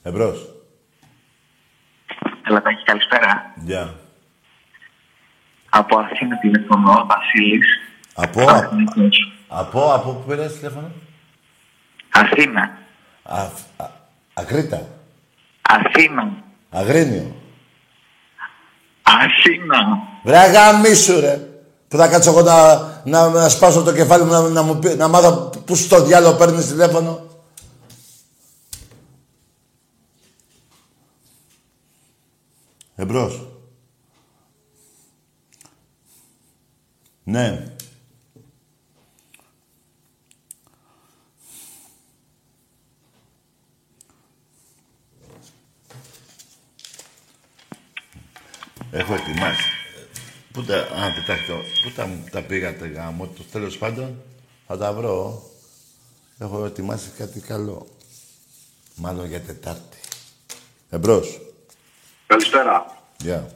Εμπρός. 0.03 0.55
Έλα, 2.43 2.63
Τάκη, 2.63 2.85
καλησπέρα. 2.85 3.55
Γεια. 3.65 4.01
Από 5.69 5.99
Αθήνα 5.99 6.39
τηλεφωνώ, 6.39 7.07
Βασίλης. 7.07 7.86
Από, 8.19 8.51
Αθηνικός. 8.51 9.33
από, 9.49 9.93
από 9.93 10.11
πού 10.13 10.25
πήρες 10.29 10.53
τηλέφωνο; 10.57 10.91
Αθήνα. 12.13 12.79
Α, 13.23 13.41
α, 13.77 13.91
Ακρίτα. 14.35 14.89
Αθήνα. 15.63 16.33
Αγρίνιο. 16.71 17.35
Αθήνα. 19.03 19.77
Βρε 20.25 20.39
αγαμίσου 20.39 21.21
ρε. 21.21 21.37
Που 21.89 21.97
θα 21.97 22.09
κάτσω 22.09 22.31
εγώ 22.31 22.43
να, 22.43 22.77
να, 23.05 23.29
να 23.29 23.49
σπάσω 23.49 23.83
το 23.83 23.93
κεφάλι 23.93 24.25
μου 24.25 24.31
να, 24.31 24.49
να, 24.49 24.63
μου 24.63 24.79
πει- 24.79 24.97
να 24.97 25.09
μάθω 25.09 25.51
πού 25.65 25.75
στο 25.75 26.03
διάλογο 26.05 26.37
παίρνεις 26.37 26.67
τηλέφωνο. 26.67 27.21
Εμπρός. 32.95 33.47
Ναι. 37.25 37.76
Έχω 48.97 49.15
ετοιμάσει. 49.15 49.69
Πού 50.53 50.63
τα, 50.65 50.77
α, 50.77 51.11
κοιτάξτε, 51.21 51.53
πού 51.83 51.91
τα, 51.97 52.09
τα 52.31 52.43
πήγατε 52.43 52.87
γάμο, 52.87 53.27
το 53.27 53.43
τέλος 53.53 53.79
πάντων, 53.79 54.23
θα 54.67 54.79
τα 54.79 54.93
βρω. 54.93 55.43
Έχω 56.39 56.65
ετοιμάσει 56.65 57.11
κάτι 57.19 57.41
καλό. 57.41 57.87
Μάλλον 58.97 59.27
για 59.27 59.41
Τετάρτη. 59.41 59.97
Εμπρός. 60.91 61.41
Καλησπέρα. 62.27 62.97
Γεια. 63.19 63.51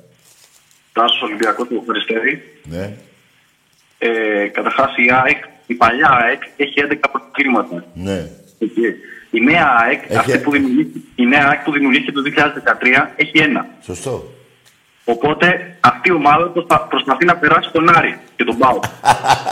Τάσος 0.92 1.22
Ολυμπιακός 1.22 1.68
του 1.68 1.82
Περιστέρη. 1.86 2.60
Ναι. 2.64 2.96
Ε, 3.98 4.46
Καταρχάς 4.48 4.96
η 4.96 5.10
ΑΕΚ, 5.22 5.44
η 5.66 5.74
παλιά 5.74 6.08
ΑΕΚ 6.10 6.42
έχει 6.56 6.74
11 6.76 7.08
πρωταθλήματα. 7.10 7.84
Ναι. 7.94 8.30
Εκεί. 8.58 8.82
Η 9.30 9.40
νέα 9.40 9.76
ΑΕΚ, 9.80 10.02
Έχει- 10.04 10.16
αυτή 10.16 10.38
που 10.38 10.50
δημιουργήθηκε, 10.50 10.98
η 11.14 11.26
νέα 11.26 11.48
ΑΕΚ 11.48 11.60
που 11.64 11.72
δημιουργήθηκε 11.72 12.12
το 12.12 12.22
2013 12.22 13.12
έχει 13.16 13.38
ένα. 13.38 13.66
Σωστό. 13.82 14.32
Οπότε 15.14 15.46
αυτή 15.80 16.08
η 16.08 16.12
ομάδα 16.12 16.44
προσπα- 16.56 16.86
προσπαθεί 16.92 17.24
να 17.24 17.36
περάσει 17.36 17.68
τον 17.72 17.96
Άρη 17.96 18.12
και 18.36 18.44
τον 18.44 18.56
Πάο. 18.58 18.78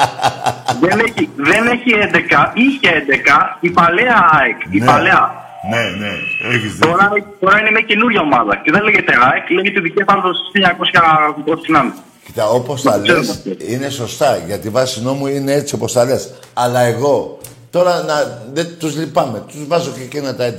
δεν, 0.85 0.99
έχει, 1.07 1.29
δεν 1.37 1.63
έχει 1.75 1.91
11, 2.13 2.53
είχε 2.65 2.91
11 2.91 3.57
η 3.61 3.71
παλαιά 3.71 4.17
ΑΕΚ. 4.39 4.59
Η 4.71 4.79
Ναι. 4.79 4.87
παλαιά. 4.87 5.23
Ναι, 5.71 5.83
ναι. 6.07 6.13
Έχεις 6.55 6.73
δίκιο. 6.73 6.89
Τώρα, 6.89 7.11
τώρα 7.41 7.59
είναι 7.61 7.71
μια 7.71 7.81
καινούργια 7.81 8.21
ομάδα 8.21 8.57
και 8.63 8.71
δεν 8.75 8.83
λέγεται 8.83 9.13
ΑΕΚ, 9.31 9.51
λέγεται 9.51 9.81
Δικέφαλο 9.81 10.35
1900 10.53 11.63
θυμάμαι. 11.65 11.93
Κοίτα, 12.25 12.49
όπως 12.49 12.83
τα 12.83 12.97
λες, 12.99 13.43
είναι 13.69 13.89
σωστά. 13.89 14.37
Για 14.47 14.59
τη 14.59 14.69
βάση 14.69 15.03
νόμου 15.03 15.27
είναι 15.27 15.53
έτσι 15.53 15.75
όπως 15.75 15.93
τα 15.93 16.05
λες. 16.05 16.35
Αλλά 16.55 16.81
εγώ, 16.81 17.39
τώρα 17.71 18.03
να, 18.03 18.15
δεν 18.53 18.67
τους 18.79 18.97
λυπάμαι. 18.97 19.43
Τους 19.49 19.67
βάζω 19.67 19.91
και 19.91 20.03
εκείνα 20.03 20.35
τα 20.35 20.45
11. 20.45 20.51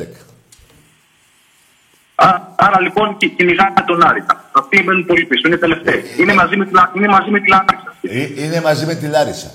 Α, 2.26 2.40
άρα 2.56 2.82
λοιπόν 2.82 3.18
κι- 3.18 3.30
κυνηγάνε 3.30 3.84
τον 3.88 4.04
Άρη. 4.08 4.24
Αυτοί 4.52 4.84
μένουν 4.84 5.06
πολύ 5.06 5.26
πίσω, 5.26 5.48
είναι 5.48 5.58
τελευταίοι. 5.58 6.04
Είναι 6.20 6.34
μαζί 6.34 6.56
με, 6.58 6.66
τη 6.66 6.74
Λα- 6.74 6.92
είναι 6.96 7.08
μαζί 7.08 7.30
με 7.30 7.40
τη 7.40 7.48
Λάρισα. 7.50 7.94
Ε, 8.02 8.44
Είναι 8.44 8.62
μαζί 8.62 8.86
με 8.86 8.96
τη 8.96 9.08
Λάρισα. 9.08 9.50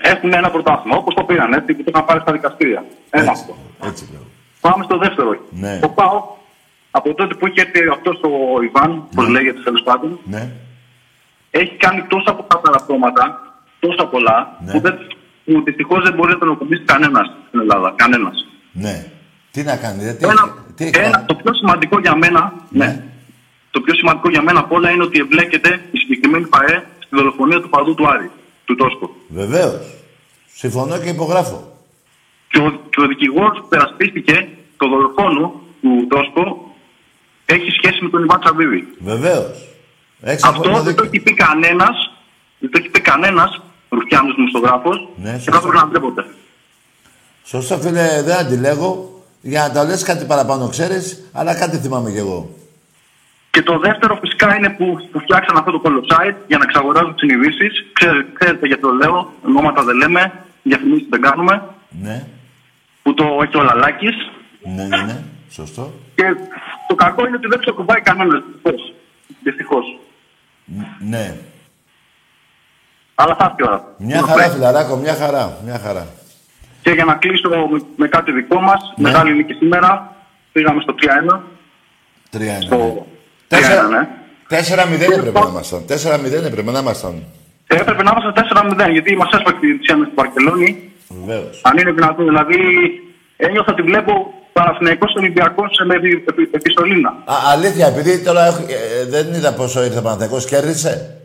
Έχουν 0.00 0.32
ένα 0.32 0.50
πρωτάθλημα, 0.50 0.96
όπως 0.96 1.14
το 1.14 1.22
πήραν, 1.24 1.52
έτσι, 1.52 1.74
που 1.74 1.82
το 1.84 1.90
είχαν 1.94 2.04
πάρει 2.04 2.20
στα 2.20 2.32
δικαστήρια. 2.32 2.84
Ένα 3.10 3.22
Έτσι, 3.30 3.30
αυτό. 3.40 3.56
έτσι 3.88 4.08
λέω. 4.12 4.26
Πάμε 4.60 4.84
στο 4.84 4.98
δεύτερο. 4.98 5.30
Ναι. 5.50 5.78
Το 5.78 5.88
πάω 5.88 6.22
από 6.90 7.14
τότε 7.14 7.34
που 7.34 7.46
είχε 7.46 7.60
έρθει 7.60 7.88
αυτός 7.92 8.20
ο 8.22 8.62
Ιβάν, 8.62 9.08
πώ 9.14 9.22
λέγεται 9.22 9.60
τέλος 9.64 9.82
πάντων, 9.82 10.18
Ναι. 10.24 10.48
έχει 11.50 11.74
κάνει 11.76 12.02
τόσα 12.08 12.34
πολλά 12.34 12.60
παραπτώματα, 12.62 13.24
τόσα 13.80 14.06
πολλά, 14.06 14.56
Ναι. 14.64 14.72
που, 14.72 14.80
δεν, 14.80 14.94
που 15.44 15.62
δυστυχώς 15.62 16.02
δεν 16.04 16.14
μπορεί 16.14 16.32
να 16.32 16.38
τον 16.38 16.50
ακουμπήσει 16.50 16.82
κανένας 16.84 17.26
στην 17.48 17.60
Ελλάδα. 17.60 17.92
Κανένας. 17.96 18.46
Ναι. 18.72 19.06
Τι 19.52 19.62
να 19.62 19.76
κάνει, 19.76 20.04
δεν 20.04 20.18
τι, 20.18 20.24
Ένα, 20.24 20.32
έχει- 20.32 20.74
τι 20.74 20.84
έχει 20.84 20.98
ένα, 20.98 21.10
κάνει. 21.10 21.26
το 21.26 21.34
πιο 21.34 21.54
σημαντικό 21.54 21.98
για 22.00 22.16
μένα, 22.16 22.52
ναι. 22.68 23.04
Το 23.70 23.80
πιο 23.80 23.94
σημαντικό 23.94 24.28
για 24.30 24.42
μένα 24.42 24.58
απ' 24.60 24.72
όλα 24.72 24.90
είναι 24.90 25.02
ότι 25.02 25.20
εμπλέκεται 25.20 25.80
η 25.90 25.98
συγκεκριμένη 25.98 26.46
ΠαΕ 26.46 26.86
στη 26.98 27.16
δολοφονία 27.16 27.60
του 27.60 27.68
παδού 27.68 27.94
του 27.94 28.08
Άρη, 28.08 28.30
του 28.64 28.74
Τόσκο. 28.76 29.14
Βεβαίως. 29.28 29.94
Συμφωνώ 30.54 30.98
και 30.98 31.08
υπογράφω. 31.08 31.76
Και 32.48 32.58
ο, 32.58 32.70
και 32.90 33.00
ο 33.00 33.06
δικηγόρος 33.06 33.58
που 33.60 33.68
περασπίστηκε 33.68 34.48
το 34.76 34.88
δολοφόνο 34.88 35.60
του 35.82 36.06
Τόσκο 36.08 36.74
έχει 37.46 37.70
σχέση 37.70 38.02
με 38.02 38.08
τον 38.10 38.22
Ιβάν 38.24 38.40
Τσαβίδη. 38.40 38.88
Βεβαίως. 38.98 39.68
Έχεις 40.20 40.44
Αυτό 40.44 40.58
απόλυτο 40.60 40.82
δεν 40.82 40.94
το 40.96 41.02
δίκιο. 41.02 41.04
έχει 41.14 41.24
πει 41.24 41.34
κανένας, 41.34 42.12
δεν 42.58 42.70
το 42.70 42.78
έχει 42.80 42.88
πει 42.88 43.00
κανένας 43.00 43.62
Ρουφιάνος 43.88 44.34
δημοσιογράφος 44.34 45.08
Ναι, 45.16 45.30
και 45.30 45.34
σωστά. 45.36 45.50
θα 45.52 45.58
έπρεπε 45.58 45.76
να 45.76 45.88
ντρέπονται. 45.88 46.24
Σωστό 47.44 47.78
φίλε, 47.78 48.22
δεν 48.22 48.36
αντιλέγω. 48.36 49.21
Για 49.42 49.60
να 49.62 49.70
τα 49.70 49.84
λες 49.84 50.02
κάτι 50.02 50.24
παραπάνω 50.24 50.68
ξέρεις, 50.68 51.22
αλλά 51.32 51.54
κάτι 51.54 51.76
θυμάμαι 51.76 52.10
κι 52.10 52.18
εγώ. 52.18 52.50
Και 53.50 53.62
το 53.62 53.78
δεύτερο 53.78 54.18
φυσικά 54.20 54.56
είναι 54.56 54.70
που, 54.70 55.08
που 55.12 55.18
φτιάξαν 55.20 55.56
αυτό 55.56 55.70
το 55.80 55.90
site 56.10 56.34
για 56.46 56.58
να 56.58 56.64
εξαγοράζουν 56.64 57.14
τις 57.14 57.30
ειδήσει. 57.34 57.68
Ξέρετε, 57.92 58.26
ξέρετε 58.38 58.66
γιατί 58.66 58.82
το 58.82 58.90
λέω, 58.90 59.32
ονόματα 59.46 59.82
δεν 59.84 59.96
λέμε, 59.96 60.32
διαφημίσεις 60.62 61.06
δεν 61.10 61.20
κάνουμε. 61.20 61.62
Ναι, 62.02 62.26
Που 63.02 63.14
το 63.14 63.24
έχει 63.42 63.56
ο 63.56 63.62
Λαλάκης. 63.62 64.14
ναι, 64.76 64.86
ναι, 64.86 64.96
ναι. 65.02 65.22
Σωστό. 65.50 65.92
Και 66.14 66.24
το 66.88 66.94
κακό 66.94 67.26
είναι 67.26 67.36
ότι 67.36 67.46
δεν 67.48 67.58
ξεκουμπάει 67.60 68.00
κανένας. 68.00 68.42
Δυστυχώς. 69.42 69.84
Ναι. 71.00 71.36
Αλλά 73.14 73.36
θα 73.36 73.44
έρθει 73.44 73.62
η 73.62 73.66
ώρα. 73.66 73.94
Μια 73.98 74.20
Το 74.20 74.26
χαρά, 74.26 74.36
πλέον. 74.36 74.52
φιλαράκο, 74.52 74.96
μια 74.96 75.14
χαρά, 75.14 75.58
μια 75.64 75.78
χαρά. 75.78 76.06
Και 76.82 76.90
για 76.90 77.04
να 77.04 77.14
κλείσω 77.14 77.48
με, 77.48 77.56
με 77.96 78.08
κάτι 78.08 78.32
δικό 78.32 78.60
μας, 78.60 78.80
Ναι. 78.96 79.02
μεγάλη 79.10 79.34
νίκη 79.34 79.52
σήμερα. 79.52 80.16
Πήγαμε 80.52 80.80
στο 80.82 80.94
3-1. 80.94 81.42
Τρία 82.30 82.54
είναι. 82.54 82.64
Στο 82.64 83.06
3-1, 83.48 83.56
Τέσσερα- 83.56 83.88
ναι. 83.88 84.08
4-0 84.48 85.12
έπρεπε 85.18 85.38
να 85.40 85.48
ήμασταν. 85.48 85.84
4-0 85.86 86.44
έπρεπε 86.46 86.70
να 86.70 86.78
ήμασταν. 86.78 87.24
Ε, 87.66 87.74
Έπρεπε 87.76 88.02
να 88.02 88.10
είμαστε 88.10 88.32
4-0 88.40 88.88
γιατί 88.90 89.16
μας 89.16 89.30
έσπαξε 89.32 89.66
η 89.66 89.78
Τσιάννα 89.78 90.04
στην 90.04 90.16
Βαρκελόνη. 90.16 90.92
Βεβαίως. 91.08 91.60
Αν 91.64 91.78
είναι 91.78 91.92
δυνατόν, 91.92 92.24
δηλαδή 92.24 92.56
ένιωθα 93.36 93.72
ότι 93.72 93.82
βλέπω 93.82 94.34
Παναθηναϊκός 94.52 95.14
Ολυμπιακός 95.14 95.70
με 95.86 95.94
επι- 95.94 96.28
επι- 96.28 96.54
επιστολίνα. 96.54 97.08
Α, 97.08 97.34
αλήθεια, 97.52 97.86
επειδή 97.86 98.18
τώρα 98.24 98.46
έχω- 98.46 98.66
ε, 98.68 99.04
δεν 99.08 99.32
είδα 99.34 99.52
πόσο 99.54 99.84
ήρθε 99.84 99.98
ο 99.98 100.02
Παναθηναϊκός, 100.02 100.44
κέρδισε. 100.46 101.16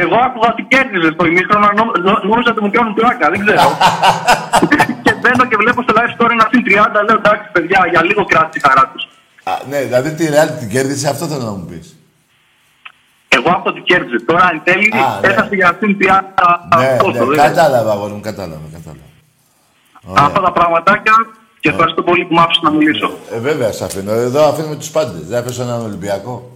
Εγώ 0.00 0.16
άκουγα 0.26 0.48
ότι 0.54 0.62
κέρδιζες 0.72 1.12
στο 1.16 1.24
ημίχρονο, 1.30 1.66
νο- 1.78 1.92
νο- 2.06 2.22
νόμιζα 2.30 2.50
ότι 2.54 2.62
μου 2.64 2.70
κάνουν 2.76 2.94
πλάκα, 2.98 3.26
δεν 3.32 3.38
ξέρω. 3.44 3.68
και 5.04 5.12
μπαίνω 5.20 5.44
και 5.50 5.56
βλέπω 5.62 5.80
στο 5.82 5.92
live 5.98 6.12
story 6.16 6.30
ένα 6.36 6.46
συν 6.52 6.62
30, 6.66 6.70
λέω 7.06 7.16
εντάξει 7.22 7.46
παιδιά, 7.54 7.80
για 7.92 8.02
λίγο 8.08 8.22
κράτησε 8.24 8.58
η 8.60 8.62
χαρά 8.68 8.84
τους. 8.92 9.02
Α, 9.50 9.52
ναι, 9.70 9.78
δηλαδή 9.88 10.10
τη 10.18 10.24
Real 10.34 10.48
την 10.58 10.68
κέρδισε, 10.74 11.08
αυτό 11.08 11.24
θέλω 11.26 11.44
να 11.50 11.50
μου 11.58 11.64
πεις. 11.70 11.86
Εγώ 13.28 13.48
άκουγα 13.54 13.70
ότι 13.74 13.80
κέρδιζε. 13.80 14.18
Τώρα 14.30 14.48
εν 14.52 14.60
τέλει 14.64 14.88
Α, 14.94 15.20
ναι. 15.20 15.26
έφτασε 15.28 15.54
για 15.54 15.76
συν 15.80 15.96
30 16.00 16.04
Ναι, 16.78 16.96
πόσο, 16.96 17.10
ναι, 17.10 17.18
δεν 17.18 17.28
ξέρω. 17.28 17.48
κατάλαβα, 17.48 17.90
αγόρι 17.92 18.12
μου, 18.12 18.20
κατάλαβα, 18.20 18.66
κατάλαβα. 18.76 19.06
Αυτά 20.26 20.40
τα 20.40 20.52
πραγματάκια 20.52 21.12
και 21.60 21.68
ευχαριστώ 21.68 22.02
πολύ 22.02 22.24
που 22.24 22.34
μ' 22.34 22.38
άφησες 22.38 22.62
να 22.62 22.70
μιλήσω. 22.70 23.10
Ε, 23.32 23.38
βέβαια, 23.38 23.72
σε 23.72 23.84
αφήνω. 23.84 24.12
Εδώ 24.12 24.48
αφήνουμε 24.48 24.76
τους 24.76 24.90
πάντες. 24.90 25.26
Δεν 25.28 25.38
αφήσω 25.42 25.62
έναν 25.62 25.80
Ολυμπιακό. 25.80 26.50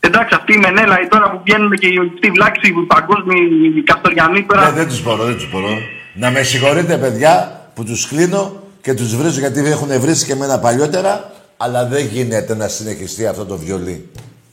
Εντάξει, 0.00 0.34
αυτή 0.34 0.52
η 0.52 0.58
Μενέλα 0.58 1.00
η 1.00 1.06
τώρα 1.08 1.30
που 1.30 1.40
βγαίνουν 1.44 1.70
και 1.70 1.86
οι 1.86 1.98
τη 2.20 2.30
βλάξη, 2.30 2.68
οι 2.68 2.86
παγκόσμιοι, 2.86 3.72
οι 3.76 3.82
Καστοριανοί 3.82 4.42
τώρα. 4.42 4.68
Ε, 4.68 4.72
δεν 4.72 4.88
τους 4.88 5.02
μπορώ, 5.02 5.24
δεν 5.24 5.34
τους 5.34 5.50
μπορώ. 5.50 5.68
Να 6.14 6.30
με 6.30 6.42
συγχωρείτε, 6.42 6.96
παιδιά, 6.96 7.60
που 7.74 7.84
τους 7.84 8.08
κλείνω 8.08 8.62
και 8.82 8.94
τους 8.94 9.16
βρίζω 9.16 9.40
γιατί 9.40 9.60
έχουν 9.60 10.00
βρίσει 10.00 10.26
και 10.26 10.32
εμένα 10.32 10.58
παλιότερα, 10.58 11.32
αλλά 11.56 11.86
δεν 11.86 12.06
γίνεται 12.06 12.54
να 12.54 12.68
συνεχιστεί 12.68 13.26
αυτό 13.26 13.44
το 13.44 13.56
βιολί. 13.56 14.08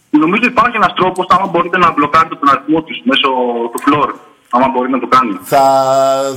Νομίζω 0.09 0.43
υπάρχει 0.45 0.75
ένας 0.75 0.93
τρόπος, 0.93 1.25
άμα 1.29 1.47
μπορείτε 1.47 1.77
να 1.77 1.91
μπλοκάρετε 1.91 2.35
τον 2.35 2.49
αριθμό 2.49 2.81
τους 2.81 3.01
μέσω 3.03 3.29
του 3.71 3.79
floor. 3.85 4.09
Άμα 4.49 4.67
μπορεί 4.67 4.89
να 4.89 4.99
το 4.99 5.07
κάνει. 5.07 5.39
Θα, 5.43 5.63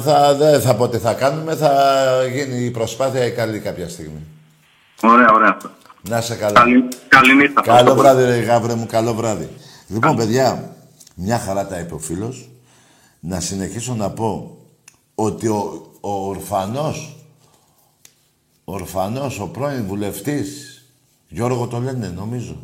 θα, 0.04 0.34
δεν 0.34 0.60
θα 0.60 0.74
πω 0.74 0.88
τι 0.88 0.98
θα 0.98 1.12
κάνουμε, 1.12 1.54
θα 1.54 1.72
γίνει 2.32 2.64
η 2.64 2.70
προσπάθεια 2.70 3.26
η 3.26 3.32
καλή 3.32 3.58
κάποια 3.58 3.88
στιγμή. 3.88 4.26
Ωραία, 5.02 5.32
ωραία. 5.32 5.56
Να 6.08 6.18
είσαι 6.18 6.34
καλά. 6.34 6.52
Καλή, 6.60 6.88
καλή 7.08 7.34
νύχτα. 7.34 7.60
Καλό 7.60 7.94
βράδυ, 7.94 8.24
ρε 8.24 8.36
γάβρε 8.40 8.74
μου, 8.74 8.86
καλό 8.86 9.14
βράδυ. 9.14 9.48
Λοιπόν, 9.88 10.16
παιδιά, 10.16 10.76
μια 11.14 11.38
χαρά 11.38 11.66
τα 11.66 11.78
είπε 11.78 11.94
ο 11.94 11.98
φίλος. 11.98 12.50
Να 13.20 13.40
συνεχίσω 13.40 13.94
να 13.94 14.10
πω 14.10 14.58
ότι 15.14 15.48
ο, 15.48 15.90
ο 16.00 16.28
ορφανός, 16.28 17.16
ο 18.64 18.72
ορφανός, 18.72 19.40
ο 19.40 19.48
πρώην 19.48 19.86
βουλευτής, 19.86 20.74
Γιώργο 21.28 21.66
το 21.66 21.78
λένε, 21.78 22.08
νομίζω. 22.08 22.60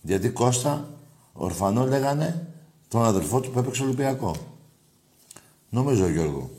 Γιατί 0.00 0.30
Κώστα, 0.30 0.88
ορφανό 1.32 1.86
λέγανε 1.86 2.46
τον 2.88 3.04
αδελφό 3.04 3.40
του 3.40 3.50
που 3.50 3.58
έπαιξε 3.58 3.82
Ολυμπιακό. 3.82 4.34
Νομίζω, 5.68 6.08
Γιώργο. 6.08 6.50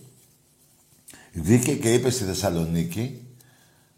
Βγήκε 1.33 1.75
και 1.75 1.93
είπε 1.93 2.09
στη 2.09 2.23
Θεσσαλονίκη 2.23 3.22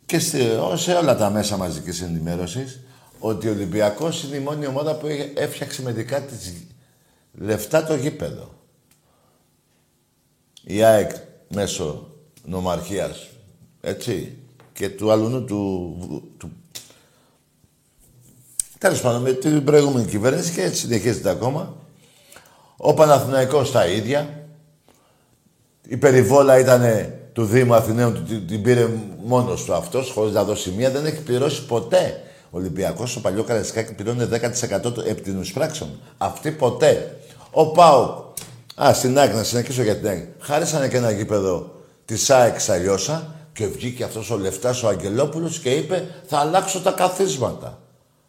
και 0.06 0.20
σε, 0.20 0.38
σε 0.76 0.94
όλα 0.94 1.16
τα 1.16 1.30
μέσα 1.30 1.58
μαζικής 1.58 2.02
ενημέρωσης 2.02 2.80
ότι 3.20 3.48
ο 3.48 3.52
Ολυμπιακός 3.52 4.24
είναι 4.24 4.36
η 4.36 4.40
μόνη 4.40 4.66
ομάδα 4.66 4.96
που 4.96 5.08
έφτιαξε 5.36 5.82
με 5.82 5.92
δικά 5.92 6.22
της 6.22 6.54
λεφτά 7.34 7.84
το 7.84 7.96
γήπεδο. 7.96 8.54
Η 10.64 10.84
ΑΕΚ 10.84 11.12
μέσω 11.48 12.10
νομαρχίας, 12.46 13.30
έτσι, 13.82 14.38
και 14.74 14.90
του 14.90 15.12
αλλού 15.12 15.44
του, 15.44 16.36
του... 16.38 16.52
Τέλος 18.78 19.02
πάντων, 19.02 19.22
με 19.22 19.32
την 19.32 19.64
προηγούμενη 19.64 20.06
κυβέρνηση 20.06 20.54
και 20.54 20.62
έτσι 20.62 20.80
συνεχίζεται 20.80 21.30
ακόμα. 21.30 21.78
Ο 22.78 22.94
Παναθηναϊκός 22.94 23.72
τα 23.72 23.88
ίδια. 23.88 24.48
Η 25.88 25.98
περιβόλα 25.98 26.60
ήταν 26.60 27.14
του 27.36 27.46
Δήμου 27.46 27.74
Αθηναίων, 27.74 28.26
την, 28.28 28.48
την 28.48 28.62
πήρε 28.62 28.88
μόνος 29.26 29.64
του 29.64 29.74
αυτός, 29.74 30.12
χωρίς 30.12 30.34
να 30.34 30.44
δώσει 30.44 30.74
μία. 30.78 30.90
Δεν 30.90 31.06
έχει 31.06 31.22
πληρώσει 31.22 31.66
ποτέ. 31.66 32.22
Ο 32.50 32.58
Ολυμπιακός, 32.58 33.12
στο 33.12 33.20
παλιό 33.20 33.44
Καραϊσκάκι, 33.44 33.94
πληρώνει 33.94 34.28
10% 34.32 35.08
επί 35.08 35.22
την 35.22 35.54
πράξεων. 35.54 35.90
Αυτή 36.18 36.52
ποτέ. 36.52 37.18
Ο 37.52 37.72
Πάου, 37.72 38.34
α, 38.76 38.94
στην 38.94 39.20
ΑΕΚ, 39.20 39.34
να 39.34 39.44
συνεχίσω 39.44 39.84
για 39.84 39.96
την 39.96 40.08
ΑΕΚ. 40.08 40.24
Χάρισανε 40.40 40.88
και 40.88 40.98
ένα 40.98 41.12
γήπεδο 41.12 41.76
της 42.06 42.30
ΑΕΚ 42.30 42.60
Σαλιώσα 42.60 43.36
και 43.54 43.68
βγήκε 43.68 44.04
αυτός 44.04 44.32
ο 44.32 44.38
Λεφτάς 44.38 44.84
ο 44.84 44.88
Αγγελόπουλος 44.88 45.60
και 45.60 45.70
είπε 45.70 46.08
θα 46.26 46.38
αλλάξω 46.38 46.80
τα 46.80 46.92
καθίσματα. 46.92 47.80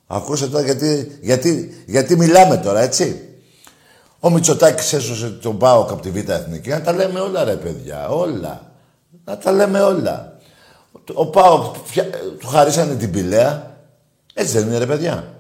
Ακούστε 0.07 0.47
τώρα 0.47 0.65
γιατί, 0.65 1.19
γιατί, 1.21 1.83
γιατί 1.87 2.17
μιλάμε 2.17 2.57
τώρα, 2.57 2.81
έτσι. 2.81 3.21
Ο 4.21 4.31
Μητσοτάκης 4.31 4.93
έσωσε 4.93 5.29
τον 5.29 5.59
Πάοκ 5.59 5.91
από 5.91 6.03
τη 6.03 6.11
Β' 6.11 6.31
Εθνική. 6.31 6.69
Να 6.69 6.81
τα 6.81 6.93
λέμε 6.93 7.21
όλα, 7.21 7.45
ρε 7.45 7.55
παιδιά. 7.55 8.09
Όλα. 8.09 8.66
Να 9.27 9.39
τα 9.39 9.53
λέμε 9.53 9.81
όλα. 9.81 10.39
Ο 11.15 11.27
Πάοκ 11.27 11.77
του 12.39 12.47
χαρίσανε 12.47 12.95
την 12.95 13.11
πηλαία. 13.11 13.77
Έτσι 14.35 14.59
δεν 14.59 14.67
είναι, 14.67 14.79
ρε 14.79 14.87
παιδιά. 14.87 15.35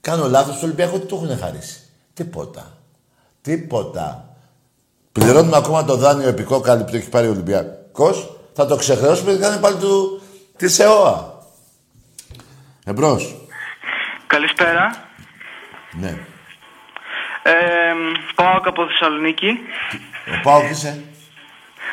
Κάνω 0.00 0.28
λάθος 0.28 0.56
στο 0.56 0.66
Ολυμπιακό, 0.66 0.98
τι 0.98 1.06
του 1.06 1.14
έχουν 1.14 1.38
χαρίσει. 1.38 1.80
Τίποτα. 2.14 2.78
Τίποτα. 3.42 4.34
Πληρώνουμε 5.12 5.56
ακόμα 5.56 5.84
το 5.84 5.96
δάνειο 5.96 6.28
επικόκαλη 6.28 6.84
που 6.84 6.96
έχει 6.96 7.08
πάρει 7.08 7.26
ο 7.26 7.30
Ολυμπιακός. 7.30 8.36
Θα 8.52 8.66
το 8.66 8.76
ξεχρεώσουμε 8.76 9.30
γιατί 9.30 9.46
κάνει 9.46 9.60
πάλι 9.60 9.76
του 9.76 10.22
της 10.56 10.78
ΕΟΑ. 10.78 11.38
Εμπρός. 12.84 13.36
Καλησπέρα. 14.26 15.04
Ναι. 15.92 16.18
Ε, 17.42 17.92
πάω 18.34 18.60
από 18.64 18.86
Θεσσαλονίκη. 18.86 19.48
Ο 20.26 20.40
Πάοκ 20.42 20.70
είσαι; 20.70 21.02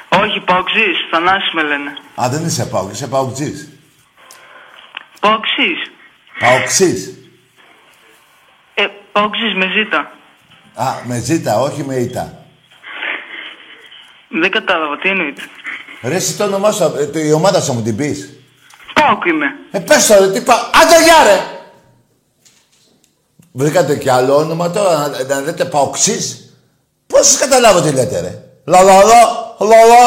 Όχι, 0.09 0.39
Παοξής. 0.39 0.97
Θανάσης 1.11 1.51
με 1.53 1.61
λένε. 1.63 1.97
Α, 2.21 2.29
δεν 2.29 2.45
είσαι 2.45 2.65
Πάοκ, 2.65 2.91
είσαι 2.91 3.07
Παοκτζής. 3.07 3.69
Παοξής. 5.19 5.91
Παοξής. 6.39 7.13
Ε, 8.73 8.85
Παοξής 9.11 9.53
με 9.55 9.65
ζήτα. 9.67 10.11
Α, 10.73 10.85
με 11.03 11.19
ζήτα, 11.19 11.59
όχι 11.59 11.83
με 11.83 11.95
ήττα. 11.95 12.45
Δεν 14.29 14.51
κατάλαβα, 14.51 14.97
τι 14.97 15.09
εννοείται. 15.09 15.41
Ρε, 16.03 16.15
εσύ 16.15 16.37
το 16.37 16.43
όνομά 16.43 16.71
σου, 16.71 16.83
ε, 16.83 17.05
το- 17.05 17.19
η 17.19 17.31
ομάδα 17.31 17.61
σου 17.61 17.73
μου 17.73 17.81
την 17.81 17.95
πεις. 17.95 18.29
Πάοκ 18.93 19.25
είμαι. 19.25 19.45
Ε, 19.71 19.79
πες 19.79 20.07
το 20.07 20.13
ρε, 20.19 20.31
τι 20.31 20.41
πα... 20.41 20.53
Άντε, 20.53 21.03
γεια 21.03 21.23
ρε! 21.23 21.41
Βρήκατε 23.51 23.95
κι 23.97 24.09
άλλο 24.09 24.35
όνομα 24.35 24.69
τώρα, 24.71 25.07
να, 25.07 25.23
να 25.23 25.41
λέτε 25.41 25.65
Παοξής; 25.65 26.53
Πώς 27.07 27.27
σας 27.27 27.37
καταλάβω 27.39 27.81
τι 27.81 27.91
λέτε, 27.91 28.19
ρε; 28.21 28.43
Λα, 28.65 28.81
λα, 28.83 29.03
λα, 29.03 29.46
λα, 29.66 29.86
λα, 29.86 30.05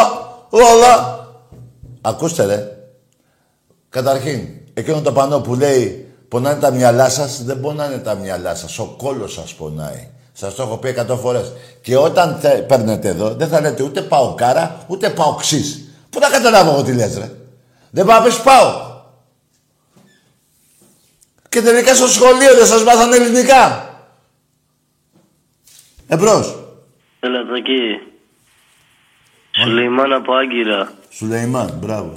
λα, 0.51 0.75
λα. 0.75 1.19
Ακούστε, 2.01 2.45
ρε. 2.45 2.77
Καταρχήν, 3.89 4.49
εκείνο 4.75 5.01
το 5.01 5.13
πανό 5.13 5.41
που 5.41 5.55
λέει 5.55 6.15
πονάνε 6.29 6.61
τα 6.61 6.71
μυαλά 6.71 7.09
σας, 7.09 7.45
δεν 7.45 7.61
πονάνε 7.61 7.99
τα 7.99 8.15
μυαλά 8.15 8.55
σας. 8.55 8.79
Ο 8.79 8.95
κόλος 8.99 9.33
σας 9.33 9.55
πονάει. 9.55 10.09
Σας 10.33 10.55
το 10.55 10.63
έχω 10.63 10.77
πει 10.77 10.89
εκατό 10.89 11.17
φορές. 11.17 11.53
Και 11.83 11.97
όταν 11.97 12.39
θε, 12.41 12.63
παίρνετε 12.63 13.09
εδώ, 13.09 13.35
δεν 13.35 13.49
θα 13.49 13.61
λέτε 13.61 13.83
ούτε 13.83 14.03
παοκάρα, 14.03 14.85
ούτε 14.87 15.11
παοξής. 15.11 15.89
Πού 16.11 16.19
να 16.19 16.29
καταλάβω 16.29 16.71
εγώ 16.71 16.83
τι 16.83 16.93
λες, 16.93 17.19
ρε. 17.19 17.31
Δεν 17.91 18.07
πάω 18.07 18.19
να 18.19 18.25
πεις 18.25 18.41
πάω. 18.41 18.89
Και 21.49 21.63
τελικά 21.63 21.95
στο 21.95 22.07
σχολείο 22.07 22.55
δεν 22.55 22.67
σας 22.67 22.83
μάθανε 22.83 23.17
ελληνικά. 23.17 23.89
Εμπρός. 26.07 26.59
Έλα 27.21 27.47
το 27.47 27.55
εκεί. 27.55 28.10
Σουλεϊμάν 29.51 30.13
από 30.13 30.33
Άγκυρα. 30.35 30.93
Σουλεϊμάν, 31.09 31.75
μπράβο. 31.81 32.13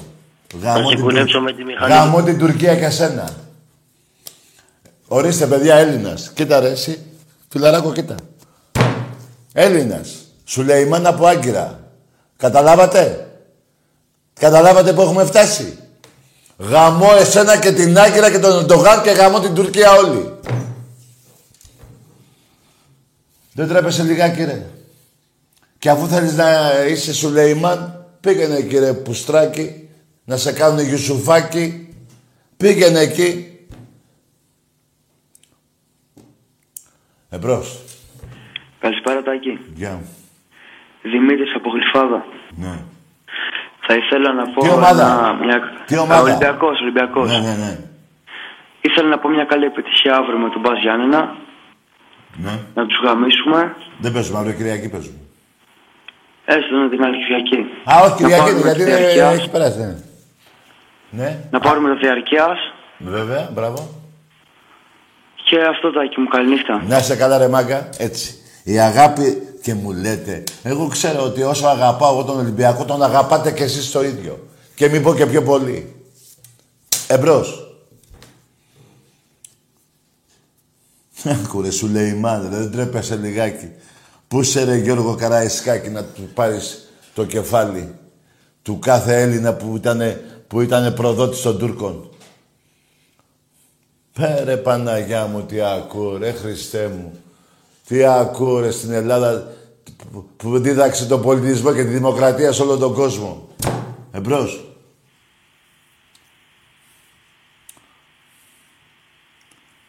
Θα 0.62 0.76
σε 0.76 0.84
την 0.96 1.00
κουλέψω 1.04 1.38
Τουρ- 1.38 1.44
με 1.52 1.58
τη 1.58 1.64
μηχανή. 1.64 1.94
Γαμώ 1.94 2.24
την 2.24 2.38
Τουρκία 2.38 2.76
και 2.76 2.90
σένα. 2.90 3.30
Ορίστε, 5.08 5.48
παιδιά, 5.48 5.76
Έλληνας. 5.76 6.32
Κοίτα 6.34 6.60
ρε, 6.60 6.70
εσύ. 6.70 7.06
Φιλαράκο, 7.50 7.92
κοίτα. 7.92 8.16
Έλληνας. 9.54 10.16
Σουλεϊμάν 10.46 11.06
από 11.06 11.26
Άγκυρα. 11.26 11.80
Καταλάβατε; 12.38 13.28
Καταλάβατε 14.40 14.94
που 14.94 15.02
έχουμε 15.02 15.26
φτάσει; 15.26 15.78
Γαμώ 16.58 17.10
εσένα 17.20 17.58
και 17.58 17.72
την 17.72 17.98
Άγκυρα 18.00 18.32
και 18.32 18.40
τον 18.40 18.52
Ερντογάν 18.60 19.02
και 19.02 19.10
γαμώ 19.10 19.40
την 19.40 19.54
Τουρκία 19.54 19.92
όλη. 19.92 20.34
Δεν 23.54 23.68
τρέπεσαι 23.68 24.04
λιγάκι, 24.04 24.44
ρε. 24.44 24.66
Και 25.84 25.90
αφού 25.90 26.08
θέλεις 26.08 26.36
να 26.38 26.46
είσαι 26.90 27.14
Σουλεϊμάν, 27.14 28.06
πήγαινε 28.22 28.62
κύριε 28.62 28.94
Πουστράκη, 28.94 29.90
να 30.26 30.38
σε 30.38 30.54
κάνουν 30.54 30.80
Γιουσουφάκι. 30.80 31.96
Πήγαινε 32.58 33.00
εκεί. 33.00 33.58
Εμπρός. 37.30 37.82
Καλησπέρα 38.80 39.24
Τάκη. 39.24 39.60
Γεια. 39.74 40.02
Δημήτρης 41.02 41.56
από 41.56 41.70
Γλυφάδα. 41.70 42.26
Ναι. 42.56 42.80
Θα 43.88 43.94
ήθελα 43.96 44.34
να 44.34 44.44
πω 44.54 44.62
Τι 44.62 44.70
ομάδα; 44.70 45.04
ένα- 45.04 45.46
μια... 45.46 45.60
Τι 45.86 45.98
ομάδα; 45.98 46.22
Ολυμπιακός, 46.22 46.80
Ολυμπιακός. 46.80 47.30
Ναι, 47.30 47.38
ναι, 47.38 47.56
ναι. 47.56 47.80
Ήθελα 48.82 49.08
να 49.10 49.20
πω 49.20 49.30
μια 49.30 49.46
καλή 49.46 49.66
επιτυχία 49.66 50.16
αύριο 50.16 50.38
με 50.38 50.50
τον 50.50 50.62
Μπας 50.62 50.80
Γιάννενα. 50.82 51.36
ναι. 52.36 52.60
Να 52.76 52.86
τους 52.86 53.00
γαμίσουμε. 53.06 53.76
Δεν 54.00 54.12
παίζουμε, 54.14 54.38
αύριο 54.40 54.54
Κυριακή 54.56 54.90
παίζουμε. 54.90 55.18
Έστω 56.46 56.76
να 56.76 56.90
την 56.90 57.04
άλλη 57.04 57.18
Κυριακή. 57.24 57.56
Α, 57.92 58.00
όχι 58.02 58.10
Να 58.10 58.16
Κυριακή, 58.16 58.42
πάρουμε 58.44 58.62
γιατί 58.62 58.78
τη 58.84 58.84
δεν 58.84 58.98
διαρκείας. 58.98 59.34
έχει 59.34 59.50
περάσει. 59.50 59.78
Ναι. 59.80 59.96
ναι. 61.10 61.40
Να 61.52 61.60
πάρουμε 61.60 61.90
το 61.90 61.96
διαρκείας. 61.96 62.58
Βέβαια, 62.98 63.50
μπράβο. 63.54 63.90
Και 65.50 65.62
αυτό 65.62 65.92
Τάκη 65.92 66.20
μου, 66.20 66.28
καληνύχτα. 66.28 66.84
Να 66.88 66.98
είσαι 66.98 67.16
καλά 67.16 67.38
ρε 67.38 67.48
μάγκα, 67.48 67.90
έτσι. 67.98 68.36
Η 68.64 68.80
αγάπη 68.80 69.48
και 69.62 69.74
μου 69.74 69.92
λέτε, 69.92 70.44
εγώ 70.64 70.88
ξέρω 70.88 71.24
ότι 71.24 71.44
όσο 71.44 71.68
αγαπάω 71.68 72.14
εγώ 72.14 72.24
τον 72.24 72.40
Ολυμπιακό, 72.40 72.86
τον 72.86 73.04
αγαπάτε 73.04 73.52
και 73.52 73.64
εσείς 73.64 73.92
το 73.92 74.04
ίδιο. 74.04 74.48
Και 74.76 74.90
μην 74.90 75.04
πω 75.04 75.16
και 75.16 75.26
πιο 75.26 75.44
πολύ. 75.44 75.96
Εμπρός. 77.08 77.68
Άκουρε, 81.46 81.72
σου 81.72 81.88
λέει 81.88 82.08
η 82.08 82.22
ρε, 82.42 82.48
δεν 82.58 82.72
τρέπεσαι 82.72 83.16
λιγάκι. 83.16 83.72
Πού 84.34 84.42
είσαι 84.42 84.64
ρε 84.64 84.76
Γιώργο 84.76 85.16
Καραϊσκάκη 85.16 85.90
να 85.90 86.04
του 86.04 86.30
πάρεις 86.34 86.94
το 87.14 87.26
κεφάλι 87.26 87.96
του 88.62 88.80
κάθε 88.80 89.22
Έλληνα 89.22 89.54
που 89.54 89.76
ήταν, 89.76 90.02
που 90.48 90.62
ήτανε 90.62 90.92
προδότης 90.92 91.42
των 91.42 91.58
Τούρκων; 91.58 92.10
Πέρε 94.14 94.58
Παναγιά 94.58 95.26
μου, 95.26 95.42
τι 95.46 95.62
ακούω, 95.62 96.18
ρε 96.18 96.32
Χριστέ 96.32 96.88
μου. 96.88 97.22
Τι 97.88 98.04
ακούω, 98.04 98.60
ρε, 98.60 98.72
στην 98.72 98.92
Ελλάδα 98.92 99.52
που- 100.12 100.26
που 100.38 100.60
δίδαξε 100.60 101.06
τον 101.06 101.22
πολιτισμό 101.22 101.74
και 101.74 101.84
τη 101.84 101.90
δημοκρατία 101.90 102.52
σε 102.52 102.62
όλο 102.62 102.78
τον 102.78 102.94
κόσμο. 102.94 103.48
Εμπρός. 104.12 104.66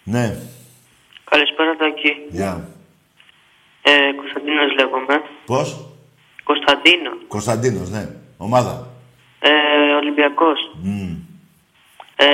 Ναι, 0.04 0.36
Καλησπέρα 1.30 1.76
Τάκη. 1.76 2.08
γεια. 2.36 2.68
Ε, 3.86 3.92
Κωνσταντίνος 4.20 4.70
λέγομαι. 4.78 5.16
Πώς; 5.46 5.68
Κωνσταντίνος. 6.44 7.18
Κωνσταντίνος, 7.28 7.90
ναι. 7.90 8.08
Ομάδα. 8.36 8.86
Ε, 9.40 9.50
Ολυμπιακός. 10.00 10.58
Μμ. 10.82 11.12
Ε, 12.16 12.26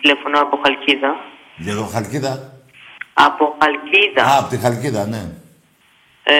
Τηλεφωνώ 0.00 0.40
από 0.40 0.58
Χαλκίδα. 0.64 1.10
Λίγο 1.56 1.84
Χαλκίδα; 1.84 2.52
Από 3.12 3.56
Χαλκίδα. 3.60 4.24
Α, 4.24 4.38
από 4.38 4.48
τη 4.48 4.56
Χαλκίδα, 4.56 5.06
ναι. 5.06 5.22
Ε, 6.22 6.34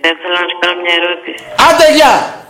θα 0.00 0.08
ήθελα 0.14 0.40
να 0.40 0.48
σου 0.48 0.58
κάνω 0.60 0.80
μια 0.80 0.94
ερώτηση. 1.00 1.44
Άντε, 1.68 1.94
γεια! 1.96 2.40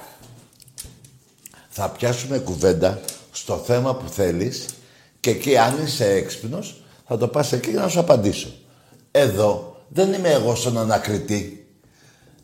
Θα 1.68 1.90
πιάσουμε 1.90 2.38
κουβέντα 2.38 3.00
στο 3.32 3.56
θέμα 3.56 3.94
που 3.94 4.08
θέλεις 4.08 4.74
και 5.20 5.30
εκεί 5.30 5.58
αν 5.58 5.82
είσαι 5.84 6.12
έξυπνος 6.12 6.82
θα 7.06 7.18
το 7.18 7.28
πας 7.28 7.52
εκεί 7.52 7.70
για 7.70 7.80
να 7.80 7.88
σου 7.88 8.00
απαντήσω. 8.00 8.48
Εδώ 9.10 9.71
δεν 9.92 10.12
είμαι 10.12 10.28
εγώ 10.28 10.54
στον 10.54 10.78
ανακριτή 10.78 11.66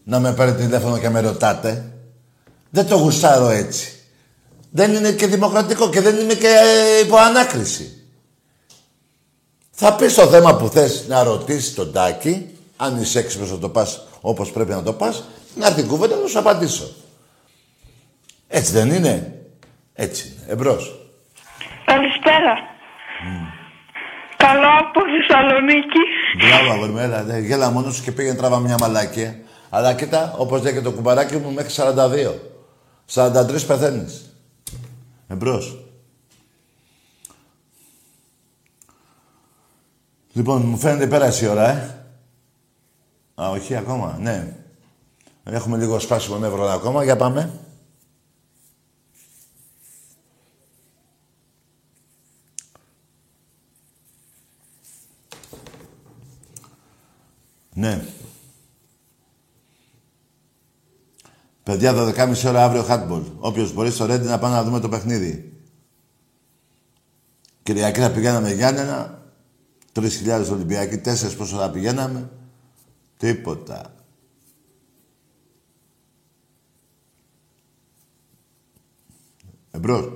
να 0.05 0.20
με 0.20 0.32
παίρνει 0.32 0.55
τηλέφωνο 0.55 0.99
και 0.99 1.09
με 1.09 1.20
ρωτάτε. 1.20 1.92
Δεν 2.70 2.86
το 2.86 2.96
γουστάρω 2.96 3.49
έτσι. 3.49 3.92
Δεν 4.70 4.94
είναι 4.94 5.12
και 5.12 5.26
δημοκρατικό 5.26 5.90
και 5.90 6.01
δεν 6.01 6.16
είμαι 6.18 6.34
και 6.34 6.46
ε, 6.46 7.05
υπό 7.05 7.16
ανάκριση. 7.16 8.03
Θα 9.70 9.94
πεις 9.94 10.14
το 10.14 10.26
θέμα 10.26 10.57
που 10.57 10.68
θες 10.68 11.05
να 11.09 11.22
ρωτήσεις 11.22 11.74
τον 11.74 11.92
Τάκη, 11.92 12.57
αν 12.76 13.01
είσαι 13.01 13.18
έξυπνος 13.18 13.51
να 13.51 13.59
το 13.59 13.68
πας 13.68 14.07
όπως 14.20 14.51
πρέπει 14.51 14.70
να 14.70 14.82
το 14.82 14.92
πας, 14.92 15.24
να 15.55 15.66
έρθει 15.66 15.80
η 15.80 15.84
κουβέντα 15.84 16.16
να 16.16 16.26
σου 16.26 16.38
απαντήσω. 16.38 16.90
Έτσι 18.49 18.72
δεν 18.72 18.90
είναι. 18.90 19.42
Έτσι 19.94 20.26
είναι. 20.26 20.53
Εμπρός. 20.53 20.99
Καλησπέρα. 21.84 22.55
Καλό 24.39 24.68
από 24.80 25.01
Θεσσαλονίκη. 25.12 26.03
Μπράβο, 26.39 26.72
αγόρι 26.72 26.91
μου, 26.91 26.99
έλα, 26.99 27.22
ναι, 27.22 27.39
γέλα 27.39 27.70
μόνος 27.70 27.95
σου 27.97 28.03
και 28.03 28.12
πήγαινε 28.12 28.36
τράβα 28.36 28.59
μια 28.59 28.76
μαλάκια. 28.80 29.39
Αλλά 29.70 29.95
κοίτα, 29.95 30.34
όπως 30.39 30.62
λέει 30.62 30.72
και 30.72 30.80
το 30.80 30.93
κουμπαράκι 30.93 31.36
μου, 31.36 31.53
μέχρι 31.53 31.74
42. 31.76 32.34
43 33.14 33.66
πεθαίνεις. 33.66 34.34
Εμπρός. 35.28 35.78
Λοιπόν, 40.32 40.62
μου 40.62 40.76
φαίνεται 40.76 41.07
πέρασε 41.07 41.45
η 41.45 41.49
ώρα, 41.49 41.68
ε. 41.68 42.05
Α, 43.43 43.51
όχι 43.51 43.76
ακόμα, 43.76 44.16
ναι. 44.20 44.57
Έχουμε 45.45 45.76
λίγο 45.76 45.99
σπάσιμο 45.99 46.39
νεύρο 46.39 46.64
ακόμα, 46.68 47.05
για 47.05 47.16
πάμε. 47.16 47.51
Ναι. 57.78 58.04
Παιδιά, 61.62 61.94
12.30 61.94 62.44
ώρα 62.46 62.64
αύριο 62.64 62.86
hardball. 62.88 63.22
Όποιος 63.38 63.72
μπορεί 63.72 63.90
στο 63.90 64.06
Ρέντι 64.06 64.26
να 64.26 64.38
πάμε 64.38 64.54
να 64.54 64.64
δούμε 64.64 64.80
το 64.80 64.88
παιχνίδι. 64.88 65.52
Κυριακή 67.62 68.00
θα 68.00 68.10
πηγαίναμε 68.10 68.52
Γιάννενα. 68.52 69.22
3.000 69.92 70.48
Ολυμπιακοί, 70.50 71.00
4 71.04 71.36
πόσο 71.36 71.56
θα 71.56 71.70
πηγαίναμε. 71.70 72.30
Τίποτα. 73.16 73.94
Εμπρός. 79.70 80.12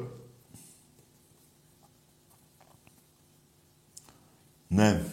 Ναι. 4.69 5.05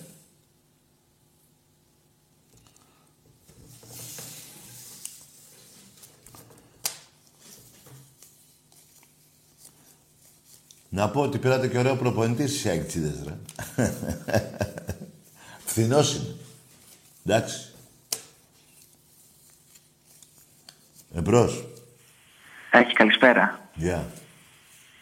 Να 10.90 11.10
πω 11.10 11.22
ότι 11.22 11.38
πήρατε 11.38 11.68
και 11.68 11.78
ωραίο 11.78 11.96
προπονητή 11.96 12.48
στις 12.48 12.66
Αγιτσίδες, 12.66 13.24
ρε. 13.26 13.38
Φθηνός 15.66 16.16
είναι. 16.16 16.36
Εντάξει. 17.26 17.74
Εμπρός. 21.16 21.68
Τάκη, 22.72 22.94
καλησπέρα. 22.94 23.70
Γεια. 23.74 24.06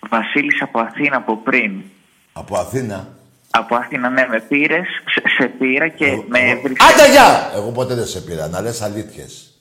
Βασίλης 0.10 0.62
από 0.62 0.80
Αθήνα 0.80 1.16
από 1.18 1.38
πριν. 1.38 1.84
Από 2.34 2.58
Αθήνα. 2.58 3.16
Από 3.50 3.76
Αθήνα, 3.76 4.10
ναι, 4.10 4.28
με 4.28 4.42
πήρες, 4.42 4.88
σε, 5.06 5.22
σε 5.38 5.48
πήρα 5.48 5.88
και 5.88 6.06
με 6.28 6.40
έβρισκε. 6.40 6.86
Άντε, 6.86 7.12
γεια! 7.12 7.52
Εγώ 7.54 7.72
ποτέ 7.72 7.96
δεν 7.96 8.06
σε 8.06 8.22
πήρα. 8.22 8.48
Να 8.48 8.62
λες 8.62 8.82
αλήθειες. 8.82 9.60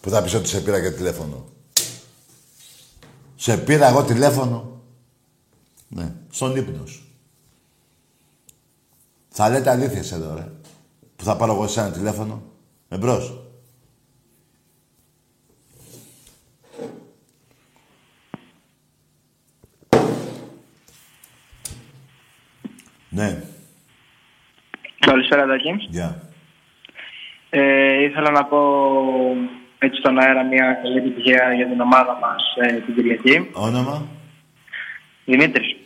Που 0.00 0.10
θα 0.10 0.22
πεις 0.22 0.34
ότι 0.34 0.48
σε 0.48 0.60
πήρα 0.60 0.80
και 0.80 0.90
τηλέφωνο. 0.90 1.48
Σε 3.36 3.56
πήρα 3.56 3.88
εγώ 3.88 4.04
τηλέφωνο. 4.04 4.69
Ναι, 5.92 6.12
στον 6.30 6.56
ύπνος 6.56 6.90
σου. 6.90 7.02
Θα 9.28 9.48
λέτε 9.48 9.70
αλήθειες 9.70 10.12
εδώ, 10.12 10.34
ρε. 10.34 10.48
Που 11.16 11.24
θα 11.24 11.36
πάρω 11.36 11.52
εγώ 11.52 11.66
σε 11.68 11.80
ένα 11.80 11.90
τηλέφωνο. 11.90 12.42
Εμπρός. 12.88 13.40
Ναι, 23.08 23.42
Καλησπέρα, 24.98 25.46
Τάκη. 25.46 25.70
γεια. 25.88 26.22
Ε, 27.50 28.02
ήθελα 28.02 28.30
να 28.30 28.44
πω 28.44 28.58
έτσι 29.78 29.98
στον 30.00 30.18
αέρα 30.18 30.42
μια 30.44 30.78
καλή 30.82 30.96
επιτυχία 30.98 31.52
για 31.54 31.66
την 31.66 31.80
ομάδα 31.80 32.18
μας 32.20 32.42
ε, 32.60 32.72
την 32.80 32.94
Κυριακή. 32.94 33.48
Όνομα; 33.52 34.06
Δημήτρης, 35.24 35.76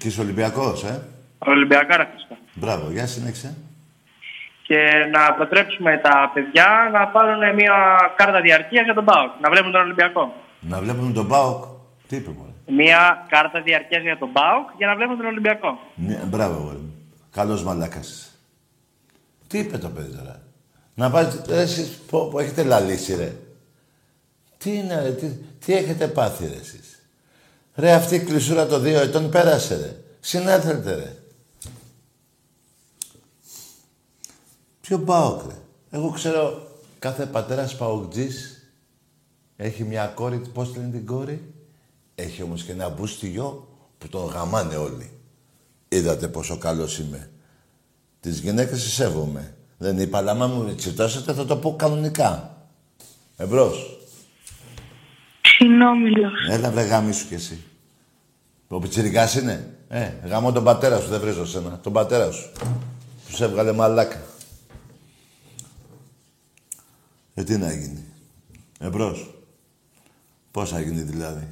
Και 0.00 0.08
είσαι 0.08 0.20
Ολυμπιακός, 0.20 0.84
ε. 0.84 1.02
Ολυμπιακάρα 1.38 2.10
φυσικά. 2.14 2.36
Μπράβο, 2.54 2.90
για 2.90 3.06
συνέχισε. 3.06 3.56
Και 4.62 4.78
να 5.12 5.34
προτρέψουμε 5.34 6.00
τα 6.02 6.30
παιδιά 6.34 6.90
να 6.92 7.06
πάρουν 7.08 7.54
μια 7.54 7.74
κάρτα 8.16 8.40
διαρκείας 8.40 8.84
για 8.84 8.94
τον 8.94 9.04
ΠΑΟΚ, 9.04 9.30
να 9.40 9.50
βλέπουν 9.50 9.72
τον 9.72 9.80
Ολυμπιακό. 9.80 10.34
Να 10.60 10.80
βλέπουμε 10.80 11.12
τον 11.12 11.28
ΠΑΟΚ. 11.28 11.64
Τι 12.08 12.16
είπε, 12.16 12.30
μωρέ. 12.30 12.50
Μια 12.82 13.26
κάρτα 13.28 13.60
διαρκείας 13.60 14.02
για 14.02 14.18
τον 14.18 14.32
ΠΑΟΚ 14.32 14.68
για 14.76 14.86
να 14.86 14.96
βλέπουν 14.96 15.16
τον 15.16 15.26
Ολυμπιακό. 15.26 15.78
Ναι, 15.94 16.14
μπράβο, 16.26 16.54
αγόρι 16.54 16.76
μου. 16.76 16.94
Καλός 17.32 17.62
μαλάκας. 17.64 18.38
Τι 19.46 19.58
είπε 19.58 19.78
το 19.78 19.88
παιδί 19.88 20.16
τώρα. 20.16 20.42
Να 20.94 21.10
πάτε, 21.10 21.54
ρε, 21.54 21.60
εσείς 21.60 22.02
που, 22.08 22.28
που 22.30 22.38
έχετε 22.38 22.62
λαλήσει, 22.62 23.16
ρε. 23.16 23.32
Τι 24.58 24.74
είναι, 24.76 25.02
ρε, 25.02 25.10
τι, 25.10 25.26
τι 25.64 25.74
έχετε 25.74 26.06
πάθει, 26.06 26.46
ρε, 26.46 26.60
εσείς; 26.60 26.89
Ρε, 27.74 27.92
αυτή 27.92 28.14
η 28.14 28.20
κλεισούρα 28.20 28.66
των 28.66 28.82
δύο 28.82 29.00
ετών 29.00 29.30
πέρασε, 29.30 29.76
ρε. 29.76 29.96
Συνέθετε, 30.20 30.94
ρε. 30.94 31.16
Ποιο 34.80 34.98
ΠΑΟΚ, 34.98 35.46
ρε. 35.46 35.54
Εγώ 35.90 36.10
ξέρω, 36.10 36.66
κάθε 36.98 37.26
πατέρας 37.26 37.76
ΠΑΟΚτζής 37.76 38.64
έχει 39.56 39.84
μια 39.84 40.06
κόρη, 40.06 40.38
πώς 40.38 40.76
λένε 40.76 40.90
την 40.90 41.06
κόρη; 41.06 41.54
Έχει 42.14 42.42
όμως 42.42 42.64
και 42.64 42.72
ένα 42.72 42.88
μπούστιγιο 42.88 43.68
που 43.98 44.08
τον 44.08 44.26
γαμάνε 44.26 44.76
όλοι. 44.76 45.10
Είδατε 45.88 46.28
πόσο 46.28 46.58
καλός 46.58 46.98
είμαι. 46.98 47.30
Τις 48.20 48.38
γυναίκες 48.38 48.82
τις 48.82 48.92
σέβομαι. 48.92 49.54
Δεν 49.78 49.98
είπα, 49.98 50.18
αλλά 50.18 50.30
άμα 50.30 50.46
μου 50.46 50.74
τσιτώσετε 50.74 51.32
θα 51.32 51.44
το 51.44 51.56
πω 51.56 51.76
κανονικά. 51.76 52.56
Εμπρός. 53.36 53.99
Συνόμιλος. 55.80 56.32
Έλα 56.48 56.70
βρε 56.70 56.82
γάμι 56.82 57.12
σου 57.12 57.26
κι 57.26 57.34
εσύ. 57.34 57.62
Ο 58.68 58.78
πιτσιρικάς 58.78 59.34
είναι; 59.34 59.74
Ε, 59.88 60.12
γάμω 60.24 60.52
τον 60.52 60.64
πατέρα 60.64 61.00
σου, 61.00 61.08
δεν 61.08 61.20
βρίζω 61.20 61.46
σένα. 61.46 61.78
Τον 61.78 61.92
πατέρα 61.92 62.30
σου. 62.30 62.52
Που 63.26 63.36
σε 63.36 63.44
έβγαλε 63.44 63.72
μαλάκα. 63.72 64.22
Ε, 67.34 67.44
τι 67.44 67.56
να 67.56 67.72
γίνει. 67.72 68.04
Εμπρός. 68.80 69.34
Πώς 70.50 70.70
θα 70.70 70.80
γίνει 70.80 71.00
δηλαδή. 71.00 71.48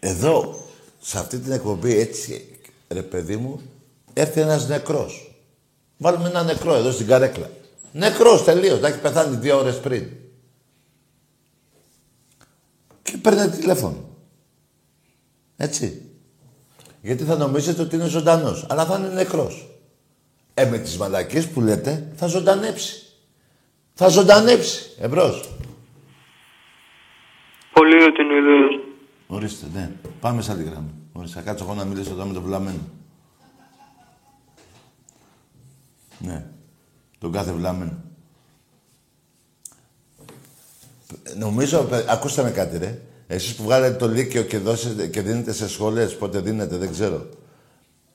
Εδώ, 0.00 0.66
σε 1.00 1.18
αυτή 1.18 1.38
την 1.38 1.52
εκπομπή, 1.52 1.98
έτσι, 1.98 2.58
ρε 2.88 3.02
παιδί 3.02 3.36
μου, 3.36 3.60
έρθει 4.12 4.40
ένας 4.40 4.68
νεκρός. 4.68 5.34
Βάλουμε 5.96 6.28
ένα 6.28 6.42
νεκρό 6.42 6.74
εδώ 6.74 6.90
στην 6.90 7.06
καρέκλα. 7.06 7.50
Νεκρός 7.96 8.44
τελείως, 8.44 8.80
να 8.80 8.88
έχει 8.88 9.00
πεθάνει 9.00 9.36
δύο 9.36 9.58
ώρες 9.58 9.80
πριν. 9.80 10.08
Και 13.02 13.16
παίρνετε 13.16 13.56
τηλέφωνο. 13.56 14.08
Έτσι. 15.56 16.02
Γιατί 17.02 17.24
θα 17.24 17.36
νομίζετε 17.36 17.82
ότι 17.82 17.94
είναι 17.94 18.06
ζωντανός, 18.06 18.66
αλλά 18.68 18.84
θα 18.84 18.98
είναι 18.98 19.08
νεκρός. 19.08 19.68
Ε, 20.54 20.64
με 20.64 20.78
τις 20.78 20.96
μαλακίες 20.96 21.48
που 21.48 21.60
λέτε, 21.60 22.12
θα 22.16 22.26
ζωντανέψει. 22.26 23.02
Θα 23.94 24.08
ζωντανέψει. 24.08 24.94
Εμπρός. 24.98 25.48
Πολύ 27.72 27.94
ωραία 27.94 28.12
την 28.12 28.30
ιδέα. 28.30 28.94
Ορίστε, 29.26 29.66
ναι. 29.74 29.90
Πάμε 30.20 30.42
σε 30.42 30.52
άλλη 30.52 30.62
γραμμή. 30.62 30.90
Ορίστε, 31.12 31.38
θα 31.38 31.44
κάτσω 31.44 31.64
εγώ 31.64 31.74
να 31.74 31.84
μιλήσω 31.84 32.10
εδώ 32.10 32.24
με 32.24 32.32
τον 32.32 32.42
βλαμμένο. 32.42 32.88
Ναι. 36.18 36.46
Τον 37.18 37.32
κάθε 37.32 37.52
βλαμμένο. 37.52 37.92
Ε, 41.22 41.34
Νομίζω, 41.38 41.82
παι- 41.82 42.08
ακούστε 42.10 42.42
με 42.42 42.50
κάτι 42.50 42.78
ρε. 42.78 42.98
Εσείς 43.26 43.54
που 43.54 43.62
βγάλετε 43.62 43.94
το 43.96 44.08
Λύκειο 44.08 44.42
και, 44.42 44.58
δώσετε, 44.58 45.06
και 45.06 45.20
δίνετε 45.20 45.52
σε 45.52 45.68
σχολές, 45.68 46.16
πότε 46.16 46.38
δίνετε, 46.40 46.76
δεν 46.76 46.90
ξέρω. 46.90 47.28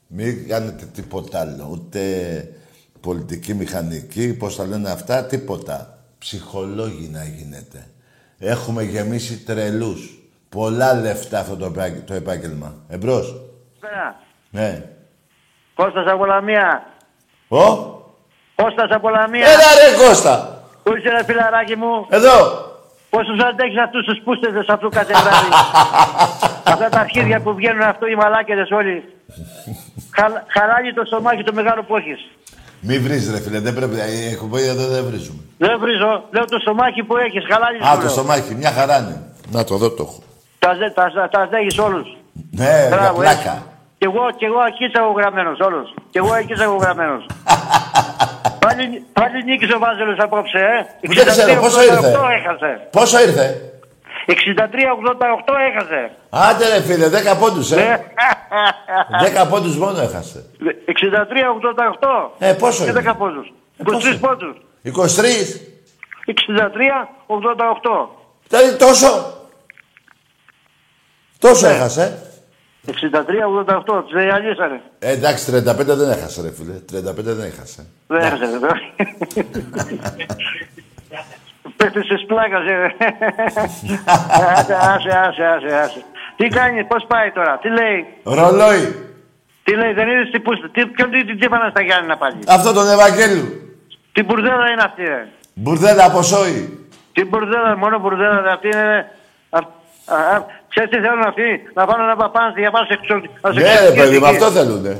Μην 0.07 0.47
κάνετε 0.47 0.85
τίποτα 0.85 1.39
άλλο. 1.39 1.67
Ούτε 1.71 2.53
πολιτική 2.99 3.53
μηχανική, 3.53 4.33
πώς 4.33 4.55
τα 4.55 4.65
λένε 4.67 4.89
αυτά, 4.89 5.25
τίποτα. 5.25 6.03
Ψυχολόγοι 6.17 7.07
να 7.07 7.23
γίνετε. 7.23 7.87
Έχουμε 8.37 8.83
γεμίσει 8.83 9.43
τρελούς. 9.43 10.19
Πολλά 10.49 10.93
λεφτά 10.93 11.39
αυτό 11.39 11.55
το, 11.57 11.65
επάγγε- 11.65 12.03
το 12.05 12.13
επάγγελμα. 12.13 12.75
Εμπρός. 12.87 13.41
Καλησπέρα. 13.79 14.15
Ναι. 14.51 14.89
Κώστας 15.75 16.05
από 16.11 16.25
Λαμία. 16.25 16.83
Ω! 18.59 18.63
Κώστας 18.63 18.89
από 18.97 19.09
Λαμία. 19.09 19.45
Έλα 19.53 19.69
ρε 19.79 19.87
Κώστα! 20.07 20.33
Πού 20.83 20.95
είσαι 20.97 21.09
ρε 21.09 21.23
φιλαράκι 21.23 21.75
μου; 21.75 22.05
Εδώ! 22.09 22.35
Πόσους 23.09 23.39
αντέχεις 23.49 23.79
αυτούς 23.85 24.03
τους 24.05 24.19
πούστεδες 24.23 24.67
αυτού 24.67 24.89
κάθε 24.89 25.13
βράδυ. 25.21 25.49
Αυτά 26.73 26.89
τα 26.89 26.99
αρχίδια 26.99 27.39
που 27.41 27.53
βγαίνουν 27.55 27.81
αυτό 27.81 28.05
οι 28.07 28.15
μαλάκεδες 28.15 28.69
όλοι. 28.71 28.95
Χα- 30.17 30.43
Χαλάει 30.55 30.93
το 30.93 31.03
στομάχι 31.05 31.43
το 31.43 31.53
μεγάλο 31.53 31.83
που 31.83 31.95
έχεις. 31.97 32.19
Μη 32.81 32.99
βρεις 32.99 33.31
ρε 33.31 33.39
φίλε, 33.39 33.59
δεν 33.59 33.73
πρέπει. 33.73 33.95
ε, 33.99 34.33
Έχω 34.33 34.45
πει 34.45 34.61
εδώ 34.67 34.85
δεν 34.87 35.03
βρίζουμε. 35.09 35.39
Δεν 35.57 35.79
βρίζω. 35.79 36.23
Λέω 36.31 36.45
το 36.45 36.59
στομάχι 36.59 37.03
που 37.03 37.17
έχεις. 37.17 37.43
Χαλάει 37.51 37.97
Α, 37.97 38.01
το 38.03 38.09
στομάχι, 38.09 38.55
μια 38.55 38.71
χαρά 38.71 38.97
είναι. 38.97 39.21
Να 39.51 39.63
το 39.63 39.75
δω 39.75 39.89
το 39.89 40.03
έχω. 40.07 40.19
Τα, 40.59 40.73
ζε- 40.73 40.93
τα, 40.93 41.11
τα, 41.15 41.29
τα 41.29 41.39
αντέχεις 41.41 41.77
όλους. 41.77 42.07
Ναι, 42.51 42.85
για 42.87 42.97
Μπράβο, 42.97 43.19
πλάκα. 43.19 43.63
Κι 43.97 44.05
εγώ, 44.05 44.23
κι 44.37 44.45
εγώ 44.45 44.59
εκεί 44.67 44.83
είσαι 44.85 44.97
εγώ 45.03 45.11
γραμμένος 45.11 45.59
όλους. 45.59 45.93
Κι 46.11 46.17
εγώ 46.17 46.35
εκεί 46.35 46.53
είσαι 46.53 46.63
εγώ 46.63 46.75
γραμμένος. 46.75 47.25
πάλι, 48.79 49.05
πάλι 49.13 49.43
νίκησε 49.43 49.73
ο 49.75 49.79
Βάζελος 49.79 50.17
απόψε, 50.19 50.57
ε. 50.57 50.85
Δεν 51.01 51.25
ξέρω, 51.35 51.61
πόσο 51.61 51.79
63-88 51.79 51.83
ήρθε. 51.83 52.17
έχασε. 52.39 52.87
Πόσο 52.91 53.19
ήρθε; 53.21 53.45
63-88 54.27 55.53
έχασε. 55.69 56.11
Άντε 56.29 56.67
ρε 56.73 56.81
φίλε, 56.81 57.07
10 57.09 57.37
πόντους, 57.39 57.69
Ναι. 57.69 57.81
ε. 57.81 57.99
10 59.43 59.49
πόντους 59.49 59.77
μόνο 59.77 59.99
έχασε. 60.01 60.45
63-88. 60.85 62.31
Ε, 62.39 62.53
πόσο 62.53 62.83
Και 62.83 62.89
είναι; 62.89 62.99
10 63.11 63.15
πόντους. 63.17 63.47
Ε, 63.77 63.83
23 63.83 63.85
πόσο; 63.91 64.17
πόντους. 64.19 64.55
23. 64.83 65.61
63-88. 66.25 68.09
Δηλαδή 68.47 68.75
τόσο. 68.77 69.33
Τόσο 71.39 71.67
έχασε. 71.67 72.28
63-88. 72.91 74.03
Τους 74.03 74.13
διαλύσανε. 74.21 74.81
Ε, 74.99 75.11
εντάξει, 75.11 75.51
35 75.51 75.75
δεν 75.85 76.09
έχασε 76.09 76.41
ρε 76.41 76.51
φίλε. 76.51 76.73
35 77.11 77.13
δεν 77.15 77.39
έχασε. 77.41 77.85
Δεν 78.07 78.21
έχασε. 78.21 78.45
δεν. 78.59 78.77
Πέφτει 81.77 82.03
στις 82.03 82.25
πλάκας. 82.25 82.63
ε. 82.67 82.95
Άσε, 84.55 84.73
άσε, 84.73 85.09
άσε, 85.25 85.43
άσε, 85.45 85.75
άσε. 85.75 86.03
Τι 86.35 86.47
κάνει, 86.47 86.83
πώς 86.83 87.05
πάει 87.07 87.31
τώρα, 87.31 87.57
τι 87.61 87.69
λέει; 87.69 88.05
Ρολόι. 88.23 88.95
Τι 89.63 89.75
λέει, 89.75 89.93
δεν 89.93 90.07
είδες 90.09 90.29
τι 90.31 90.39
πούστε. 90.39 90.67
Τι, 90.69 90.85
ποιον 90.85 91.11
τι, 91.11 91.25
τι, 91.25 91.35
τι 91.37 91.45
είπανε 91.45 91.69
στα 91.69 91.81
Γιάννη 91.81 92.07
να 92.07 92.17
πάλι. 92.17 92.35
Αυτό 92.47 92.73
τον 92.73 92.89
Ευαγγέλου. 92.89 93.45
Τι 94.11 94.23
μπουρδέλα 94.23 94.69
είναι 94.71 94.81
αυτή, 94.85 95.03
ρε. 95.03 95.27
Μπουρδέλα 95.53 96.05
από 96.05 96.21
σόι. 96.21 96.87
Τι 97.13 97.25
μπουρδέλα, 97.25 97.77
μόνο 97.77 97.99
μπουρδέλα, 97.99 98.41
ρε. 98.41 98.51
αυτή 98.51 98.67
είναι... 98.67 99.11
α- 100.09 100.15
α- 100.15 100.35
α- 100.35 100.45
Ξέρεις 100.69 100.89
τι 100.89 100.99
θέλουν 100.99 101.23
αυτοί, 101.27 101.49
να 101.73 101.85
πάνε 101.85 102.03
ένα 102.03 102.15
παπά 102.15 102.41
να 102.47 102.51
διαβάσουν 102.51 102.97
εξω... 103.01 103.15
να 103.41 103.51
σε 103.53 103.59
Ναι 103.59 103.63
ρε 103.65 103.69
εξωτερική 103.71 103.99
παιδί, 103.99 104.19
με 104.19 104.27
εθνική. 104.27 104.43
αυτό 104.43 104.51
θέλουνε. 104.59 104.97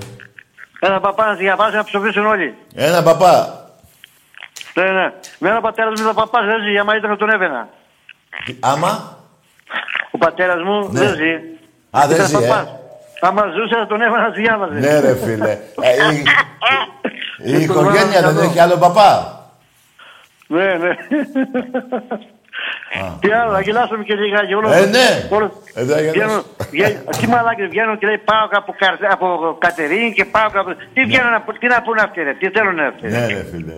Ένα 0.80 1.00
παπά 1.00 1.26
να 1.26 1.34
διαβάσουν 1.34 1.76
να 1.78 1.84
ψοφήσουν 1.84 2.26
όλοι. 2.26 2.56
Ένα 2.76 3.04
παπά. 3.04 3.64
Ναι, 4.74 4.84
ναι. 4.84 5.14
Με 5.40 5.50
ένα 5.50 5.62
πατέρας 5.62 5.90
μου 6.00 6.02
ήταν 6.04 6.16
παπάς, 6.16 6.46
δεν 6.46 6.58
ζει, 6.64 6.78
άμα 6.78 6.96
ήταν 6.96 7.18
τον 7.18 7.30
έβαινα. 7.30 7.68
Άμα; 8.60 9.18
Ο 10.12 10.18
πατέρας 10.18 10.64
μου 10.64 10.90
Ναι. 10.92 11.00
δεν 11.00 11.10
ζει. 11.16 11.34
Α, 11.98 12.02
δεν 12.08 12.16
Ήταν 12.16 12.28
ζει, 12.28 12.36
ε. 12.36 12.40
παπάς. 12.48 12.68
Άμα 13.22 13.42
ζούσε 13.56 13.76
θα 13.80 13.88
τον 13.88 14.02
έβαινα, 14.02 14.30
διάβαζε. 14.30 14.80
Ναι 14.80 15.00
ρε 15.00 15.16
φίλε. 15.16 15.52
Ε, 15.82 15.92
η, 17.44 17.54
η 17.60 17.62
οικογένεια 17.62 18.22
δεν 18.32 18.38
έχει 18.44 18.60
άλλο 18.60 18.78
παπά. 18.78 19.34
Ναι, 20.48 20.66
ναι. 20.74 20.90
Τι 23.22 23.32
άλλο, 23.32 23.52
να 23.52 23.62
γελάσουμε 23.62 24.04
και 24.04 24.16
λιγάκι. 24.16 24.54
Όλο, 24.54 24.68
Ε, 24.72 24.86
ναι. 24.86 25.08
όλο- 25.30 25.52
Εδώ 25.74 25.94
αγελάσω. 25.96 26.14
βγαίνουν- 26.20 26.46
βγαίνουν- 26.72 27.18
Τι 27.20 27.28
μαλάκι 27.28 27.68
βγαίνουν 27.68 27.98
και 28.00 28.06
λέει 28.06 28.18
πάω 28.18 28.46
από, 28.62 28.76
Καρ- 28.82 29.12
από 29.16 29.28
Κατερίνη 29.60 30.14
και 30.14 30.26
πάω 30.26 30.48
από... 30.62 30.70
Τι 30.94 31.02
βγαίνουν, 31.10 31.32
να, 31.32 31.42
πού- 31.42 31.58
τι 31.60 31.68
να 31.68 31.82
πούνε 31.82 32.02
αυτοί 32.02 32.22
ρε, 32.24 32.34
τι 32.34 32.50
θέλουν 32.50 32.80
αυτοί. 32.80 33.08
Ναι 33.08 33.26
ρε 33.28 33.44
φίλε. 33.52 33.74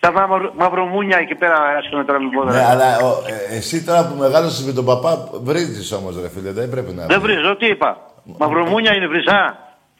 Τα 0.00 0.12
μαυρο, 0.12 0.52
μαυρομούνια 0.56 1.18
εκεί 1.18 1.34
πέρα 1.34 1.56
άσχομαι 1.78 2.04
τώρα 2.04 2.20
με 2.20 2.28
πόδρα. 2.34 2.52
Ναι, 2.52 2.64
αλλά 2.72 2.98
ο, 2.98 3.08
ε, 3.50 3.56
εσύ 3.56 3.84
τώρα 3.84 4.06
που 4.08 4.14
μεγάλωσες 4.18 4.64
με 4.66 4.72
τον 4.72 4.84
παπά 4.84 5.28
βρίζεις 5.32 5.92
όμως 5.92 6.20
ρε 6.22 6.28
φίλε, 6.28 6.50
δεν 6.52 6.68
πρέπει 6.70 6.92
να 6.92 7.06
Δεν 7.06 7.20
βρίζω, 7.20 7.56
τι 7.56 7.66
είπα. 7.66 7.96
Μαυρομούνια 8.38 8.94
είναι 8.94 9.06
βρυσά. 9.06 9.58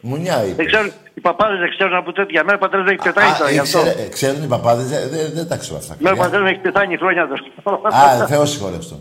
Μουνιά 0.09 0.37
Δεν 0.41 0.49
είπε. 0.51 0.65
ξέρουν, 0.65 0.91
οι 1.15 1.21
παπάδες 1.21 1.59
δεν 1.63 1.71
ξέρουν 1.75 1.95
από 2.03 2.11
τέτοια. 2.19 2.45
Μέρα 2.47 2.59
πατέρας 2.59 2.85
δεν 2.87 2.95
έχει 2.95 3.05
πεθάνει 3.09 3.33
τώρα 3.39 3.51
γι' 3.51 3.59
αυτό. 3.67 3.79
Ξέρε- 3.79 3.99
ε, 4.07 4.09
ξέρουν 4.17 4.43
οι 4.43 4.47
παπάδες, 4.55 4.87
δεν 4.93 5.03
δεν- 5.13 5.31
δεν 5.39 5.47
τα 5.51 5.57
ξέρω 5.63 5.77
αυτά. 5.83 5.93
Μέρα 5.99 6.17
πατέρας 6.23 6.43
δεν 6.45 6.53
έχει 6.53 6.63
πεθάνει 6.67 6.97
χρόνια 7.03 7.25
τώρα. 7.31 7.43
Α, 8.23 8.27
Θεός 8.33 8.51
συγχωρεύστον. 8.51 9.01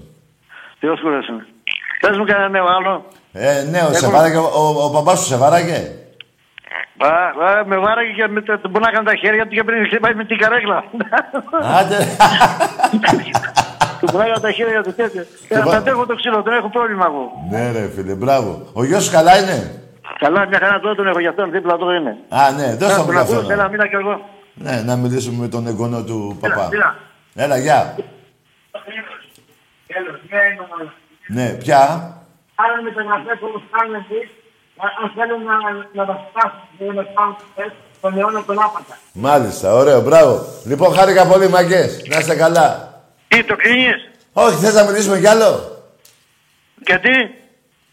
Θεός 0.80 0.97
κουράσουμε. 1.01 1.41
Πες 2.01 2.18
μου 2.18 2.26
κανένα 2.26 2.49
νέο 2.49 2.66
άλλο. 2.78 2.93
Ε, 3.34 3.51
ναι, 3.72 3.78
ο, 3.78 3.82
Έχουμε- 3.82 3.97
σε 3.97 4.08
βάραγε, 4.16 4.38
ο, 4.38 4.49
ο, 4.62 4.84
ο 4.86 4.89
παπάς 4.95 5.20
σου 5.20 5.26
σε 5.26 5.38
βάραγε. 5.38 5.80
Α, 6.97 7.08
α, 7.47 7.66
με 7.66 7.78
βάραγε 7.78 8.12
και 8.18 8.28
με, 8.28 8.41
τα- 8.41 8.60
μπορεί 8.70 8.84
να 8.84 8.89
έκανε 8.89 9.06
τα 9.12 9.16
χέρια 9.16 9.43
του 9.47 9.54
και 9.58 9.64
πριν 9.64 9.86
χτυπάει 9.88 10.14
με 10.16 10.26
την 10.26 10.38
καρέκλα. 10.38 10.84
Άντε. 11.80 11.97
Του 13.99 14.06
πουλάγα 14.12 14.39
τα 14.39 14.51
χέρια 14.51 14.84
του 14.84 14.93
τέτοια. 14.93 15.22
Ε, 15.47 15.58
πα- 15.58 15.72
Θα 15.72 15.78
αντέχω 15.78 16.06
το 16.06 16.16
ξύλο, 16.16 16.41
δεν 16.41 16.54
έχω 16.54 16.70
πρόβλημα 16.70 17.06
εγώ. 17.10 17.32
ναι 17.51 17.72
ρε 17.72 17.89
φίλε, 17.95 18.14
μπράβο. 18.14 18.68
Ο 18.74 18.84
γιος 18.84 19.04
σου 19.04 19.12
καλά 19.12 19.38
είναι; 19.41 19.72
Καλά, 20.20 20.47
μια 20.47 20.60
χαρά 20.60 20.80
τώρα 20.80 20.95
τον 20.95 21.08
έχω 21.08 21.20
για 21.20 21.30
αυτόν, 21.30 21.51
δίπλα 21.51 21.78
του 21.78 21.89
είναι. 21.89 22.18
Α, 22.30 22.51
ναι, 22.51 22.76
δώσε 22.76 22.99
μου 22.99 23.06
τον 23.06 23.18
ακούς, 23.18 23.30
τηλέφωνο. 23.30 23.54
Έλα, 23.54 23.70
μήνα 23.70 23.88
κι 23.88 23.95
εγώ. 23.95 24.30
Ναι, 24.54 24.82
να 24.86 24.95
μιλήσουμε 24.95 25.38
με 25.41 25.47
τον 25.47 25.68
εγγονό 25.68 26.04
του 26.04 26.38
παπά. 26.39 26.70
Έλα, 26.72 26.95
Έλα, 27.36 27.58
γεια. 27.58 27.95
Ναι, 31.28 31.49
ποια. 31.49 31.82
Άρα 32.56 32.82
μεταγραφές 32.84 33.38
όπως 33.41 33.62
κάνουν 33.72 33.95
εσείς, 33.95 34.30
αν 35.01 35.12
θέλουν 35.16 35.43
να, 35.43 35.56
να 35.93 36.06
τα 36.06 36.28
σπάσουν, 36.30 36.68
δεν 36.78 36.93
να 36.95 37.04
σπάσουν 37.12 37.74
τον 38.01 38.18
αιώνα 38.18 38.43
τον 38.43 38.58
άπατα. 38.60 38.97
Μάλιστα, 39.14 39.74
ωραίο, 39.74 40.01
μπράβο. 40.01 40.45
Λοιπόν, 40.66 40.93
χάρηκα 40.93 41.28
πολύ, 41.28 41.49
μαγκές. 41.49 42.01
Να 42.10 42.18
είστε 42.18 42.36
καλά. 42.36 42.68
Τι, 43.28 43.43
το 43.43 43.56
κλείνεις; 43.56 44.10
Όχι, 44.34 44.56
θες 44.56 44.74
να 44.74 44.84
μιλήσουμε 44.84 45.20
κι 45.20 45.28
άλλο; 45.28 45.82
Γιατί; 46.88 47.10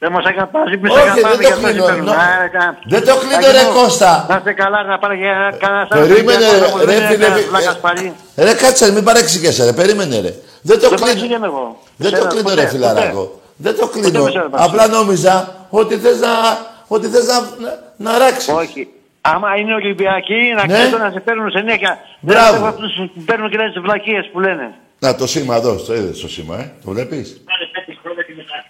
Δεν 0.03 0.13
μας 0.13 0.25
αγαπάζει, 0.33 0.77
μη 0.83 0.89
Όχι, 0.89 0.99
σε 0.99 1.03
αγαπάμε 1.11 1.29
δεν 1.29 1.37
το 1.37 1.47
γι' 1.47 1.53
αυτό 1.53 1.67
κλείνω, 1.67 1.85
συμπέρνουμε. 1.85 2.11
νο- 2.13 2.21
Άρα, 2.35 2.49
κα- 2.57 2.79
Δεν 2.95 3.03
το 3.09 3.15
κλείνω, 3.23 3.35
Τάκη 3.45 3.57
ρε, 3.57 3.63
μου, 3.65 3.73
Κώστα. 3.79 4.13
Να 4.29 4.37
είστε 4.37 4.53
καλά, 4.63 4.79
να 4.91 4.99
πάρει 5.03 5.17
για 5.25 5.35
κανένα 5.63 5.87
Περίμενε, 5.87 6.47
ρε, 6.85 6.99
ρε, 6.99 7.07
φίλε. 7.09 7.29
Βλάκας 7.51 7.75
ε, 7.75 7.79
πάλι. 7.87 8.13
Ρε, 8.47 8.53
κάτσε, 8.63 8.93
μην 8.93 9.05
παρεξηγέσαι, 9.05 9.65
ρε. 9.65 9.73
Περίμενε, 9.81 10.17
ρε. 10.27 10.33
Δεν 10.69 10.77
το 10.81 10.89
Δεν 10.89 10.89
κλείνω. 10.89 10.99
παρεξηγέμαι 11.05 11.47
εγώ. 11.53 11.65
Δεν 11.97 12.11
το 12.11 12.17
Εσένα, 12.17 12.31
κλείνω, 12.33 12.49
ποτέ, 12.49 12.61
ρε, 12.63 12.69
φιλαράκο. 12.69 13.21
ποτέ. 13.23 13.39
Δεν 13.65 13.73
το 13.79 13.87
Ποτέ 13.87 14.01
κλείνω. 14.01 14.23
με 14.25 14.31
σένα 14.31 14.49
παρεξηγώ. 14.51 14.83
Απλά 14.83 14.85
νόμιζα 14.97 15.35
ότι 15.81 15.95
θες 16.03 16.19
να, 16.21 16.29
ότι 16.95 17.07
θες 17.13 17.27
να, 17.33 17.37
να, 17.65 17.71
να 18.13 18.19
ράξεις. 18.19 18.49
Όχι. 18.63 18.83
Άμα 19.21 19.49
είναι 19.59 19.75
Ολυμπιακοί, 19.75 20.41
να 20.57 20.67
Ναι. 20.67 20.73
ξέρουν 20.73 21.01
να 21.07 21.11
σε 21.11 21.21
παίρνουν 21.21 21.51
συνέχεια. 21.51 21.93
Μπράβο. 22.21 22.59
Δεν 22.59 22.67
αυτούς 22.73 22.91
που 23.15 23.23
παίρνουν 23.29 23.51
και 23.51 23.57
λένε 23.57 23.71
τις 23.73 23.81
βλακίες 23.87 24.25
που 24.33 24.41
λένε. 24.41 24.67
Να, 24.99 25.15
το 25.15 25.27
σήμα 25.27 25.55
εδώ, 25.57 25.75
το 25.87 25.95
είδες 25.95 26.21
το 26.21 26.29
σήμα, 26.29 26.55
ε. 26.59 26.73
Το 26.85 26.91
βλέπεις; 26.91 27.41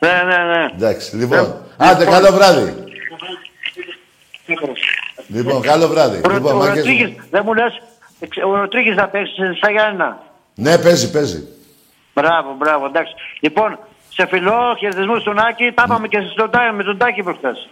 Ναι, 0.01 0.22
ναι, 0.26 0.36
ναι. 0.44 0.64
Εντάξει, 0.76 1.16
λοιπόν. 1.16 1.55
Άντε, 1.76 2.05
καλό 2.05 2.32
βράδυ. 2.32 2.74
Λοιπόν, 5.28 5.61
καλό 5.62 5.88
βράδυ. 5.88 6.20
Ο- 6.28 6.30
Λοιπόν, 6.32 6.53
Ο 6.53 6.57
μάγκες 6.57 6.70
μου. 6.86 6.90
Ροτρίγης, 6.90 7.12
δεν 7.30 7.42
μου 7.44 7.55
λες, 7.55 7.82
εξ- 8.20 8.44
ο 8.44 8.57
Ροτρίγης 8.57 8.94
θα 8.94 9.09
παίξει 9.09 9.34
στα 9.57 9.70
Γιάννα. 9.70 10.18
Ναι, 10.55 10.78
παίζει, 10.78 11.11
παίζει. 11.11 11.48
Μπράβο, 12.14 12.55
μπράβο, 12.59 12.86
εντάξει. 12.86 13.14
Λοιπόν, 13.40 13.78
σε 14.14 14.26
φιλό, 14.26 14.76
χαιρετισμούς 14.78 15.20
στον 15.20 15.38
Άκη, 15.38 15.72
τα 15.74 15.82
είπαμε 15.86 16.09
και 16.09 16.18
στον 16.32 16.51
Τάκη, 16.51 16.72
με 16.74 16.82
τον 16.82 16.98
Τάκη 16.98 17.22
προχθές. 17.22 17.68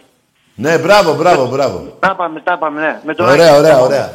Ναι, 0.55 0.77
μπράβο, 0.77 1.13
μπράβο, 1.15 1.47
μπράβο. 1.47 1.97
Τα 1.99 2.09
είπαμε, 2.13 2.39
τα 2.39 2.53
είπαμε, 2.55 2.81
ναι. 2.81 2.99
Με 3.05 3.13
τον 3.15 3.29
Ωραία, 3.29 3.47
Άκη. 3.49 3.57
ωραία, 3.59 3.79
ωραία. 3.79 4.09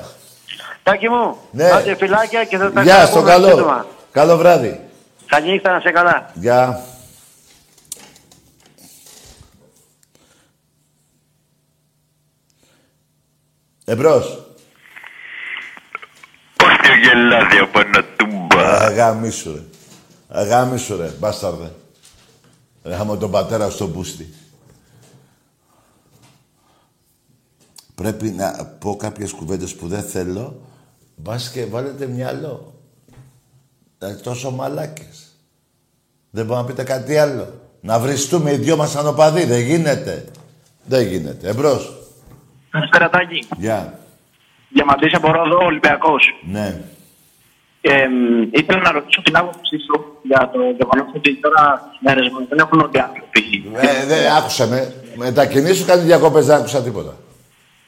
Τάκη 0.83 1.09
μου, 1.09 1.37
Ναι. 1.51 1.71
άντε 1.71 1.95
φιλάκια 1.97 2.45
και 2.45 2.57
θα 2.57 2.73
τα 2.73 2.83
Γεια, 2.83 2.95
στο 2.95 3.03
ξαναπούμε 3.05 3.31
καλό. 3.33 3.49
σύντομα. 3.49 3.87
Καλό 4.13 4.37
βράδυ. 4.37 4.81
Καλή 5.27 5.51
νύχτα, 5.51 5.73
να 5.73 5.81
σε 5.81 5.91
καλά. 5.91 6.31
Γεια. 6.35 6.81
Εμπρός. 13.85 14.47
Πώς 16.57 16.69
το 16.83 16.95
γελάδι 17.03 17.59
από 17.59 17.81
ένα 17.81 18.05
τούμπα. 18.17 18.79
Αγάμισου 18.79 19.53
ρε. 19.53 19.63
Αγάμισου 20.29 20.97
ρε, 20.97 21.09
μπάσταρδε. 21.19 21.73
Έχαμε 22.83 23.17
τον 23.17 23.31
πατέρα 23.31 23.71
στο 23.71 23.87
μπούστι. 23.87 24.35
Πρέπει 27.95 28.31
να 28.31 28.65
πω 28.79 28.97
κάποιες 28.97 29.33
κουβέντες 29.33 29.75
που 29.75 29.89
δεν 29.89 30.03
θέλω. 30.03 30.61
Μπας 31.17 31.51
και 31.51 31.65
βάλετε 31.65 32.07
μυαλό. 32.07 32.75
Ε, 33.99 34.15
τόσο 34.15 34.51
μαλάκες. 34.51 35.29
Δεν 36.31 36.47
μπορώ 36.47 36.61
να 36.61 36.67
πείτε 36.67 36.83
κάτι 36.83 37.17
άλλο. 37.17 37.61
Να 37.81 37.99
βριστούμε 37.99 38.53
οι 38.53 38.57
δυο 38.57 38.77
μας 38.77 38.97
ανωπαδοί. 38.97 39.45
Δεν 39.45 39.61
γίνεται. 39.61 40.25
Δεν 40.85 41.07
γίνεται. 41.07 41.49
Εμπρός. 41.49 42.04
Καλησπέρα, 42.75 43.09
Τάκη. 43.11 43.47
Γεια. 43.57 43.99
Διαμαντής 44.69 45.15
από 45.15 45.33
Ρόδο, 45.33 45.65
Ολυμπιακός. 45.65 46.23
Ναι. 46.43 46.81
Ε, 47.81 48.07
μ, 48.09 48.43
ήθελα 48.53 48.81
να 48.81 48.93
ρωτήσω 48.93 49.23
την 49.23 49.37
άποψή 49.37 49.77
σου 49.79 50.19
για 50.23 50.51
το 50.53 50.59
γεγονός 50.59 51.15
ότι 51.17 51.37
τώρα 51.41 51.85
στις 51.87 51.99
μέρες 52.01 52.29
μας 52.29 52.43
δεν 52.49 52.59
έχουν 52.59 52.81
όλοι 52.81 52.91
οι 52.93 52.99
άνθρωποι. 52.99 53.65
Ε, 53.75 54.07
δεν 54.07 54.33
άκουσα 54.33 54.67
με. 54.67 54.95
Μετακινήσου 55.17 55.75
σου 55.75 55.87
κάνει 55.87 56.03
διακοπές, 56.03 56.47
δεν 56.47 56.57
άκουσα 56.57 56.83
τίποτα. 56.83 57.17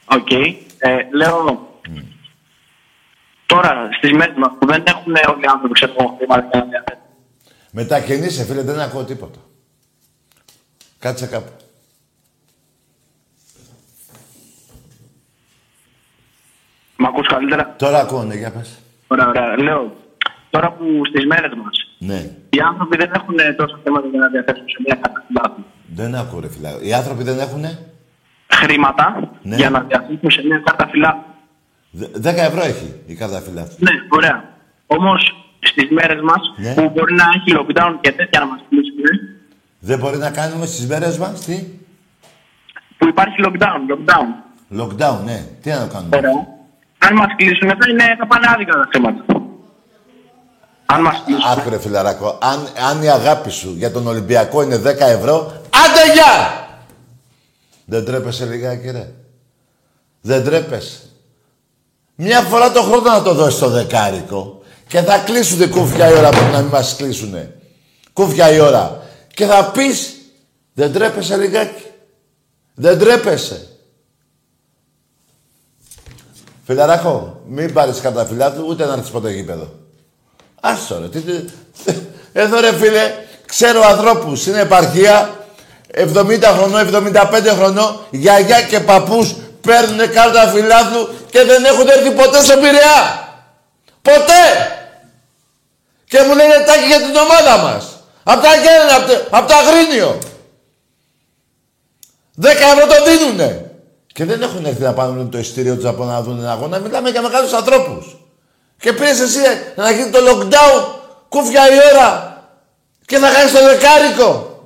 Οκ. 0.05 0.31
Ε, 0.31 1.07
λέω, 1.11 1.69
τώρα 3.45 3.89
στις 3.97 4.11
μέρες 4.11 4.35
μας 4.37 4.51
που 4.59 4.67
δεν 4.67 4.83
έχουν 4.87 5.15
όλοι 5.27 5.43
οι 5.43 5.49
άνθρωποι 5.53 5.73
ξέρω 5.73 5.93
εγώ, 5.99 6.15
χρήματα 6.17 6.47
για 6.51 6.59
να 6.59 6.65
διαθέτουν. 6.65 7.03
Μετακινήσε, 7.71 8.43
φίλε, 8.45 8.61
δεν 8.61 8.79
ακούω 8.79 9.03
τίποτα. 9.03 9.39
Κάτσε 10.99 11.25
κάπου. 11.27 11.51
Μ' 16.97 17.05
ακούς 17.05 17.27
καλύτερα; 17.27 17.75
Τώρα 17.77 17.99
ακούω, 17.99 18.23
ναι, 18.23 18.35
για 18.35 18.51
πες. 18.51 18.79
Ωραία, 19.07 19.27
ωραία. 19.27 19.57
Λέω, 19.63 19.93
τώρα 20.49 20.71
που 20.71 20.85
στις 21.09 21.25
μέρες 21.25 21.51
μας 21.63 21.75
Ναι. 21.97 22.19
οι 22.49 22.59
άνθρωποι 22.69 22.97
δεν 22.97 23.11
έχουν 23.15 23.35
τόσα 23.57 23.79
θέματα 23.83 24.07
για 24.07 24.19
να 24.19 24.27
διαθέσουν 24.27 24.69
σε 24.69 24.77
μια 24.85 24.95
κατάσταση 25.01 25.63
Δεν 25.99 26.15
ακούω, 26.15 26.39
ρε 26.39 26.49
φίλε. 26.49 26.69
Οι 26.81 26.93
άνθρωποι 26.93 27.23
δεν 27.23 27.39
έχουνε; 27.39 27.79
χρήματα 28.53 29.29
Ναι. 29.41 29.55
για 29.55 29.69
να 29.69 29.79
διαθέσουν 29.81 30.31
σε 30.31 30.41
μια 30.47 30.61
κάρτα 30.65 30.87
φυλάκου. 30.87 31.23
Δε- 31.91 32.07
10 32.31 32.43
ευρώ 32.49 32.61
έχει 32.61 32.93
η 33.05 33.15
κάρτα 33.15 33.39
φυλάκου. 33.41 33.75
Ναι, 33.77 33.91
ωραία. 34.09 34.43
Όμως 34.87 35.21
στις 35.59 35.89
μέρες 35.89 36.21
μας 36.21 36.41
Ναι. 36.57 36.73
που 36.73 36.91
μπορεί 36.93 37.13
να 37.13 37.23
έχει 37.35 37.57
lockdown 37.59 37.93
και 38.01 38.11
τέτοια 38.11 38.39
να 38.39 38.45
μας 38.45 38.59
κλείσουν, 38.69 38.95
Δεν 39.79 39.99
μπορεί 39.99 40.17
να 40.17 40.31
κάνουμε 40.31 40.65
στις 40.65 40.87
μέρες 40.87 41.17
μας, 41.17 41.45
τι; 41.45 41.55
που 42.97 43.07
υπάρχει 43.07 43.35
lockdown, 43.45 43.79
lockdown. 43.91 44.27
Lockdown, 44.81 45.19
ναι. 45.25 45.45
Τι 45.61 45.69
να 45.69 45.87
το 45.87 45.93
κάνουμε; 45.93 46.17
Ωραία. 46.17 46.47
Αν 47.07 47.15
μας 47.15 47.27
κλείσουν, 47.37 47.69
θα, 47.69 47.89
είναι, 47.89 48.15
θα 48.19 48.27
πάνε 48.27 48.47
άδικα 48.53 48.71
τα 48.71 48.87
χρήματα. 48.91 49.23
Αν 50.85 51.01
μας 51.01 51.21
κλείσουν. 51.25 51.51
Άκου 51.51 51.69
ρε 51.69 51.79
φιλαράκο, 51.79 52.37
αν, 52.41 52.67
αν 52.89 53.03
η 53.03 53.09
αγάπη 53.09 53.49
σου 53.49 53.73
για 53.77 53.91
τον 53.91 54.07
Ολυμπιακό 54.07 54.61
είναι 54.61 54.77
10 54.77 54.83
ευρώ, 54.99 55.61
άντε 55.69 56.13
γεια! 56.13 56.65
Δεν 57.85 58.05
τρέπεσαι 58.05 58.45
λιγάκι 58.45 58.91
ρε. 58.91 59.13
Δεν 60.21 60.43
τρέπεσαι. 60.43 60.99
Μια 62.15 62.41
φορά 62.41 62.71
το 62.71 62.81
χρόνο 62.81 63.11
να 63.11 63.21
το 63.21 63.33
δώσεις 63.33 63.59
το 63.59 63.69
δεκάρικο 63.69 64.61
και 64.87 65.01
θα 65.01 65.17
κλείσουνε 65.17 65.67
κούφια 65.67 66.09
η 66.09 66.13
ώρα 66.13 66.29
που 66.29 66.51
να 66.51 66.59
μην 66.59 66.69
μας 66.69 66.95
κλείσουνε. 66.95 67.55
Κούφια 68.13 68.51
η 68.51 68.59
ώρα. 68.59 69.03
Και 69.33 69.45
θα 69.45 69.71
πεις, 69.71 70.15
δεν 70.73 70.93
τρέπεσαι 70.93 71.37
λιγάκι. 71.37 71.83
Δεν 72.73 72.99
τρέπεσαι. 72.99 73.67
Φιλαράκο, 76.67 77.41
μην 77.47 77.73
πάρεις 77.73 77.99
καταφυλά 78.01 78.51
του, 78.51 78.65
ούτε 78.67 78.85
να 78.85 78.93
έρθεις 78.93 79.09
ποτέ 79.09 79.31
γήπεδο. 79.31 79.69
Άστο 80.61 80.99
ρε, 80.99 81.07
τι, 81.09 81.19
τι, 81.21 81.53
εδώ 82.33 82.59
ρε 82.59 82.73
φίλε, 82.73 83.13
ξέρω 83.45 83.81
ανθρώπους 83.81 84.41
στην 84.41 84.55
επαρχία, 84.55 85.29
70 85.93 86.43
χρονών, 86.43 86.89
75 87.13 87.47
χρονών, 87.55 87.99
γιαγιά 88.09 88.61
και 88.61 88.79
παππούς 88.79 89.35
παίρνουν 89.61 90.11
κάρτα 90.11 90.47
φιλάθλου 90.47 91.09
και 91.29 91.43
δεν 91.43 91.65
έχουν 91.65 91.87
έρθει 91.87 92.11
ποτέ 92.11 92.43
στον 92.43 92.55
Πειραιά. 92.59 93.27
Ποτέ! 94.01 94.43
Και 96.05 96.19
μου 96.27 96.35
λένε 96.35 96.63
τάκι 96.65 96.85
για 96.87 96.97
την 96.97 97.15
ομάδα 97.15 97.57
μας. 97.63 97.87
Απ' 98.23 98.41
τα 98.43 98.49
γέρνα, 98.55 98.95
απ' 98.95 99.07
τα- 99.07 99.37
απ' 99.37 99.47
το 99.47 99.53
Αγρίνιο. 99.55 100.17
10 102.41 102.45
ευρώ 102.45 102.87
το 102.87 103.03
δίνουνε. 103.11 103.66
Και 104.17 104.25
δεν 104.25 104.41
έχουν 104.41 104.65
έρθει 104.65 104.81
να 104.81 104.93
πάρουν 104.93 105.29
το 105.29 105.37
ειστήριο 105.37 105.75
τους 105.75 105.85
από 105.85 106.03
να 106.03 106.21
δουν 106.21 106.39
ένα 106.39 106.51
αγώνα. 106.51 106.79
Μιλάμε 106.79 107.09
για 107.09 107.21
μεγάλους 107.21 107.53
ανθρώπους. 107.53 108.17
Και 108.79 108.93
πήρες 108.93 109.19
εσύ 109.19 109.39
να 109.75 109.91
γίνει 109.91 110.09
το 110.09 110.19
lockdown, 110.29 110.99
κούφια 111.29 111.73
η 111.73 111.77
ώρα 111.93 112.41
και 113.05 113.17
θα 113.17 113.31
κάνεις 113.31 113.51
το 113.51 113.59
δεκάρικο. 113.63 114.59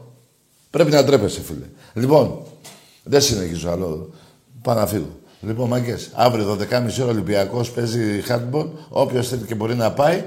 Πρέπει 0.69 0.91
να 0.91 1.03
τρέπεσαι, 1.03 1.41
φίλε. 1.41 1.65
Λοιπόν, 1.93 2.43
δεν 3.03 3.21
συνεχίζω 3.21 3.69
άλλο. 3.69 4.13
Πάω 4.61 4.75
να 4.75 4.87
φύγω. 4.87 5.19
Λοιπόν, 5.41 5.67
μαγκές, 5.67 6.09
αύριο 6.13 6.57
12.30 6.69 7.01
ώρα 7.01 7.11
Ολυμπιακός 7.11 7.71
παίζει 7.71 8.23
handball. 8.27 8.67
Όποιος 8.89 9.27
θέλει 9.27 9.45
και 9.45 9.55
μπορεί 9.55 9.75
να 9.75 9.91
πάει, 9.91 10.23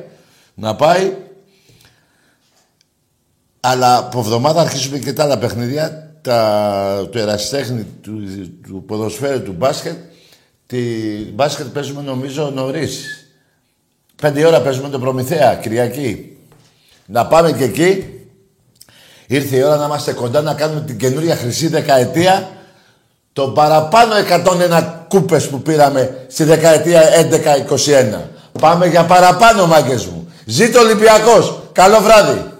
να 0.55 0.77
πάει. 0.77 1.16
Αλλά 3.61 3.97
από 3.97 4.18
εβδομάδα 4.18 4.61
αρχίζουμε 4.61 4.99
και 4.99 5.12
τα 5.12 5.22
άλλα 5.22 5.39
παιχνίδια. 5.39 6.04
Τα, 6.25 7.09
του 7.11 7.18
ερασιτέχνη, 7.18 7.87
του, 8.03 8.12
του 8.66 8.85
ποδοσφαίρου, 8.87 9.43
του 9.43 9.55
μπάσκετ. 9.59 9.97
Τη 10.66 10.79
μπάσκετ 11.33 11.66
παίζουμε 11.66 12.03
νομίζω 12.03 12.51
νωρίς. 12.55 13.07
Πέντε 14.16 14.47
ώρα 14.47 14.61
παίζουμε 14.61 14.89
τον 14.89 15.01
Προμηθέα, 15.01 15.55
Κυριακή. 15.55 16.37
Να 17.07 17.27
πάμε 17.27 17.53
και 17.53 17.64
εκεί. 17.64 18.05
Ήρθε 19.27 19.57
η 19.57 19.62
ώρα 19.62 19.77
να 19.77 19.85
είμαστε 19.85 20.12
κοντά 20.12 20.41
να 20.41 20.55
κάνουμε 20.55 20.81
την 20.81 20.99
καινούρια 20.99 21.37
χρυσή 21.37 21.68
δεκαετία. 21.68 22.49
Τον 23.33 23.55
παραπάνω 23.55 24.14
101 24.70 25.07
κούπες 25.09 25.49
που 25.49 25.62
πήραμε 25.62 26.27
στη 26.29 26.45
δεκαετία 26.45 27.03
11-21. 28.53 28.61
Πάμε 28.61 28.87
για 28.87 29.05
παραπάνω, 29.05 29.66
μάγκες 29.66 30.07
μου. 30.07 30.29
Ζήτω 30.45 30.81
Ολυμπιακός. 30.81 31.61
Καλό 31.72 32.01
βράδυ. 32.01 32.54